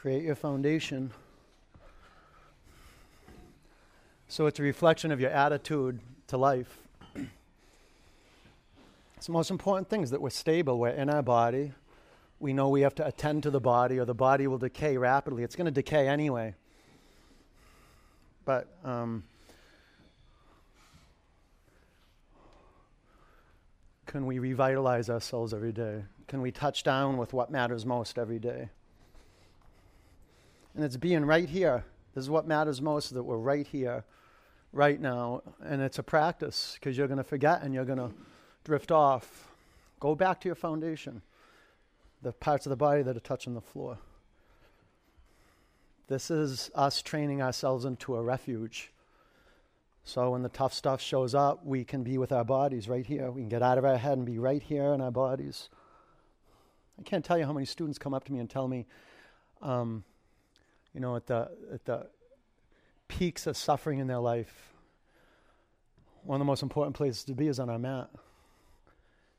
Create 0.10 0.24
your 0.24 0.34
foundation. 0.34 1.12
So 4.28 4.47
it's 4.47 4.57
a 4.57 4.64
reflection 4.64 5.12
of 5.12 5.20
your 5.20 5.30
attitude 5.30 5.99
to 6.30 6.36
life. 6.36 6.80
It's 9.18 9.28
the 9.28 9.32
most 9.32 9.51
important 9.51 9.88
thing 9.88 10.01
is 10.01 10.10
that 10.10 10.20
we're 10.20 10.32
stable, 10.32 10.80
we're 10.80 10.89
in 10.89 11.12
our 11.12 11.22
body. 11.22 11.74
We 12.39 12.53
know 12.53 12.70
we 12.70 12.82
have 12.82 12.95
to 12.95 13.05
attend 13.05 13.43
to 13.43 13.51
the 13.51 13.60
body, 13.60 13.99
or 13.99 14.05
the 14.05 14.16
body 14.16 14.47
will 14.47 14.57
decay 14.57 14.97
rapidly. 14.97 15.43
It's 15.43 15.55
going 15.55 15.66
to 15.66 15.72
decay 15.72 16.07
anyway. 16.07 16.55
But 18.45 18.68
um, 18.84 19.26
can 24.07 24.26
we 24.26 24.39
revitalize 24.39 25.12
ourselves 25.12 25.53
every 25.53 25.72
day? 25.72 26.01
Can 26.28 26.41
we 26.41 26.49
touch 26.49 26.82
down 26.82 27.18
with 27.18 27.32
what 27.32 27.51
matters 27.51 27.86
most 27.86 28.18
every 28.18 28.39
day? 28.39 28.70
And 30.76 30.84
it's 30.84 30.97
being 30.97 31.26
right 31.26 31.49
here. 31.49 31.84
This 32.13 32.24
is 32.24 32.30
what 32.30 32.47
matters 32.47 32.82
most, 32.82 33.13
that 33.13 33.24
we're 33.24 33.38
right 33.38 33.67
here, 33.67 34.03
right 34.72 34.99
now. 34.99 35.41
And 35.61 35.82
it's 35.82 35.99
a 35.99 36.03
practice 36.03 36.78
because 36.80 36.97
you're 36.97 37.07
going 37.07 37.17
to 37.17 37.24
forget 37.24 37.61
and 37.61 37.74
you're 37.74 37.86
going 37.86 37.99
to 37.99 38.11
drift 38.63 38.91
off. 38.91 39.47
Go 39.99 40.15
back 40.15 40.39
to 40.41 40.47
your 40.47 40.55
foundation, 40.55 41.22
the 42.22 42.32
parts 42.32 42.65
of 42.65 42.70
the 42.70 42.76
body 42.76 43.01
that 43.01 43.15
are 43.15 43.22
touching 43.22 43.53
the 43.53 43.61
floor. 43.61 43.97
This 46.07 46.32
is 46.32 46.72
us 46.74 47.01
training 47.01 47.41
ourselves 47.41 47.86
into 47.86 48.15
a 48.15 48.22
refuge. 48.22 48.91
So 50.03 50.32
when 50.32 50.41
the 50.41 50.49
tough 50.49 50.74
stuff 50.74 51.01
shows 51.01 51.36
up, 51.36 51.63
we 51.65 51.84
can 51.84 52.01
be 52.01 52.17
with 52.17 52.32
our 52.32 52.43
bodies 52.43 52.89
right 52.89 53.05
here. 53.05 53.30
We 53.30 53.41
can 53.41 53.49
get 53.49 53.61
out 53.61 53.78
of 53.78 53.86
our 53.86 53.97
head 53.97 54.17
and 54.17 54.26
be 54.26 54.39
right 54.39 54.63
here 54.63 54.93
in 54.93 55.01
our 55.01 55.11
bodies. 55.11 55.70
I 56.97 57.03
can't 57.03 57.24
tell 57.24 57.38
you 57.38 57.45
how 57.45 57.53
many 57.53 57.67
students 57.67 57.99
come 57.99 58.13
up 58.13 58.24
to 58.24 58.34
me 58.34 58.39
and 58.39 58.49
tell 58.49 58.67
me, 58.67 58.88
um, 59.61 60.03
you 61.00 61.02
know, 61.02 61.16
at 61.16 61.28
the 61.28 61.50
at 61.74 61.86
the 61.86 62.08
peaks 63.08 63.47
of 63.47 63.56
suffering 63.56 64.00
in 64.00 64.08
their 64.08 64.20
life, 64.20 64.74
one 66.24 66.36
of 66.36 66.39
the 66.39 66.45
most 66.45 66.62
important 66.62 66.93
places 66.93 67.24
to 67.24 67.34
be 67.34 67.47
is 67.47 67.58
on 67.58 67.70
our 67.70 67.80
mat. 67.80 68.10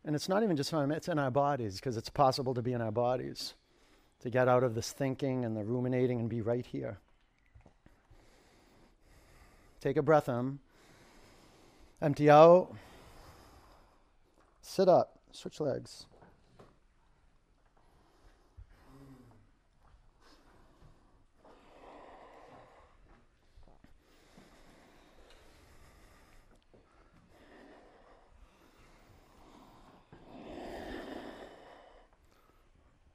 And 0.02 0.16
it's 0.16 0.26
not 0.26 0.42
even 0.42 0.56
just 0.56 0.72
on 0.72 0.80
our 0.80 0.86
mat; 0.86 0.96
it's 0.96 1.08
in 1.08 1.18
our 1.18 1.30
bodies 1.30 1.76
because 1.76 1.98
it's 1.98 2.08
possible 2.08 2.54
to 2.54 2.62
be 2.62 2.72
in 2.72 2.80
our 2.80 2.90
bodies, 2.90 3.52
to 4.20 4.30
get 4.30 4.48
out 4.48 4.64
of 4.64 4.74
this 4.74 4.90
thinking 4.90 5.44
and 5.44 5.54
the 5.54 5.62
ruminating 5.62 6.20
and 6.20 6.30
be 6.30 6.40
right 6.40 6.64
here. 6.64 6.96
Take 9.82 9.98
a 9.98 10.02
breath 10.02 10.30
in. 10.30 10.61
Empty 12.00 12.30
out. 12.30 12.74
Sit 14.62 14.88
up. 14.88 15.18
Switch 15.30 15.61
legs. 15.61 16.06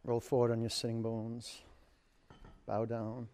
Roll 0.05 0.19
forward 0.19 0.51
on 0.51 0.61
your 0.61 0.69
sitting 0.69 1.01
bones. 1.01 1.61
Bow 2.67 2.85
down. 2.85 3.27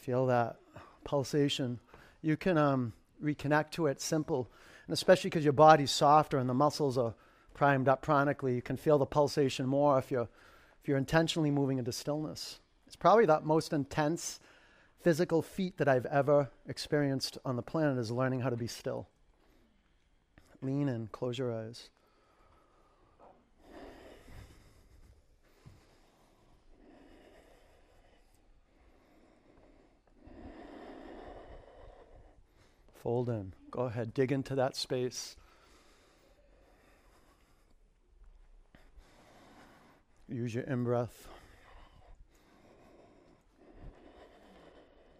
Feel 0.00 0.26
that 0.26 0.56
pulsation. 1.04 1.78
You 2.22 2.38
can 2.38 2.56
um, 2.56 2.94
reconnect 3.22 3.72
to 3.72 3.86
it 3.88 4.00
simple, 4.00 4.50
and 4.86 4.94
especially 4.94 5.28
because 5.28 5.44
your 5.44 5.52
body's 5.52 5.90
softer 5.90 6.38
and 6.38 6.48
the 6.48 6.54
muscles 6.54 6.96
are 6.96 7.14
primed 7.52 7.88
up 7.88 8.00
chronically, 8.00 8.54
you 8.54 8.62
can 8.62 8.78
feel 8.78 8.98
the 8.98 9.06
pulsation 9.06 9.66
more 9.66 9.98
if 9.98 10.10
you're 10.10 10.28
if 10.80 10.88
you're 10.88 10.98
intentionally 10.98 11.50
moving 11.50 11.78
into 11.78 11.92
stillness. 11.92 12.58
It's 12.86 12.96
probably 12.96 13.26
that 13.26 13.44
most 13.44 13.72
intense 13.72 14.40
physical 15.00 15.42
feat 15.42 15.76
that 15.78 15.88
I've 15.88 16.06
ever 16.06 16.50
experienced 16.66 17.38
on 17.44 17.56
the 17.56 17.62
planet 17.62 17.98
is 17.98 18.10
learning 18.10 18.40
how 18.40 18.50
to 18.50 18.56
be 18.56 18.66
still. 18.66 19.08
Lean 20.60 20.88
in, 20.88 21.08
close 21.12 21.38
your 21.38 21.52
eyes. 21.52 21.90
Fold 33.02 33.28
in. 33.28 33.52
Go 33.72 33.80
ahead, 33.82 34.14
dig 34.14 34.30
into 34.30 34.54
that 34.54 34.76
space. 34.76 35.34
Use 40.28 40.54
your 40.54 40.62
in 40.62 40.84
breath. 40.84 41.26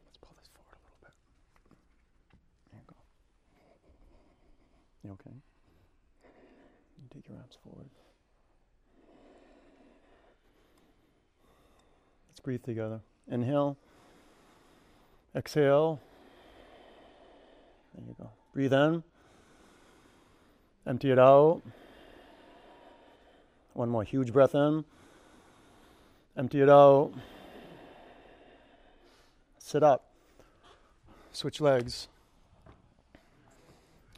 Let's 0.07 0.17
pull 0.21 0.37
this 0.39 0.49
forward 0.55 0.77
a 0.77 0.83
little 0.85 0.99
bit. 1.03 1.11
There 2.71 2.79
you 2.79 2.87
go. 2.87 2.95
You 5.03 5.11
okay? 5.15 5.37
You 7.03 7.09
take 7.13 7.29
your 7.29 7.39
arms 7.39 7.59
forward. 7.65 7.91
Let's 12.31 12.39
breathe 12.39 12.63
together. 12.63 13.01
Inhale. 13.29 13.77
Exhale. 15.35 15.99
There 17.95 18.05
you 18.07 18.15
go. 18.19 18.31
Breathe 18.53 18.73
in. 18.73 19.03
Empty 20.87 21.11
it 21.11 21.19
out. 21.19 21.63
One 23.75 23.89
more 23.89 24.05
huge 24.05 24.33
breath 24.33 24.55
in. 24.55 24.85
Empty 26.37 26.63
it 26.63 26.69
out. 26.69 27.13
Sit 29.59 29.83
up. 29.83 30.05
Switch 31.33 31.61
legs. 31.61 32.09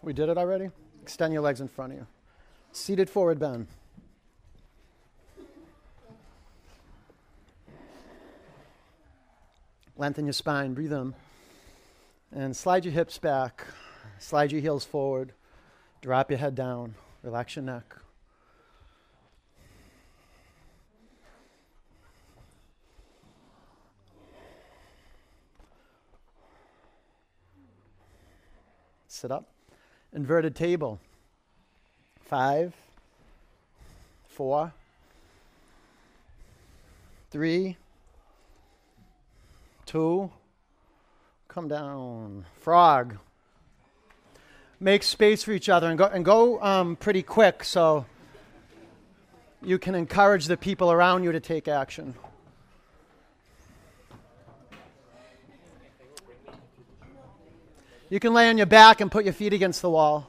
We 0.02 0.12
did 0.12 0.28
it 0.28 0.36
already? 0.36 0.70
Extend 1.02 1.32
your 1.32 1.42
legs 1.42 1.60
in 1.60 1.68
front 1.68 1.92
of 1.92 1.98
you. 1.98 2.06
Seated 2.72 3.08
forward 3.08 3.38
bend. 3.38 3.68
Lengthen 9.96 10.26
your 10.26 10.32
spine. 10.32 10.74
Breathe 10.74 10.92
in. 10.92 11.14
And 12.36 12.56
slide 12.56 12.84
your 12.84 12.92
hips 12.92 13.16
back, 13.16 13.64
slide 14.18 14.50
your 14.50 14.60
heels 14.60 14.84
forward, 14.84 15.32
drop 16.02 16.32
your 16.32 16.38
head 16.38 16.56
down, 16.56 16.96
relax 17.22 17.54
your 17.54 17.64
neck. 17.64 17.94
Sit 29.06 29.30
up. 29.30 29.46
Inverted 30.12 30.56
table. 30.56 30.98
Five, 32.20 32.74
four, 34.26 34.72
three, 37.30 37.76
two, 39.86 40.32
Come 41.54 41.68
down. 41.68 42.46
Frog. 42.62 43.16
Make 44.80 45.04
space 45.04 45.44
for 45.44 45.52
each 45.52 45.68
other 45.68 45.88
and 45.88 45.96
go, 45.96 46.06
and 46.06 46.24
go 46.24 46.60
um, 46.60 46.96
pretty 46.96 47.22
quick 47.22 47.62
so 47.62 48.06
you 49.62 49.78
can 49.78 49.94
encourage 49.94 50.46
the 50.46 50.56
people 50.56 50.90
around 50.90 51.22
you 51.22 51.30
to 51.30 51.38
take 51.38 51.68
action. 51.68 52.16
You 58.10 58.18
can 58.18 58.34
lay 58.34 58.48
on 58.48 58.56
your 58.56 58.66
back 58.66 59.00
and 59.00 59.08
put 59.08 59.22
your 59.24 59.32
feet 59.32 59.52
against 59.52 59.80
the 59.80 59.90
wall. 59.90 60.28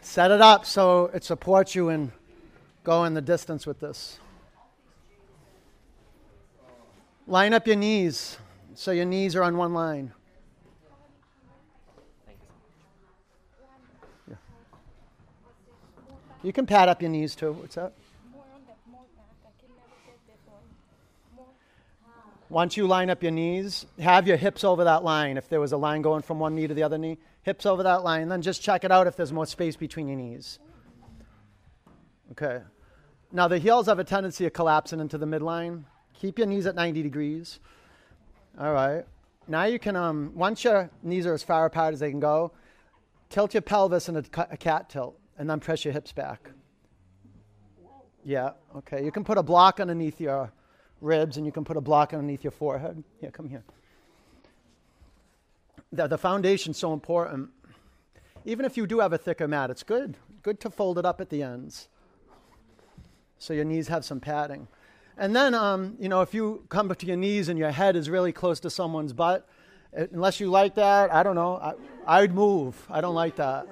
Set 0.00 0.30
it 0.30 0.40
up 0.40 0.64
so 0.64 1.10
it 1.12 1.24
supports 1.24 1.74
you 1.74 1.90
in 1.90 2.10
going 2.84 3.14
the 3.14 3.20
distance 3.20 3.66
with 3.66 3.80
this. 3.80 4.18
Line 7.26 7.52
up 7.52 7.66
your 7.66 7.76
knees 7.76 8.38
so 8.74 8.92
your 8.92 9.04
knees 9.04 9.34
are 9.34 9.42
on 9.42 9.56
one 9.56 9.74
line. 9.74 10.12
Yeah. 14.28 14.36
You 16.42 16.52
can 16.52 16.64
pad 16.64 16.88
up 16.88 17.02
your 17.02 17.10
knees 17.10 17.34
too. 17.34 17.52
What's 17.52 17.74
that? 17.74 17.92
Once 22.50 22.76
you 22.78 22.86
line 22.86 23.10
up 23.10 23.22
your 23.22 23.32
knees, 23.32 23.84
have 23.98 24.26
your 24.26 24.36
hips 24.36 24.64
over 24.64 24.84
that 24.84 25.04
line. 25.04 25.36
If 25.36 25.48
there 25.48 25.60
was 25.60 25.72
a 25.72 25.76
line 25.76 26.00
going 26.00 26.22
from 26.22 26.38
one 26.38 26.54
knee 26.54 26.66
to 26.66 26.72
the 26.72 26.82
other 26.82 26.96
knee, 26.96 27.18
hips 27.42 27.66
over 27.66 27.82
that 27.82 28.04
line. 28.04 28.28
Then 28.28 28.40
just 28.40 28.62
check 28.62 28.84
it 28.84 28.92
out 28.92 29.06
if 29.06 29.16
there's 29.16 29.32
more 29.32 29.44
space 29.44 29.76
between 29.76 30.08
your 30.08 30.16
knees. 30.16 30.58
Okay. 32.32 32.60
Now, 33.32 33.48
the 33.48 33.58
heels 33.58 33.86
have 33.86 33.98
a 33.98 34.04
tendency 34.04 34.46
of 34.46 34.52
collapsing 34.52 35.00
into 35.00 35.18
the 35.18 35.26
midline. 35.26 35.84
Keep 36.14 36.38
your 36.38 36.46
knees 36.46 36.66
at 36.66 36.74
90 36.74 37.02
degrees. 37.02 37.60
All 38.58 38.72
right. 38.72 39.04
Now 39.46 39.64
you 39.64 39.78
can, 39.78 39.96
um, 39.96 40.32
once 40.34 40.64
your 40.64 40.90
knees 41.02 41.26
are 41.26 41.32
as 41.32 41.42
far 41.42 41.64
apart 41.64 41.94
as 41.94 42.00
they 42.00 42.10
can 42.10 42.20
go, 42.20 42.52
Tilt 43.30 43.52
your 43.52 43.60
pelvis 43.60 44.08
in 44.08 44.16
a, 44.16 44.24
a 44.50 44.56
cat 44.56 44.88
tilt, 44.88 45.18
and 45.38 45.48
then 45.48 45.60
press 45.60 45.84
your 45.84 45.92
hips 45.92 46.12
back. 46.12 46.50
Yeah, 48.24 48.52
okay. 48.76 49.04
You 49.04 49.10
can 49.10 49.24
put 49.24 49.38
a 49.38 49.42
block 49.42 49.80
underneath 49.80 50.20
your 50.20 50.50
ribs, 51.00 51.36
and 51.36 51.44
you 51.44 51.52
can 51.52 51.64
put 51.64 51.76
a 51.76 51.80
block 51.80 52.14
underneath 52.14 52.42
your 52.42 52.50
forehead. 52.50 53.02
Here, 53.20 53.30
come 53.30 53.48
here. 53.48 53.64
The, 55.92 56.06
the 56.06 56.18
foundation's 56.18 56.78
so 56.78 56.92
important. 56.92 57.50
Even 58.44 58.64
if 58.64 58.76
you 58.76 58.86
do 58.86 59.00
have 59.00 59.12
a 59.12 59.18
thicker 59.18 59.46
mat, 59.46 59.70
it's 59.70 59.82
good. 59.82 60.16
Good 60.42 60.60
to 60.60 60.70
fold 60.70 60.98
it 60.98 61.04
up 61.04 61.20
at 61.20 61.28
the 61.28 61.42
ends 61.42 61.88
so 63.38 63.52
your 63.54 63.64
knees 63.64 63.88
have 63.88 64.04
some 64.04 64.20
padding. 64.20 64.68
And 65.16 65.34
then, 65.34 65.54
um, 65.54 65.96
you 65.98 66.08
know, 66.08 66.22
if 66.22 66.32
you 66.32 66.64
come 66.68 66.94
to 66.94 67.06
your 67.06 67.16
knees 67.16 67.48
and 67.48 67.58
your 67.58 67.70
head 67.72 67.96
is 67.96 68.08
really 68.08 68.32
close 68.32 68.60
to 68.60 68.70
someone's 68.70 69.12
butt, 69.12 69.48
uh, 69.96 70.06
unless 70.12 70.38
you 70.38 70.48
like 70.48 70.76
that, 70.76 71.12
I 71.12 71.22
don't 71.22 71.34
know. 71.34 71.56
I, 71.56 71.74
I'd 72.20 72.34
move. 72.34 72.76
I 72.88 73.00
don't 73.00 73.14
like 73.14 73.36
that. 73.36 73.66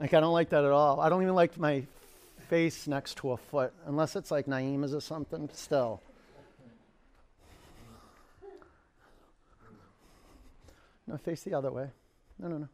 Like, 0.00 0.14
I 0.14 0.20
don't 0.20 0.32
like 0.32 0.48
that 0.48 0.64
at 0.64 0.72
all. 0.72 1.00
I 1.00 1.08
don't 1.08 1.22
even 1.22 1.34
like 1.34 1.56
my 1.58 1.84
face 2.48 2.88
next 2.88 3.18
to 3.18 3.32
a 3.32 3.36
foot, 3.36 3.72
unless 3.86 4.16
it's 4.16 4.30
like 4.30 4.48
Naima's 4.48 4.94
or 4.94 5.00
something, 5.00 5.48
still. 5.52 6.02
No, 11.06 11.16
face 11.18 11.42
the 11.42 11.54
other 11.54 11.70
way. 11.70 11.88
No, 12.38 12.48
no, 12.48 12.58
no. 12.58 12.68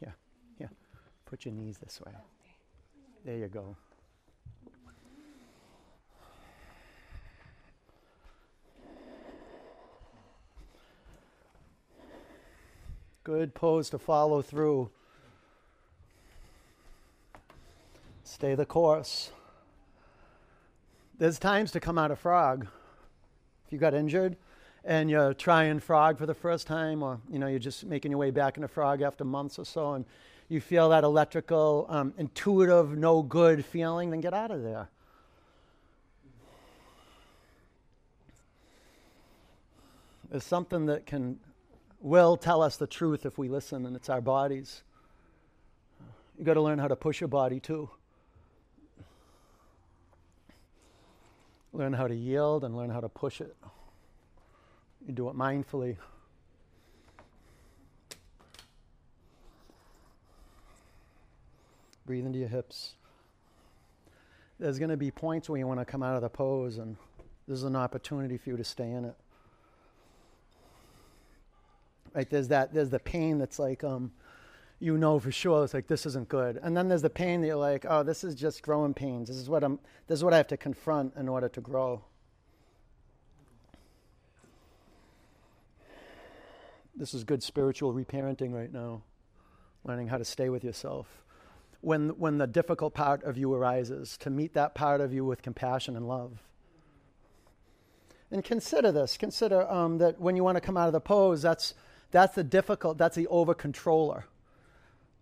Yeah, 0.00 0.10
yeah. 0.60 0.68
Put 1.24 1.44
your 1.44 1.54
knees 1.54 1.78
this 1.78 2.00
way. 2.04 2.12
There 3.24 3.36
you 3.36 3.48
go. 3.48 3.76
Good 13.26 13.54
pose 13.54 13.90
to 13.90 13.98
follow 13.98 14.40
through. 14.40 14.88
Stay 18.22 18.54
the 18.54 18.64
course. 18.64 19.32
There's 21.18 21.36
times 21.36 21.72
to 21.72 21.80
come 21.80 21.98
out 21.98 22.12
of 22.12 22.20
frog. 22.20 22.68
If 23.66 23.72
you 23.72 23.78
got 23.78 23.94
injured 23.94 24.36
and 24.84 25.10
you're 25.10 25.34
trying 25.34 25.80
frog 25.80 26.18
for 26.18 26.26
the 26.26 26.34
first 26.34 26.68
time, 26.68 27.02
or 27.02 27.18
you 27.28 27.40
know 27.40 27.48
you're 27.48 27.58
just 27.58 27.84
making 27.84 28.12
your 28.12 28.18
way 28.18 28.30
back 28.30 28.58
into 28.58 28.68
frog 28.68 29.02
after 29.02 29.24
months 29.24 29.58
or 29.58 29.64
so, 29.64 29.94
and 29.94 30.04
you 30.48 30.60
feel 30.60 30.88
that 30.90 31.02
electrical, 31.02 31.86
um, 31.88 32.14
intuitive, 32.18 32.96
no 32.96 33.22
good 33.22 33.64
feeling, 33.64 34.10
then 34.10 34.20
get 34.20 34.34
out 34.34 34.52
of 34.52 34.62
there. 34.62 34.88
There's 40.30 40.44
something 40.44 40.86
that 40.86 41.06
can 41.06 41.40
will 42.00 42.36
tell 42.36 42.62
us 42.62 42.76
the 42.76 42.86
truth 42.86 43.26
if 43.26 43.38
we 43.38 43.48
listen, 43.48 43.86
and 43.86 43.96
it's 43.96 44.08
our 44.08 44.20
bodies. 44.20 44.82
You 46.38 46.44
got 46.44 46.54
to 46.54 46.60
learn 46.60 46.78
how 46.78 46.88
to 46.88 46.96
push 46.96 47.20
your 47.20 47.28
body 47.28 47.60
too. 47.60 47.88
Learn 51.72 51.92
how 51.92 52.08
to 52.08 52.14
yield 52.14 52.64
and 52.64 52.76
learn 52.76 52.90
how 52.90 53.00
to 53.00 53.08
push 53.08 53.40
it. 53.40 53.56
You 55.06 55.12
do 55.12 55.28
it 55.28 55.36
mindfully. 55.36 55.96
Breathe 62.06 62.26
into 62.26 62.38
your 62.38 62.48
hips. 62.48 62.94
There's 64.58 64.78
going 64.78 64.90
to 64.90 64.96
be 64.96 65.10
points 65.10 65.48
where 65.48 65.58
you 65.58 65.66
want 65.66 65.80
to 65.80 65.84
come 65.84 66.02
out 66.02 66.16
of 66.16 66.22
the 66.22 66.28
pose, 66.28 66.78
and 66.78 66.96
this 67.46 67.58
is 67.58 67.64
an 67.64 67.76
opportunity 67.76 68.38
for 68.38 68.50
you 68.50 68.56
to 68.56 68.64
stay 68.64 68.90
in 68.90 69.04
it 69.04 69.16
right? 72.16 72.28
There's 72.30 72.48
that, 72.48 72.72
there's 72.72 72.88
the 72.88 72.98
pain 72.98 73.38
that's 73.38 73.58
like, 73.58 73.84
um, 73.84 74.10
you 74.78 74.96
know 74.98 75.18
for 75.18 75.30
sure 75.30 75.64
it's 75.64 75.74
like 75.74 75.86
this 75.86 76.06
isn't 76.06 76.28
good, 76.28 76.58
and 76.62 76.76
then 76.76 76.88
there's 76.88 77.02
the 77.02 77.10
pain 77.10 77.42
that 77.42 77.46
you're 77.46 77.56
like, 77.56 77.84
oh, 77.88 78.02
this 78.02 78.24
is 78.24 78.34
just 78.34 78.62
growing 78.62 78.94
pains. 78.94 79.28
This 79.28 79.36
is 79.36 79.48
what 79.48 79.62
I'm, 79.62 79.78
this 80.06 80.18
is 80.18 80.24
what 80.24 80.32
I 80.32 80.38
have 80.38 80.48
to 80.48 80.56
confront 80.56 81.14
in 81.16 81.28
order 81.28 81.48
to 81.50 81.60
grow. 81.60 82.02
This 86.94 87.12
is 87.12 87.24
good 87.24 87.42
spiritual 87.42 87.92
reparenting 87.92 88.54
right 88.54 88.72
now, 88.72 89.02
learning 89.84 90.08
how 90.08 90.16
to 90.16 90.24
stay 90.24 90.48
with 90.48 90.64
yourself. 90.64 91.22
When, 91.82 92.08
when 92.18 92.38
the 92.38 92.46
difficult 92.46 92.94
part 92.94 93.22
of 93.24 93.36
you 93.36 93.52
arises, 93.52 94.16
to 94.18 94.30
meet 94.30 94.54
that 94.54 94.74
part 94.74 95.02
of 95.02 95.12
you 95.12 95.22
with 95.22 95.42
compassion 95.42 95.94
and 95.94 96.08
love. 96.08 96.42
And 98.30 98.42
consider 98.42 98.90
this. 98.90 99.18
Consider 99.18 99.70
um, 99.70 99.98
that 99.98 100.18
when 100.18 100.36
you 100.36 100.42
want 100.42 100.56
to 100.56 100.60
come 100.62 100.78
out 100.78 100.86
of 100.86 100.94
the 100.94 101.00
pose, 101.00 101.42
that's 101.42 101.74
that's 102.10 102.34
the 102.34 102.44
difficult, 102.44 102.98
that's 102.98 103.16
the 103.16 103.26
over 103.28 103.54
controller. 103.54 104.24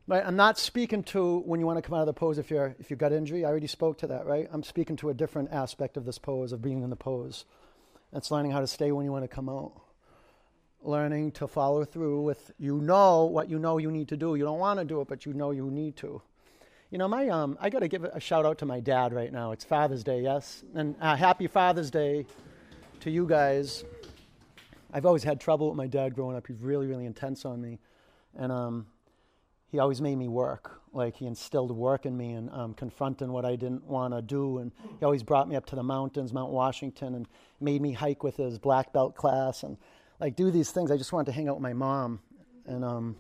Right? 0.07 0.23
I'm 0.25 0.37
not 0.37 0.59
speaking 0.59 1.03
to 1.05 1.39
when 1.47 1.61
you 1.61 1.67
want 1.67 1.79
to 1.79 1.83
come 1.83 1.95
out 1.95 2.01
of 2.01 2.07
the 2.07 2.13
pose 2.13 2.37
if 2.37 2.51
you're 2.51 2.77
if 2.79 2.91
you've 2.91 2.99
got 2.99 3.13
injury. 3.13 3.45
I 3.45 3.49
already 3.49 3.67
spoke 3.67 3.97
to 3.99 4.07
that, 4.09 4.27
right? 4.27 4.49
I'm 4.53 4.63
speaking 4.63 4.97
to 4.97 5.09
a 5.09 5.15
different 5.15 5.51
aspect 5.51 5.97
of 5.97 6.05
this 6.05 6.19
pose, 6.19 6.53
of 6.53 6.61
being 6.61 6.83
in 6.83 6.91
the 6.91 6.97
pose. 6.97 7.47
It's 8.13 8.31
learning 8.31 8.53
how 8.53 8.61
to 8.61 8.67
stay 8.67 8.93
when 8.93 9.07
you 9.07 9.13
want 9.13 9.25
to 9.25 9.35
come 9.35 9.49
out. 9.49 9.73
Learning 10.83 11.33
to 11.33 11.49
follow 11.49 11.87
through 11.87 12.21
with 12.21 12.51
you 12.59 12.83
know 12.83 13.25
what 13.25 13.49
you 13.49 13.59
know 13.59 13.79
you 13.79 13.91
need 13.91 14.09
to 14.09 14.17
do. 14.19 14.35
You 14.35 14.45
don't 14.45 14.59
want 14.59 14.79
to 14.79 14.85
do 14.85 15.01
it, 15.01 15.09
but 15.09 15.25
you 15.25 15.33
know 15.33 15.53
you 15.53 15.71
need 15.71 15.97
to. 15.97 16.21
You 16.91 16.99
know, 16.99 17.09
my 17.09 17.29
um, 17.29 17.57
I 17.59 17.71
got 17.71 17.79
to 17.79 17.89
give 17.89 18.05
a 18.05 18.21
shout 18.21 18.45
out 18.45 18.59
to 18.59 18.67
my 18.67 18.81
dad 18.81 19.15
right 19.15 19.33
now. 19.33 19.53
It's 19.53 19.65
Father's 19.65 20.05
Day, 20.05 20.21
yes, 20.21 20.63
and 20.75 20.95
uh, 21.01 21.17
happy 21.17 21.47
Father's 21.47 21.91
Day 21.91 22.27
to 23.01 23.11
you 23.11 23.27
guys. 23.27 23.85
I've 24.95 25.07
always 25.07 25.25
had 25.25 25.41
trouble 25.41 25.69
with 25.69 25.77
my 25.77 25.89
dad 25.89 26.15
growing 26.15 26.37
up. 26.37 26.47
He's 26.47 26.61
really, 26.61 26.87
really 26.87 27.05
intense 27.05 27.45
on 27.45 27.61
me. 27.61 27.81
And 28.39 28.53
um, 28.53 28.87
he 29.67 29.81
always 29.81 30.01
made 30.01 30.15
me 30.15 30.29
work. 30.29 30.81
Like 30.93 31.17
he 31.17 31.27
instilled 31.27 31.73
work 31.73 32.07
in 32.07 32.17
me 32.17 32.35
and 32.35 32.49
um, 32.51 32.75
confronting 32.75 33.33
what 33.33 33.45
I 33.45 33.57
didn't 33.57 33.85
want 33.85 34.15
to 34.15 34.23
do. 34.23 34.59
And 34.59 34.71
he 35.01 35.05
always 35.05 35.25
brought 35.25 35.49
me 35.49 35.57
up 35.57 35.67
to 35.67 35.77
the 35.77 35.83
mountains, 35.83 36.33
Mount 36.33 36.53
Washington, 36.53 37.17
and 37.17 37.27
made 37.61 37.83
me 37.83 37.91
hike 37.91 38.23
with 38.23 38.37
his 38.37 38.57
black 38.57 38.93
belt 38.93 39.17
class 39.17 39.65
and 39.65 39.77
like 40.21 40.37
do 40.37 40.53
these 40.53 40.71
things. 40.71 40.93
I 40.93 40.97
just 40.97 41.13
wanted 41.13 41.27
to 41.27 41.33
hang 41.33 41.49
out 41.49 41.57
with 41.57 41.63
my 41.63 41.73
mom. 41.73 42.21
And 42.65 42.85
um, 42.85 43.17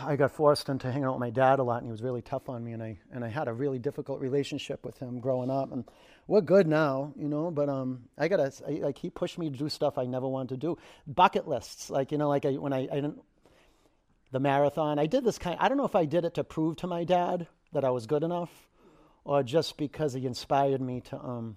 I 0.00 0.16
got 0.16 0.32
forced 0.32 0.70
into 0.70 0.90
hanging 0.90 1.04
out 1.04 1.12
with 1.12 1.20
my 1.20 1.28
dad 1.28 1.58
a 1.58 1.62
lot, 1.62 1.82
and 1.82 1.86
he 1.86 1.92
was 1.92 2.02
really 2.02 2.22
tough 2.22 2.48
on 2.48 2.64
me. 2.64 2.72
And 2.72 2.82
I 2.82 2.98
and 3.12 3.22
I 3.22 3.28
had 3.28 3.46
a 3.46 3.52
really 3.52 3.78
difficult 3.78 4.20
relationship 4.20 4.86
with 4.86 4.98
him 4.98 5.20
growing 5.20 5.50
up. 5.50 5.70
And 5.70 5.84
we're 6.26 6.40
good 6.40 6.66
now, 6.66 7.12
you 7.16 7.28
know. 7.28 7.50
But 7.50 7.68
um, 7.68 8.04
I 8.18 8.28
gotta 8.28 8.52
I, 8.66 8.72
like 8.72 8.98
he 8.98 9.10
pushed 9.10 9.38
me 9.38 9.50
to 9.50 9.56
do 9.56 9.68
stuff 9.68 9.98
I 9.98 10.04
never 10.04 10.28
wanted 10.28 10.50
to 10.50 10.56
do. 10.56 10.78
Bucket 11.06 11.46
lists, 11.46 11.90
like 11.90 12.12
you 12.12 12.18
know, 12.18 12.28
like 12.28 12.44
I, 12.46 12.52
when 12.52 12.72
I, 12.72 12.88
I 12.90 12.94
didn't 12.96 13.20
the 14.34 14.40
marathon. 14.40 14.98
I 14.98 15.06
did 15.06 15.24
this 15.24 15.38
kind. 15.38 15.56
I 15.60 15.68
don't 15.68 15.78
know 15.78 15.84
if 15.84 15.94
I 15.94 16.06
did 16.06 16.24
it 16.24 16.34
to 16.34 16.44
prove 16.44 16.76
to 16.78 16.88
my 16.88 17.04
dad 17.04 17.46
that 17.72 17.84
I 17.84 17.90
was 17.90 18.06
good 18.06 18.24
enough, 18.24 18.50
or 19.24 19.42
just 19.42 19.76
because 19.78 20.12
he 20.12 20.26
inspired 20.26 20.80
me 20.80 21.00
to 21.02 21.18
um, 21.18 21.56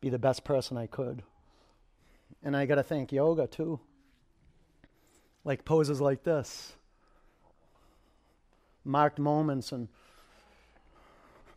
be 0.00 0.08
the 0.08 0.18
best 0.18 0.44
person 0.44 0.76
I 0.76 0.86
could. 0.86 1.22
And 2.42 2.56
I 2.56 2.66
gotta 2.66 2.84
thank 2.84 3.10
yoga 3.10 3.48
too. 3.48 3.80
Like 5.44 5.64
poses 5.64 6.00
like 6.00 6.22
this, 6.22 6.74
marked 8.84 9.18
moments 9.18 9.72
and 9.72 9.88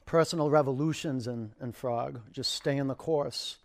personal 0.09 0.49
revolutions 0.49 1.27
in, 1.27 1.51
in 1.61 1.71
frog. 1.71 2.19
Just 2.31 2.53
stay 2.53 2.75
in 2.75 2.87
the 2.87 2.95
course. 2.95 3.57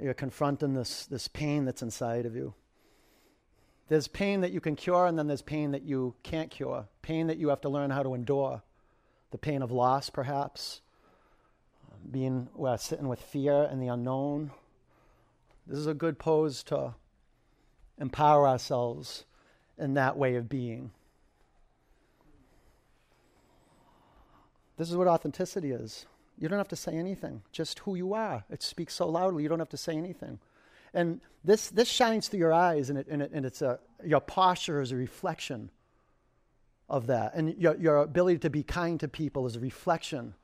You're 0.00 0.14
confronting 0.14 0.72
this, 0.72 1.04
this 1.04 1.28
pain 1.28 1.66
that's 1.66 1.82
inside 1.82 2.24
of 2.24 2.34
you. 2.34 2.54
There's 3.88 4.08
pain 4.08 4.40
that 4.40 4.50
you 4.50 4.62
can 4.62 4.76
cure, 4.76 5.04
and 5.04 5.18
then 5.18 5.26
there's 5.26 5.42
pain 5.42 5.72
that 5.72 5.82
you 5.82 6.14
can't 6.22 6.50
cure. 6.50 6.86
Pain 7.02 7.26
that 7.26 7.36
you 7.36 7.50
have 7.50 7.60
to 7.60 7.68
learn 7.68 7.90
how 7.90 8.02
to 8.02 8.14
endure. 8.14 8.62
The 9.30 9.36
pain 9.36 9.60
of 9.60 9.70
loss, 9.70 10.08
perhaps. 10.08 10.80
Being 12.10 12.48
well, 12.54 12.78
sitting 12.78 13.06
with 13.06 13.20
fear 13.20 13.68
and 13.70 13.82
the 13.82 13.88
unknown. 13.88 14.52
This 15.66 15.78
is 15.78 15.86
a 15.86 15.92
good 15.92 16.18
pose 16.18 16.62
to 16.64 16.94
empower 17.98 18.48
ourselves 18.48 19.26
in 19.76 19.92
that 19.94 20.16
way 20.16 20.36
of 20.36 20.48
being. 20.48 20.92
This 24.76 24.90
is 24.90 24.96
what 24.96 25.08
authenticity 25.08 25.70
is. 25.70 26.06
You 26.38 26.48
don't 26.48 26.58
have 26.58 26.68
to 26.68 26.76
say 26.76 26.92
anything, 26.92 27.42
just 27.50 27.78
who 27.80 27.94
you 27.94 28.12
are. 28.12 28.44
It 28.50 28.62
speaks 28.62 28.94
so 28.94 29.08
loudly, 29.08 29.42
you 29.42 29.48
don't 29.48 29.58
have 29.58 29.70
to 29.70 29.76
say 29.76 29.96
anything. 29.96 30.38
And 30.92 31.20
this, 31.44 31.68
this 31.70 31.88
shines 31.88 32.28
through 32.28 32.40
your 32.40 32.52
eyes, 32.52 32.90
and, 32.90 32.98
it, 32.98 33.06
and, 33.08 33.22
it, 33.22 33.30
and 33.32 33.46
it's 33.46 33.62
a, 33.62 33.78
your 34.04 34.20
posture 34.20 34.80
is 34.80 34.92
a 34.92 34.96
reflection 34.96 35.70
of 36.88 37.06
that. 37.06 37.34
And 37.34 37.56
your, 37.58 37.76
your 37.76 37.96
ability 37.98 38.38
to 38.40 38.50
be 38.50 38.62
kind 38.62 39.00
to 39.00 39.08
people 39.08 39.46
is 39.46 39.56
a 39.56 39.60
reflection 39.60 40.34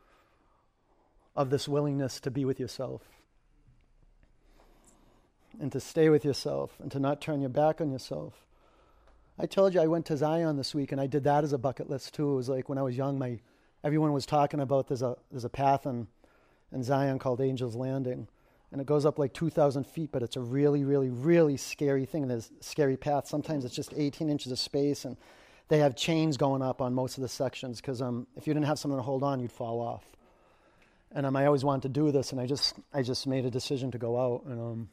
of 1.37 1.51
this 1.51 1.69
willingness 1.69 2.21
to 2.21 2.31
be 2.31 2.45
with 2.45 2.61
yourself 2.61 3.03
and 5.61 5.71
to 5.73 5.81
stay 5.81 6.09
with 6.09 6.25
yourself 6.25 6.73
and 6.81 6.91
to 6.91 6.99
not 6.99 7.21
turn 7.21 7.41
your 7.41 7.51
back 7.51 7.81
on 7.81 7.91
yourself. 7.91 8.47
I 9.39 9.47
told 9.47 9.75
you 9.75 9.81
I 9.81 9.87
went 9.87 10.07
to 10.07 10.17
Zion 10.17 10.57
this 10.57 10.75
week 10.75 10.93
and 10.93 11.01
I 11.01 11.07
did 11.07 11.25
that 11.25 11.45
as 11.45 11.53
a 11.53 11.59
bucket 11.59 11.89
list 11.89 12.15
too. 12.15 12.33
It 12.33 12.37
was 12.37 12.49
like 12.49 12.69
when 12.69 12.79
I 12.79 12.83
was 12.83 12.97
young, 12.97 13.19
my 13.19 13.41
everyone 13.85 14.13
was 14.13 14.27
talking 14.27 14.61
about 14.61 14.89
there's 14.89 15.03
a 15.03 15.17
there's 15.31 15.45
a 15.45 15.51
path 15.51 15.87
in, 15.87 16.07
in 16.73 16.83
Zion 16.83 17.19
called 17.19 17.41
Angel's 17.41 17.75
Landing. 17.75 18.29
and 18.71 18.81
it 18.81 18.87
goes 18.87 19.05
up 19.05 19.19
like 19.19 19.35
2,000 19.35 19.87
feet, 19.87 20.11
but 20.13 20.23
it's 20.23 20.37
a 20.37 20.41
really, 20.41 20.85
really, 20.85 21.11
really 21.11 21.57
scary 21.57 22.07
thing. 22.07 22.27
There's 22.29 22.51
scary 22.61 22.97
paths. 22.97 23.29
Sometimes 23.29 23.65
it's 23.65 23.75
just 23.75 23.93
18 23.95 24.31
inches 24.31 24.51
of 24.51 24.59
space, 24.59 25.05
and 25.05 25.17
they 25.69 25.79
have 25.79 25.95
chains 25.95 26.37
going 26.37 26.63
up 26.63 26.81
on 26.81 26.95
most 26.95 27.19
of 27.19 27.23
the 27.23 27.29
sections 27.29 27.81
because 27.81 28.01
um, 28.01 28.27
if 28.37 28.47
you 28.47 28.55
didn't 28.55 28.67
have 28.67 28.79
something 28.79 28.99
to 28.99 29.03
hold 29.03 29.23
on, 29.23 29.41
you'd 29.41 29.53
fall 29.53 29.81
off. 29.81 30.05
And 31.15 31.27
um, 31.27 31.37
I 31.37 31.45
always 31.45 31.65
wanted 31.65 31.83
to 31.83 31.89
do 31.91 32.11
this, 32.11 32.33
and 32.33 32.41
I 32.41 32.47
just, 32.47 32.75
I 32.95 33.03
just 33.03 33.27
made 33.27 33.45
a 33.45 33.51
decision 33.51 33.91
to 33.91 33.99
go 33.99 34.19
out. 34.19 34.45
And 34.47 34.61
um, 34.61 34.89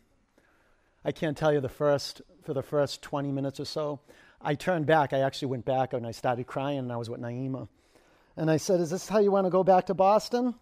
I 1.06 1.14
can't 1.14 1.38
tell 1.38 1.54
you 1.54 1.62
the 1.62 1.70
first, 1.70 2.22
for 2.44 2.54
the 2.54 2.62
first 2.62 3.02
20 3.02 3.32
minutes 3.32 3.60
or 3.60 3.66
so, 3.66 4.02
I 4.42 4.56
turned 4.56 4.86
back. 4.86 5.14
I 5.14 5.20
actually 5.20 5.50
went 5.50 5.66
back 5.66 5.94
and 5.94 6.06
I 6.06 6.12
started 6.12 6.48
crying, 6.48 6.80
and 6.80 6.92
I 6.92 6.98
was 6.98 7.10
with 7.10 7.22
Naima. 7.22 7.70
And 8.40 8.50
I 8.50 8.56
said, 8.56 8.80
Is 8.80 8.90
this 8.90 9.10
how 9.10 9.20
you 9.20 9.32
want 9.32 9.48
to 9.48 9.52
go 9.52 9.66
back 9.66 9.88
to 9.88 9.94
Boston? 9.94 10.56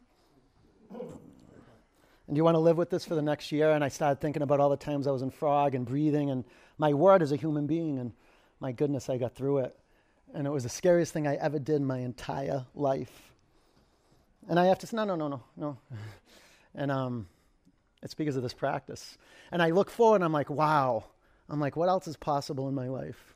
And 0.89 2.35
do 2.35 2.35
you 2.35 2.43
want 2.43 2.55
to 2.55 2.59
live 2.59 2.75
with 2.75 2.89
this 2.89 3.05
for 3.05 3.13
the 3.13 3.21
next 3.21 3.51
year? 3.51 3.69
And 3.69 3.83
I 3.83 3.89
started 3.89 4.19
thinking 4.19 4.41
about 4.41 4.59
all 4.59 4.71
the 4.71 4.77
times 4.77 5.05
I 5.05 5.11
was 5.11 5.21
in 5.21 5.29
frog 5.29 5.75
and 5.75 5.85
breathing 5.85 6.31
and 6.31 6.43
my 6.79 6.95
word 6.95 7.21
as 7.21 7.31
a 7.31 7.35
human 7.35 7.67
being. 7.67 7.99
And 7.99 8.13
my 8.59 8.71
goodness, 8.71 9.11
I 9.11 9.17
got 9.17 9.35
through 9.35 9.59
it. 9.59 9.77
And 10.33 10.47
it 10.47 10.49
was 10.49 10.63
the 10.63 10.69
scariest 10.69 11.13
thing 11.13 11.27
I 11.27 11.35
ever 11.35 11.59
did 11.59 11.75
in 11.75 11.85
my 11.85 11.99
entire 11.99 12.65
life. 12.73 13.31
And 14.49 14.59
I 14.59 14.65
have 14.65 14.79
to 14.79 14.87
say, 14.87 14.97
no, 14.97 15.05
no, 15.05 15.15
no, 15.15 15.27
no, 15.27 15.43
no. 15.55 15.77
and 16.73 16.89
um, 16.89 17.27
it's 18.01 18.15
because 18.15 18.37
of 18.37 18.41
this 18.41 18.55
practice. 18.55 19.19
And 19.51 19.61
I 19.61 19.69
look 19.69 19.91
forward 19.91 20.15
and 20.15 20.23
I'm 20.23 20.33
like, 20.33 20.49
wow. 20.49 21.03
I'm 21.47 21.59
like, 21.59 21.75
what 21.75 21.89
else 21.89 22.07
is 22.07 22.17
possible 22.17 22.67
in 22.69 22.73
my 22.73 22.87
life? 22.87 23.35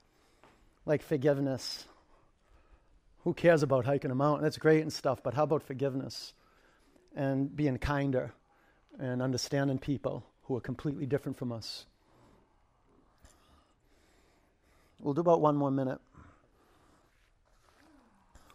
Like 0.88 1.04
forgiveness. 1.04 1.86
Who 3.24 3.34
cares 3.34 3.64
about 3.64 3.86
hiking 3.86 4.12
a 4.12 4.16
mountain? 4.16 4.44
That's 4.44 4.58
great 4.58 4.82
and 4.82 4.92
stuff, 4.92 5.22
but 5.24 5.34
how 5.34 5.44
about 5.44 5.64
forgiveness 5.64 6.34
and 7.16 7.56
being 7.56 7.78
kinder? 7.78 8.34
and 9.00 9.22
understanding 9.22 9.78
people 9.78 10.24
who 10.44 10.56
are 10.56 10.62
completely 10.62 11.06
different 11.06 11.38
from 11.38 11.52
us. 11.52 11.86
We'll 15.00 15.14
do 15.14 15.22
about 15.22 15.42
one 15.42 15.56
more 15.56 15.72
minute. 15.72 16.00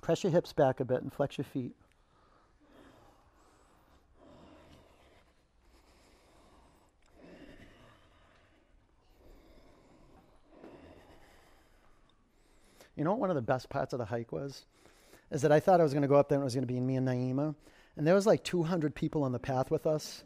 Press 0.01 0.23
your 0.23 0.33
hips 0.33 0.53
back 0.53 0.79
a 0.79 0.85
bit 0.85 1.03
and 1.03 1.13
flex 1.13 1.39
your 1.39 1.45
feet. 1.45 1.75
You 12.97 13.05
know 13.05 13.11
what 13.11 13.21
one 13.21 13.31
of 13.31 13.37
the 13.37 13.43
best 13.43 13.69
parts 13.69 13.93
of 13.93 13.99
the 13.99 14.07
hike 14.07 14.33
was? 14.33 14.65
Is 15.31 15.43
that 15.43 15.53
I 15.53 15.61
thought 15.61 15.81
I 15.81 15.83
was 15.83 15.93
going 15.93 16.03
to 16.03 16.09
go 16.09 16.17
up 16.17 16.29
there 16.29 16.37
and 16.37 16.43
it 16.43 16.47
was 16.47 16.55
going 16.55 16.67
to 16.67 16.73
be 16.73 16.81
me 16.81 16.97
and 16.97 17.07
Naima. 17.07 17.55
And 17.97 18.07
there 18.07 18.15
was 18.15 18.27
like 18.27 18.43
200 18.43 18.95
people 18.95 19.23
on 19.23 19.33
the 19.33 19.39
path 19.39 19.71
with 19.71 19.87
us. 19.87 20.25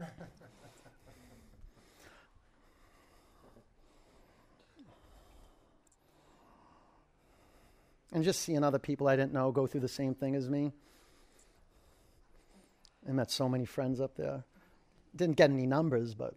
and 8.12 8.24
just 8.24 8.40
seeing 8.42 8.64
other 8.64 8.80
people 8.80 9.06
I 9.06 9.14
didn't 9.16 9.32
know 9.32 9.52
go 9.52 9.66
through 9.68 9.82
the 9.82 9.88
same 9.88 10.14
thing 10.14 10.34
as 10.34 10.48
me. 10.48 10.72
I 13.08 13.12
met 13.12 13.30
so 13.30 13.48
many 13.48 13.64
friends 13.66 14.00
up 14.00 14.16
there. 14.16 14.42
Didn't 15.14 15.36
get 15.36 15.50
any 15.50 15.66
numbers, 15.66 16.14
but 16.14 16.34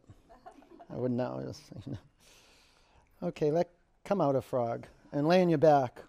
I 0.91 0.97
wouldn't 0.97 1.17
know. 1.17 1.51
Okay, 3.23 3.51
let 3.51 3.69
come 4.03 4.19
out 4.19 4.35
a 4.35 4.41
frog 4.41 4.85
and 5.13 5.25
lay 5.25 5.41
on 5.41 5.47
your 5.47 5.57
back. 5.57 6.01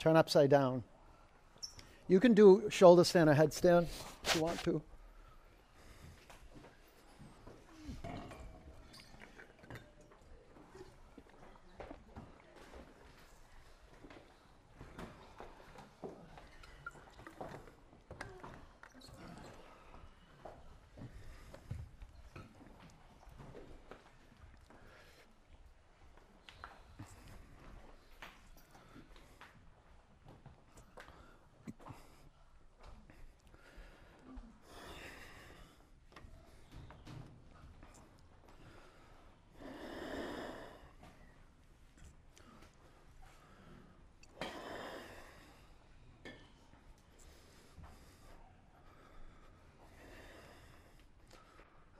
Turn 0.00 0.16
upside 0.16 0.50
down. 0.50 0.82
You 2.08 2.18
can 2.18 2.34
do 2.34 2.64
shoulder 2.70 3.04
stand 3.04 3.30
or 3.30 3.34
headstand 3.34 3.86
if 4.24 4.34
you 4.34 4.42
want 4.42 4.60
to. 4.64 4.82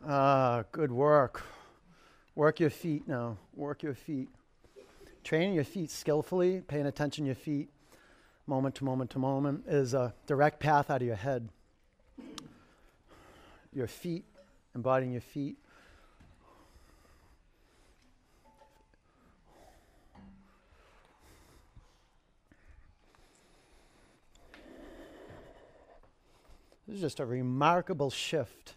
Ah, 0.08 0.62
good 0.70 0.92
work. 0.92 1.42
Work 2.56 2.60
your 2.60 2.70
feet 2.70 3.06
now. 3.06 3.36
Work 3.54 3.82
your 3.82 3.94
feet. 3.94 4.30
Training 5.22 5.52
your 5.52 5.62
feet 5.62 5.90
skillfully, 5.90 6.62
paying 6.62 6.86
attention 6.86 7.24
to 7.24 7.26
your 7.26 7.34
feet, 7.34 7.68
moment 8.46 8.76
to 8.76 8.84
moment 8.84 9.10
to 9.10 9.18
moment, 9.18 9.64
is 9.66 9.92
a 9.92 10.14
direct 10.26 10.58
path 10.58 10.90
out 10.90 11.02
of 11.02 11.06
your 11.06 11.16
head. 11.16 11.50
Your 13.74 13.86
feet, 13.86 14.24
embodying 14.74 15.12
your 15.12 15.20
feet. 15.20 15.58
This 26.88 26.94
is 26.94 27.00
just 27.02 27.20
a 27.20 27.26
remarkable 27.26 28.08
shift 28.08 28.76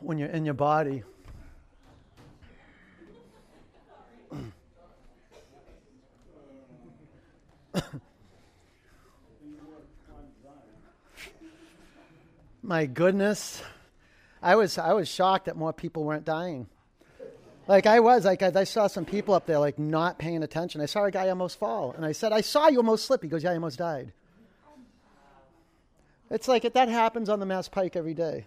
when 0.00 0.18
you're 0.18 0.28
in 0.28 0.44
your 0.44 0.52
body. 0.52 1.02
My 12.64 12.86
goodness. 12.86 13.62
I 14.42 14.56
was 14.56 14.78
I 14.78 14.94
was 14.94 15.06
shocked 15.06 15.46
that 15.46 15.56
more 15.56 15.74
people 15.74 16.02
weren't 16.02 16.24
dying. 16.24 16.66
Like 17.68 17.84
I 17.84 18.00
was, 18.00 18.24
like 18.24 18.42
I, 18.42 18.52
I, 18.54 18.64
saw 18.64 18.86
some 18.86 19.04
people 19.04 19.34
up 19.34 19.44
there 19.44 19.58
like 19.58 19.78
not 19.78 20.18
paying 20.18 20.42
attention. 20.42 20.80
I 20.80 20.86
saw 20.86 21.04
a 21.04 21.10
guy 21.10 21.28
almost 21.28 21.58
fall, 21.58 21.92
and 21.92 22.06
I 22.06 22.12
said, 22.12 22.32
"I 22.32 22.40
saw 22.40 22.68
you 22.68 22.78
almost 22.78 23.04
slip." 23.04 23.22
He 23.22 23.28
goes, 23.28 23.44
"Yeah, 23.44 23.50
I 23.50 23.54
almost 23.54 23.78
died." 23.78 24.12
It's 26.30 26.48
like 26.48 26.62
that 26.72 26.88
happens 26.88 27.28
on 27.28 27.38
the 27.38 27.46
Mass 27.46 27.68
Pike 27.68 27.96
every 27.96 28.14
day. 28.14 28.46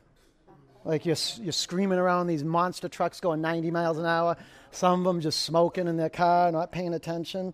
Like 0.83 1.05
you're, 1.05 1.15
you're 1.39 1.51
screaming 1.51 1.99
around 1.99 2.25
these 2.25 2.43
monster 2.43 2.89
trucks 2.89 3.19
going 3.19 3.41
90 3.41 3.69
miles 3.69 3.99
an 3.99 4.05
hour, 4.05 4.35
some 4.71 5.01
of 5.01 5.05
them 5.05 5.21
just 5.21 5.43
smoking 5.43 5.87
in 5.87 5.97
their 5.97 6.09
car, 6.09 6.51
not 6.51 6.71
paying 6.71 6.93
attention. 6.95 7.53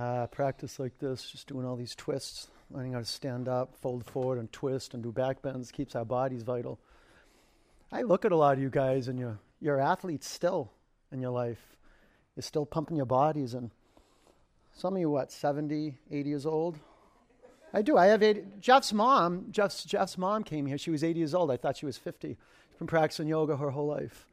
uh, 0.00 0.26
practice 0.40 0.78
like 0.78 0.98
this, 0.98 1.30
just 1.30 1.48
doing 1.48 1.66
all 1.66 1.76
these 1.76 1.94
twists, 1.94 2.48
learning 2.70 2.94
how 2.94 2.98
to 2.98 3.04
stand 3.04 3.46
up, 3.46 3.76
fold 3.76 4.02
forward, 4.06 4.38
and 4.38 4.50
twist, 4.50 4.94
and 4.94 5.02
do 5.02 5.12
back 5.12 5.42
bends, 5.42 5.70
keeps 5.70 5.94
our 5.94 6.06
bodies 6.06 6.44
vital. 6.44 6.78
I 7.92 8.00
look 8.00 8.24
at 8.24 8.32
a 8.32 8.36
lot 8.36 8.54
of 8.54 8.62
you 8.62 8.70
guys, 8.70 9.08
and 9.08 9.18
you're, 9.18 9.38
you're 9.60 9.78
athletes 9.78 10.26
still 10.26 10.70
in 11.12 11.20
your 11.20 11.30
life. 11.30 11.76
You're 12.34 12.42
still 12.42 12.64
pumping 12.64 12.96
your 12.96 13.04
bodies, 13.04 13.52
and 13.52 13.70
some 14.72 14.94
of 14.94 15.00
you, 15.00 15.10
what, 15.10 15.30
70, 15.30 15.98
80 16.10 16.30
years 16.30 16.46
old? 16.46 16.78
I 17.74 17.82
do. 17.82 17.98
I 17.98 18.06
have 18.06 18.22
80. 18.22 18.44
Jeff's 18.60 18.94
mom, 18.94 19.48
Jeff's, 19.50 19.84
Jeff's 19.84 20.16
mom 20.16 20.42
came 20.42 20.64
here. 20.64 20.78
She 20.78 20.90
was 20.90 21.04
80 21.04 21.18
years 21.18 21.34
old. 21.34 21.50
I 21.50 21.58
thought 21.58 21.76
she 21.76 21.84
was 21.84 21.98
50. 21.98 22.28
She's 22.28 22.78
been 22.78 22.86
practicing 22.86 23.28
yoga 23.28 23.58
her 23.58 23.68
whole 23.68 23.88
life. 23.88 24.26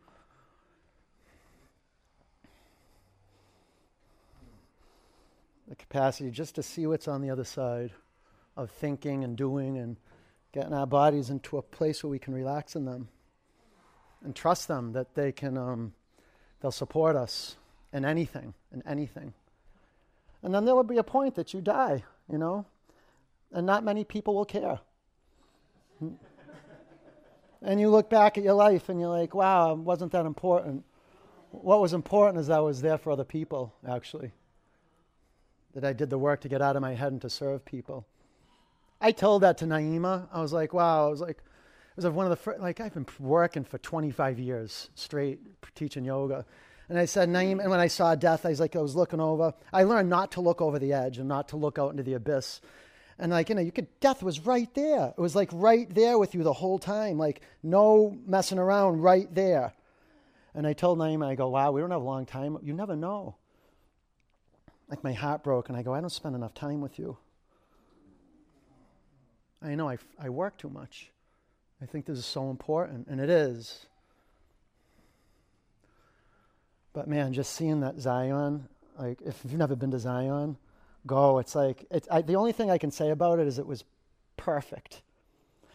The 5.68 5.76
capacity 5.76 6.32
just 6.32 6.56
to 6.56 6.64
see 6.64 6.88
what's 6.88 7.08
on 7.08 7.22
the 7.22 7.30
other 7.30 7.44
side 7.44 7.92
of 8.56 8.72
thinking 8.72 9.24
and 9.24 9.38
doing 9.38 9.78
and 9.78 9.98
getting 10.54 10.74
our 10.74 10.88
bodies 10.88 11.30
into 11.30 11.58
a 11.58 11.62
place 11.62 12.04
where 12.04 12.10
we 12.10 12.20
can 12.20 12.34
relax 12.34 12.76
in 12.76 12.86
them 12.86 13.10
and 14.24 14.36
trust 14.36 14.68
them 14.68 14.94
that 14.94 15.14
they 15.14 15.32
can 15.32 15.58
um, 15.58 15.94
they'll 16.62 16.72
support 16.72 17.16
us 17.16 17.58
in 17.94 18.06
anything, 18.06 18.54
in 18.74 18.82
anything. 18.88 19.34
And 20.42 20.54
then 20.54 20.66
there 20.66 20.76
will 20.76 20.84
be 20.84 20.98
a 20.98 21.04
point 21.04 21.36
that 21.36 21.54
you 21.54 21.62
die, 21.62 22.04
you 22.32 22.38
know, 22.38 22.66
and 23.52 23.66
not 23.66 23.84
many 23.84 24.04
people 24.04 24.36
will 24.36 24.46
care. 24.46 24.80
and 27.62 27.80
you 27.80 27.90
look 27.90 28.10
back 28.10 28.38
at 28.38 28.44
your 28.44 28.54
life 28.54 28.90
and 28.90 29.00
you're 29.00 29.10
like, 29.10 29.34
wow, 29.34 29.74
wasn't 29.74 30.12
that 30.12 30.26
important? 30.26 30.84
What 31.52 31.82
was 31.82 31.94
important 31.94 32.40
is 32.40 32.48
that 32.48 32.58
I 32.58 32.62
was 32.62 32.82
there 32.82 32.98
for 32.98 33.12
other 33.12 33.24
people, 33.24 33.74
actually. 33.88 34.32
That 35.74 35.86
I 35.86 35.94
did 35.94 36.10
the 36.10 36.18
work 36.18 36.42
to 36.42 36.50
get 36.50 36.62
out 36.62 36.76
of 36.76 36.82
my 36.82 36.96
head 36.96 37.12
and 37.12 37.22
to 37.22 37.30
serve 37.30 37.64
people. 37.66 38.06
I 39.00 39.12
told 39.12 39.44
that 39.44 39.60
to 39.60 39.66
Naima. 39.66 40.28
I 40.32 40.42
was 40.42 40.54
like, 40.54 40.74
wow, 40.74 41.08
I 41.08 41.10
was 41.10 41.22
like, 41.22 41.38
it 41.38 42.04
was 42.04 42.08
one 42.08 42.26
of 42.26 42.30
the 42.30 42.36
first, 42.36 42.60
like, 42.60 42.80
I've 42.80 42.94
been 42.94 43.06
working 43.20 43.64
for 43.64 43.78
25 43.78 44.40
years 44.40 44.90
straight 44.96 45.40
teaching 45.76 46.06
yoga. 46.06 46.46
And 46.90 46.98
I 46.98 47.06
said, 47.06 47.30
Naima, 47.30 47.62
and 47.62 47.70
when 47.70 47.80
I 47.80 47.88
saw 47.88 48.16
death, 48.16 48.46
I 48.46 48.50
was 48.50 48.60
like, 48.60 48.76
I 48.76 48.82
was 48.82 48.96
looking 48.96 49.20
over. 49.20 49.54
I 49.74 49.84
learned 49.84 50.10
not 50.10 50.32
to 50.34 50.42
look 50.42 50.62
over 50.62 50.80
the 50.80 50.94
edge 50.94 51.18
and 51.18 51.28
not 51.28 51.50
to 51.50 51.58
look 51.58 51.78
out 51.78 51.92
into 51.92 52.04
the 52.04 52.14
abyss. 52.14 52.62
And 53.20 53.32
like, 53.32 53.50
you 53.50 53.56
know, 53.56 53.62
you 53.62 53.72
could, 53.72 53.88
death 54.00 54.24
was 54.24 54.40
right 54.46 54.74
there. 54.74 55.14
It 55.18 55.20
was 55.20 55.36
like 55.36 55.50
right 55.52 55.94
there 55.94 56.18
with 56.18 56.34
you 56.34 56.44
the 56.44 56.54
whole 56.54 56.80
time. 56.80 57.18
Like, 57.18 57.42
no 57.62 58.18
messing 58.26 58.60
around 58.60 59.02
right 59.02 59.34
there. 59.34 59.74
And 60.54 60.66
I 60.66 60.74
told 60.74 60.98
Naima, 60.98 61.26
I 61.28 61.36
go, 61.36 61.50
wow, 61.50 61.72
we 61.72 61.82
don't 61.82 61.92
have 61.92 62.02
a 62.02 62.06
long 62.06 62.26
time. 62.26 62.58
You 62.64 62.74
never 62.74 62.96
know. 62.96 63.36
Like, 64.90 65.04
my 65.04 65.14
heart 65.14 65.44
broke, 65.44 65.70
and 65.70 65.78
I 65.78 65.84
go, 65.84 65.94
I 65.94 66.00
don't 66.00 66.10
spend 66.10 66.36
enough 66.36 66.54
time 66.54 66.82
with 66.82 66.98
you. 66.98 67.18
I 69.62 69.76
know 69.76 69.90
I, 69.90 69.98
I 70.20 70.30
work 70.30 70.58
too 70.58 70.70
much. 70.70 71.12
I 71.82 71.86
think 71.86 72.06
this 72.06 72.18
is 72.18 72.26
so 72.26 72.50
important, 72.50 73.08
and 73.08 73.20
it 73.20 73.30
is. 73.30 73.86
But 76.94 77.08
man, 77.08 77.34
just 77.34 77.54
seeing 77.54 77.82
that 77.82 78.00
Zion, 78.00 78.68
like 78.98 79.22
if 79.22 79.40
you've 79.44 79.54
never 79.54 79.76
been 79.76 79.92
to 79.92 80.00
Zion, 80.00 80.58
go. 81.06 81.38
It's 81.38 81.54
like 81.54 81.86
it's 81.92 82.08
I, 82.10 82.22
the 82.22 82.36
only 82.36 82.52
thing 82.52 82.72
I 82.72 82.80
can 82.80 82.90
say 82.90 83.12
about 83.12 83.40
it 83.40 83.48
is 83.48 83.60
it 83.60 83.68
was 83.68 83.84
perfect. 84.36 85.02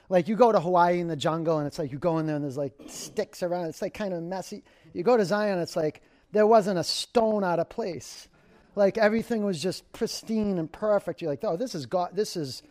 Like 0.08 0.26
you 0.26 0.34
go 0.34 0.50
to 0.50 0.58
Hawaii 0.58 0.98
in 0.98 1.06
the 1.06 1.16
jungle, 1.16 1.58
and 1.58 1.66
it's 1.66 1.78
like 1.78 1.92
you 1.92 1.98
go 1.98 2.18
in 2.18 2.26
there 2.26 2.34
and 2.34 2.44
there's 2.44 2.56
like 2.56 2.72
sticks 2.88 3.42
around. 3.42 3.66
It's 3.66 3.80
like 3.80 3.94
kind 3.94 4.12
of 4.12 4.22
messy. 4.22 4.64
You 4.92 5.04
go 5.04 5.16
to 5.16 5.24
Zion, 5.24 5.60
it's 5.60 5.76
like 5.76 6.02
there 6.32 6.46
wasn't 6.46 6.78
a 6.78 6.84
stone 6.84 7.44
out 7.44 7.60
of 7.60 7.68
place. 7.68 8.26
Like 8.74 8.96
everything 8.96 9.44
was 9.44 9.62
just 9.62 9.90
pristine 9.92 10.58
and 10.58 10.70
perfect. 10.70 11.20
You're 11.20 11.30
like, 11.30 11.44
oh, 11.44 11.56
this 11.56 11.74
is 11.74 11.86
God. 11.86 12.10
This 12.14 12.36
is 12.36 12.62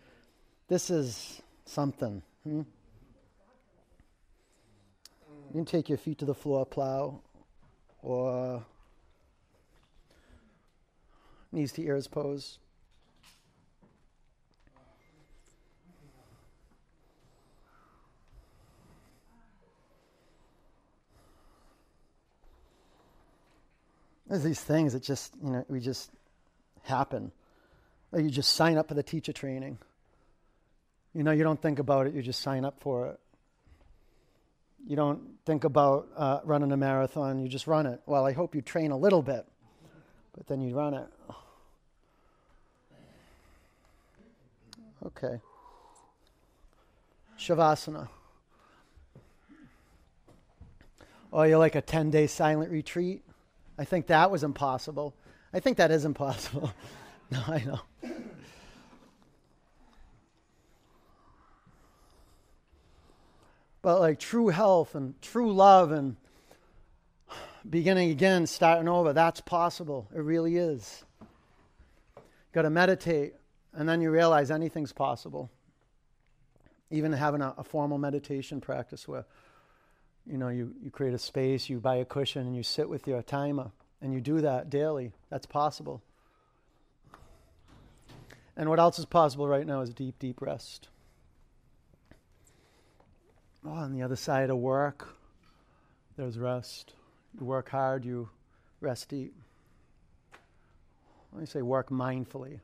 this 0.67 0.89
is 0.89 1.41
something. 1.65 2.21
Hmm? 2.43 2.61
You 5.49 5.53
can 5.53 5.65
take 5.65 5.89
your 5.89 5.97
feet 5.97 6.17
to 6.19 6.25
the 6.25 6.33
floor, 6.33 6.65
plow, 6.65 7.19
or 8.01 8.63
knees 11.51 11.73
to 11.73 11.81
ears 11.81 12.07
pose. 12.07 12.57
There's 24.31 24.43
these 24.43 24.61
things 24.61 24.93
that 24.93 25.03
just, 25.03 25.33
you 25.43 25.51
know, 25.51 25.65
we 25.67 25.81
just 25.81 26.09
happen. 26.83 27.33
Or 28.13 28.21
you 28.21 28.29
just 28.29 28.53
sign 28.53 28.77
up 28.77 28.87
for 28.87 28.93
the 28.93 29.03
teacher 29.03 29.33
training. 29.33 29.77
You 31.13 31.23
know, 31.23 31.31
you 31.31 31.43
don't 31.43 31.61
think 31.61 31.79
about 31.79 32.07
it, 32.07 32.13
you 32.13 32.21
just 32.21 32.41
sign 32.41 32.63
up 32.63 32.79
for 32.79 33.07
it. 33.07 33.19
You 34.87 34.95
don't 34.95 35.19
think 35.45 35.65
about 35.65 36.07
uh, 36.15 36.39
running 36.45 36.71
a 36.71 36.77
marathon, 36.77 37.41
you 37.41 37.49
just 37.49 37.67
run 37.67 37.85
it. 37.85 37.99
Well, 38.05 38.25
I 38.25 38.31
hope 38.31 38.55
you 38.55 38.61
train 38.61 38.91
a 38.91 38.97
little 38.97 39.21
bit, 39.21 39.45
but 40.33 40.47
then 40.47 40.61
you 40.61 40.73
run 40.77 40.93
it. 40.93 41.09
Okay. 45.07 45.41
Shavasana. 47.37 48.07
Oh, 51.33 51.43
you're 51.43 51.59
like 51.59 51.75
a 51.75 51.81
10 51.81 52.11
day 52.11 52.27
silent 52.27 52.71
retreat? 52.71 53.23
I 53.81 53.83
think 53.83 54.05
that 54.07 54.29
was 54.29 54.43
impossible. 54.43 55.15
I 55.51 55.59
think 55.59 55.77
that 55.77 55.89
is 55.89 56.05
impossible. 56.05 56.71
no, 57.31 57.41
I 57.47 57.63
know. 57.65 57.79
But 63.81 63.99
like 63.99 64.19
true 64.19 64.49
health 64.49 64.93
and 64.93 65.19
true 65.19 65.51
love 65.51 65.91
and 65.91 66.15
beginning 67.67 68.11
again, 68.11 68.45
starting 68.45 68.87
over, 68.87 69.13
that's 69.13 69.41
possible. 69.41 70.07
It 70.15 70.19
really 70.19 70.57
is. 70.57 71.03
Got 72.53 72.61
to 72.61 72.69
meditate, 72.69 73.33
and 73.73 73.89
then 73.89 73.99
you 73.99 74.11
realize 74.11 74.51
anything's 74.51 74.93
possible. 74.93 75.49
Even 76.91 77.13
having 77.13 77.41
a, 77.41 77.55
a, 77.57 77.63
formal 77.63 77.97
meditation 77.97 78.61
practice 78.61 79.07
where, 79.07 79.25
you 80.25 80.37
know, 80.37 80.49
you, 80.49 80.73
you 80.83 80.91
create 80.91 81.13
a 81.13 81.19
space, 81.19 81.69
you 81.69 81.79
buy 81.79 81.95
a 81.95 82.05
cushion, 82.05 82.45
and 82.47 82.55
you 82.55 82.63
sit 82.63 82.89
with 82.89 83.07
your 83.07 83.21
timer, 83.21 83.71
and 84.01 84.13
you 84.13 84.21
do 84.21 84.41
that 84.41 84.69
daily. 84.69 85.13
That's 85.29 85.45
possible. 85.45 86.01
And 88.55 88.69
what 88.69 88.79
else 88.79 88.99
is 88.99 89.05
possible 89.05 89.47
right 89.47 89.65
now 89.65 89.81
is 89.81 89.93
deep, 89.93 90.19
deep 90.19 90.41
rest. 90.41 90.89
Oh, 93.65 93.71
on 93.71 93.93
the 93.93 94.01
other 94.01 94.15
side 94.15 94.49
of 94.49 94.57
work, 94.57 95.15
there's 96.17 96.37
rest. 96.37 96.93
You 97.39 97.45
work 97.45 97.69
hard, 97.69 98.05
you 98.05 98.29
rest 98.79 99.09
deep. 99.09 99.33
Let 101.31 101.39
me 101.39 101.45
say 101.45 101.61
work 101.61 101.89
mindfully. 101.89 102.59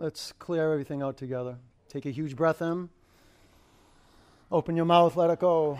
Let's 0.00 0.32
clear 0.32 0.72
everything 0.72 1.02
out 1.02 1.18
together. 1.18 1.58
Take 1.90 2.06
a 2.06 2.10
huge 2.10 2.34
breath 2.34 2.62
in. 2.62 2.88
Open 4.50 4.74
your 4.74 4.86
mouth, 4.86 5.14
let 5.14 5.28
it 5.28 5.40
go. 5.40 5.78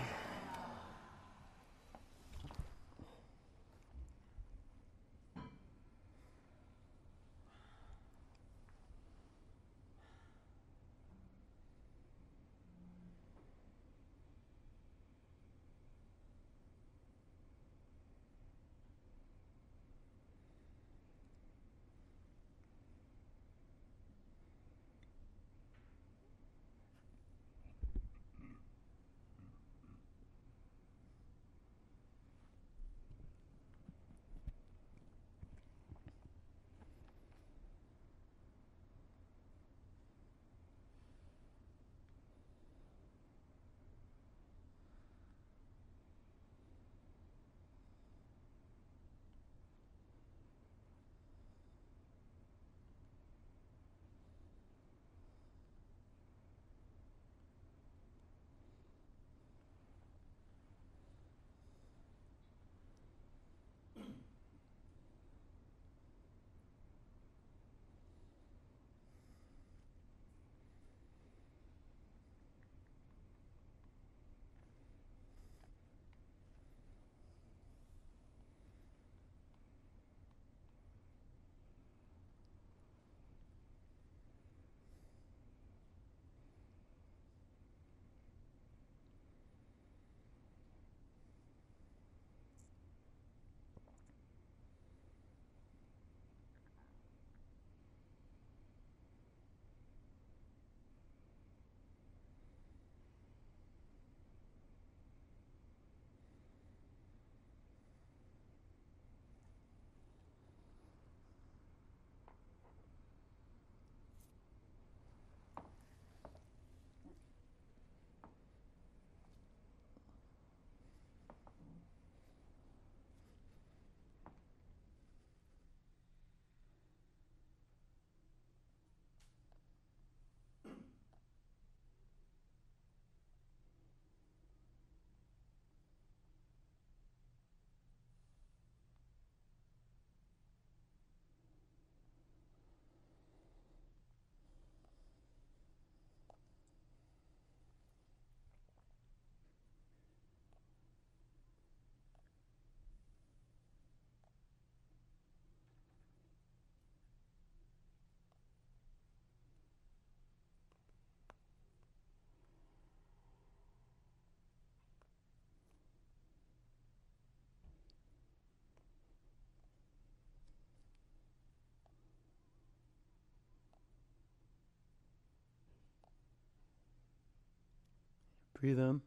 Breathe 178.61 178.79
in. 178.79 179.01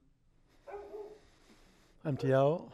Empty 2.03 2.33
out. 2.33 2.71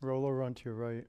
Roll 0.00 0.26
over 0.26 0.42
onto 0.42 0.68
your 0.68 0.74
right. 0.74 1.04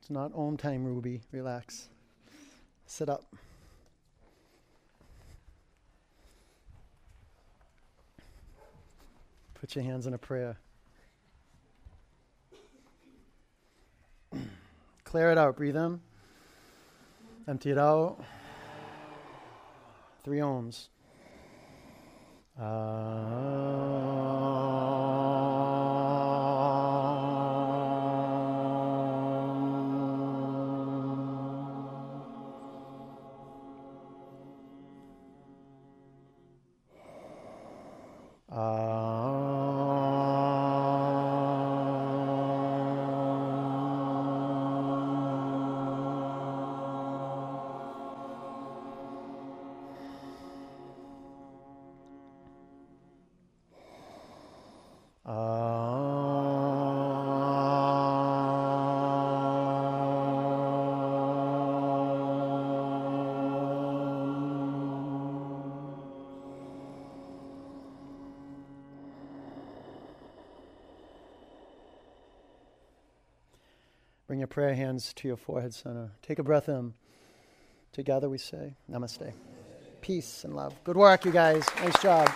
It's 0.00 0.08
not 0.08 0.32
om 0.34 0.56
time, 0.56 0.84
Ruby. 0.84 1.20
Relax. 1.30 1.88
Sit 2.86 3.10
up. 3.10 3.26
Put 9.52 9.74
your 9.74 9.84
hands 9.84 10.06
in 10.06 10.14
a 10.14 10.18
prayer. 10.18 10.56
Clear 15.06 15.30
it 15.30 15.38
out. 15.38 15.56
Breathe 15.56 15.76
in. 15.76 16.00
Empty 17.46 17.70
it 17.70 17.78
out. 17.78 18.18
Three 20.24 20.38
oms. 20.38 20.88
Bring 22.58 22.66
hands 74.96 75.12
to 75.12 75.28
your 75.28 75.36
forehead 75.36 75.74
center. 75.74 76.10
Take 76.22 76.38
a 76.38 76.42
breath 76.42 76.70
in. 76.70 76.94
Together 77.92 78.30
we 78.30 78.38
say, 78.38 78.76
Namaste. 78.90 79.30
Peace 80.00 80.42
and 80.44 80.56
love. 80.56 80.72
Good 80.84 80.96
work, 80.96 81.26
you 81.26 81.32
guys. 81.32 81.66
Nice 81.82 82.00
job. 82.00 82.30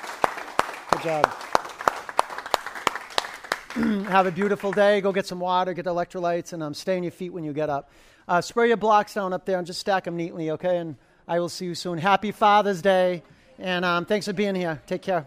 Good 0.91 1.03
job. 1.03 1.27
Have 4.11 4.27
a 4.27 4.31
beautiful 4.31 4.73
day. 4.73 5.01
Go 5.01 5.11
get 5.11 5.27
some 5.27 5.41
water, 5.41 5.73
get 5.73 5.87
electrolytes, 5.87 6.53
and 6.53 6.63
um, 6.63 6.75
stay 6.75 6.99
on 6.99 7.03
your 7.03 7.13
feet 7.13 7.33
when 7.33 7.45
you 7.45 7.55
get 7.55 7.71
up. 7.71 7.91
Uh, 8.29 8.43
spray 8.43 8.69
your 8.69 8.77
blocks 8.77 9.15
down 9.15 9.33
up 9.33 9.47
there 9.47 9.57
and 9.57 9.67
just 9.67 9.81
stack 9.81 10.05
them 10.05 10.19
neatly, 10.19 10.51
okay? 10.51 10.77
And 10.77 10.97
I 11.27 11.41
will 11.41 11.49
see 11.49 11.65
you 11.65 11.75
soon. 11.75 11.97
Happy 11.97 12.31
Father's 12.31 12.83
Day. 12.83 13.23
And 13.59 13.87
um, 13.87 14.05
thanks 14.05 14.27
for 14.27 14.35
being 14.35 14.55
here. 14.55 14.83
Take 14.87 15.01
care. 15.01 15.27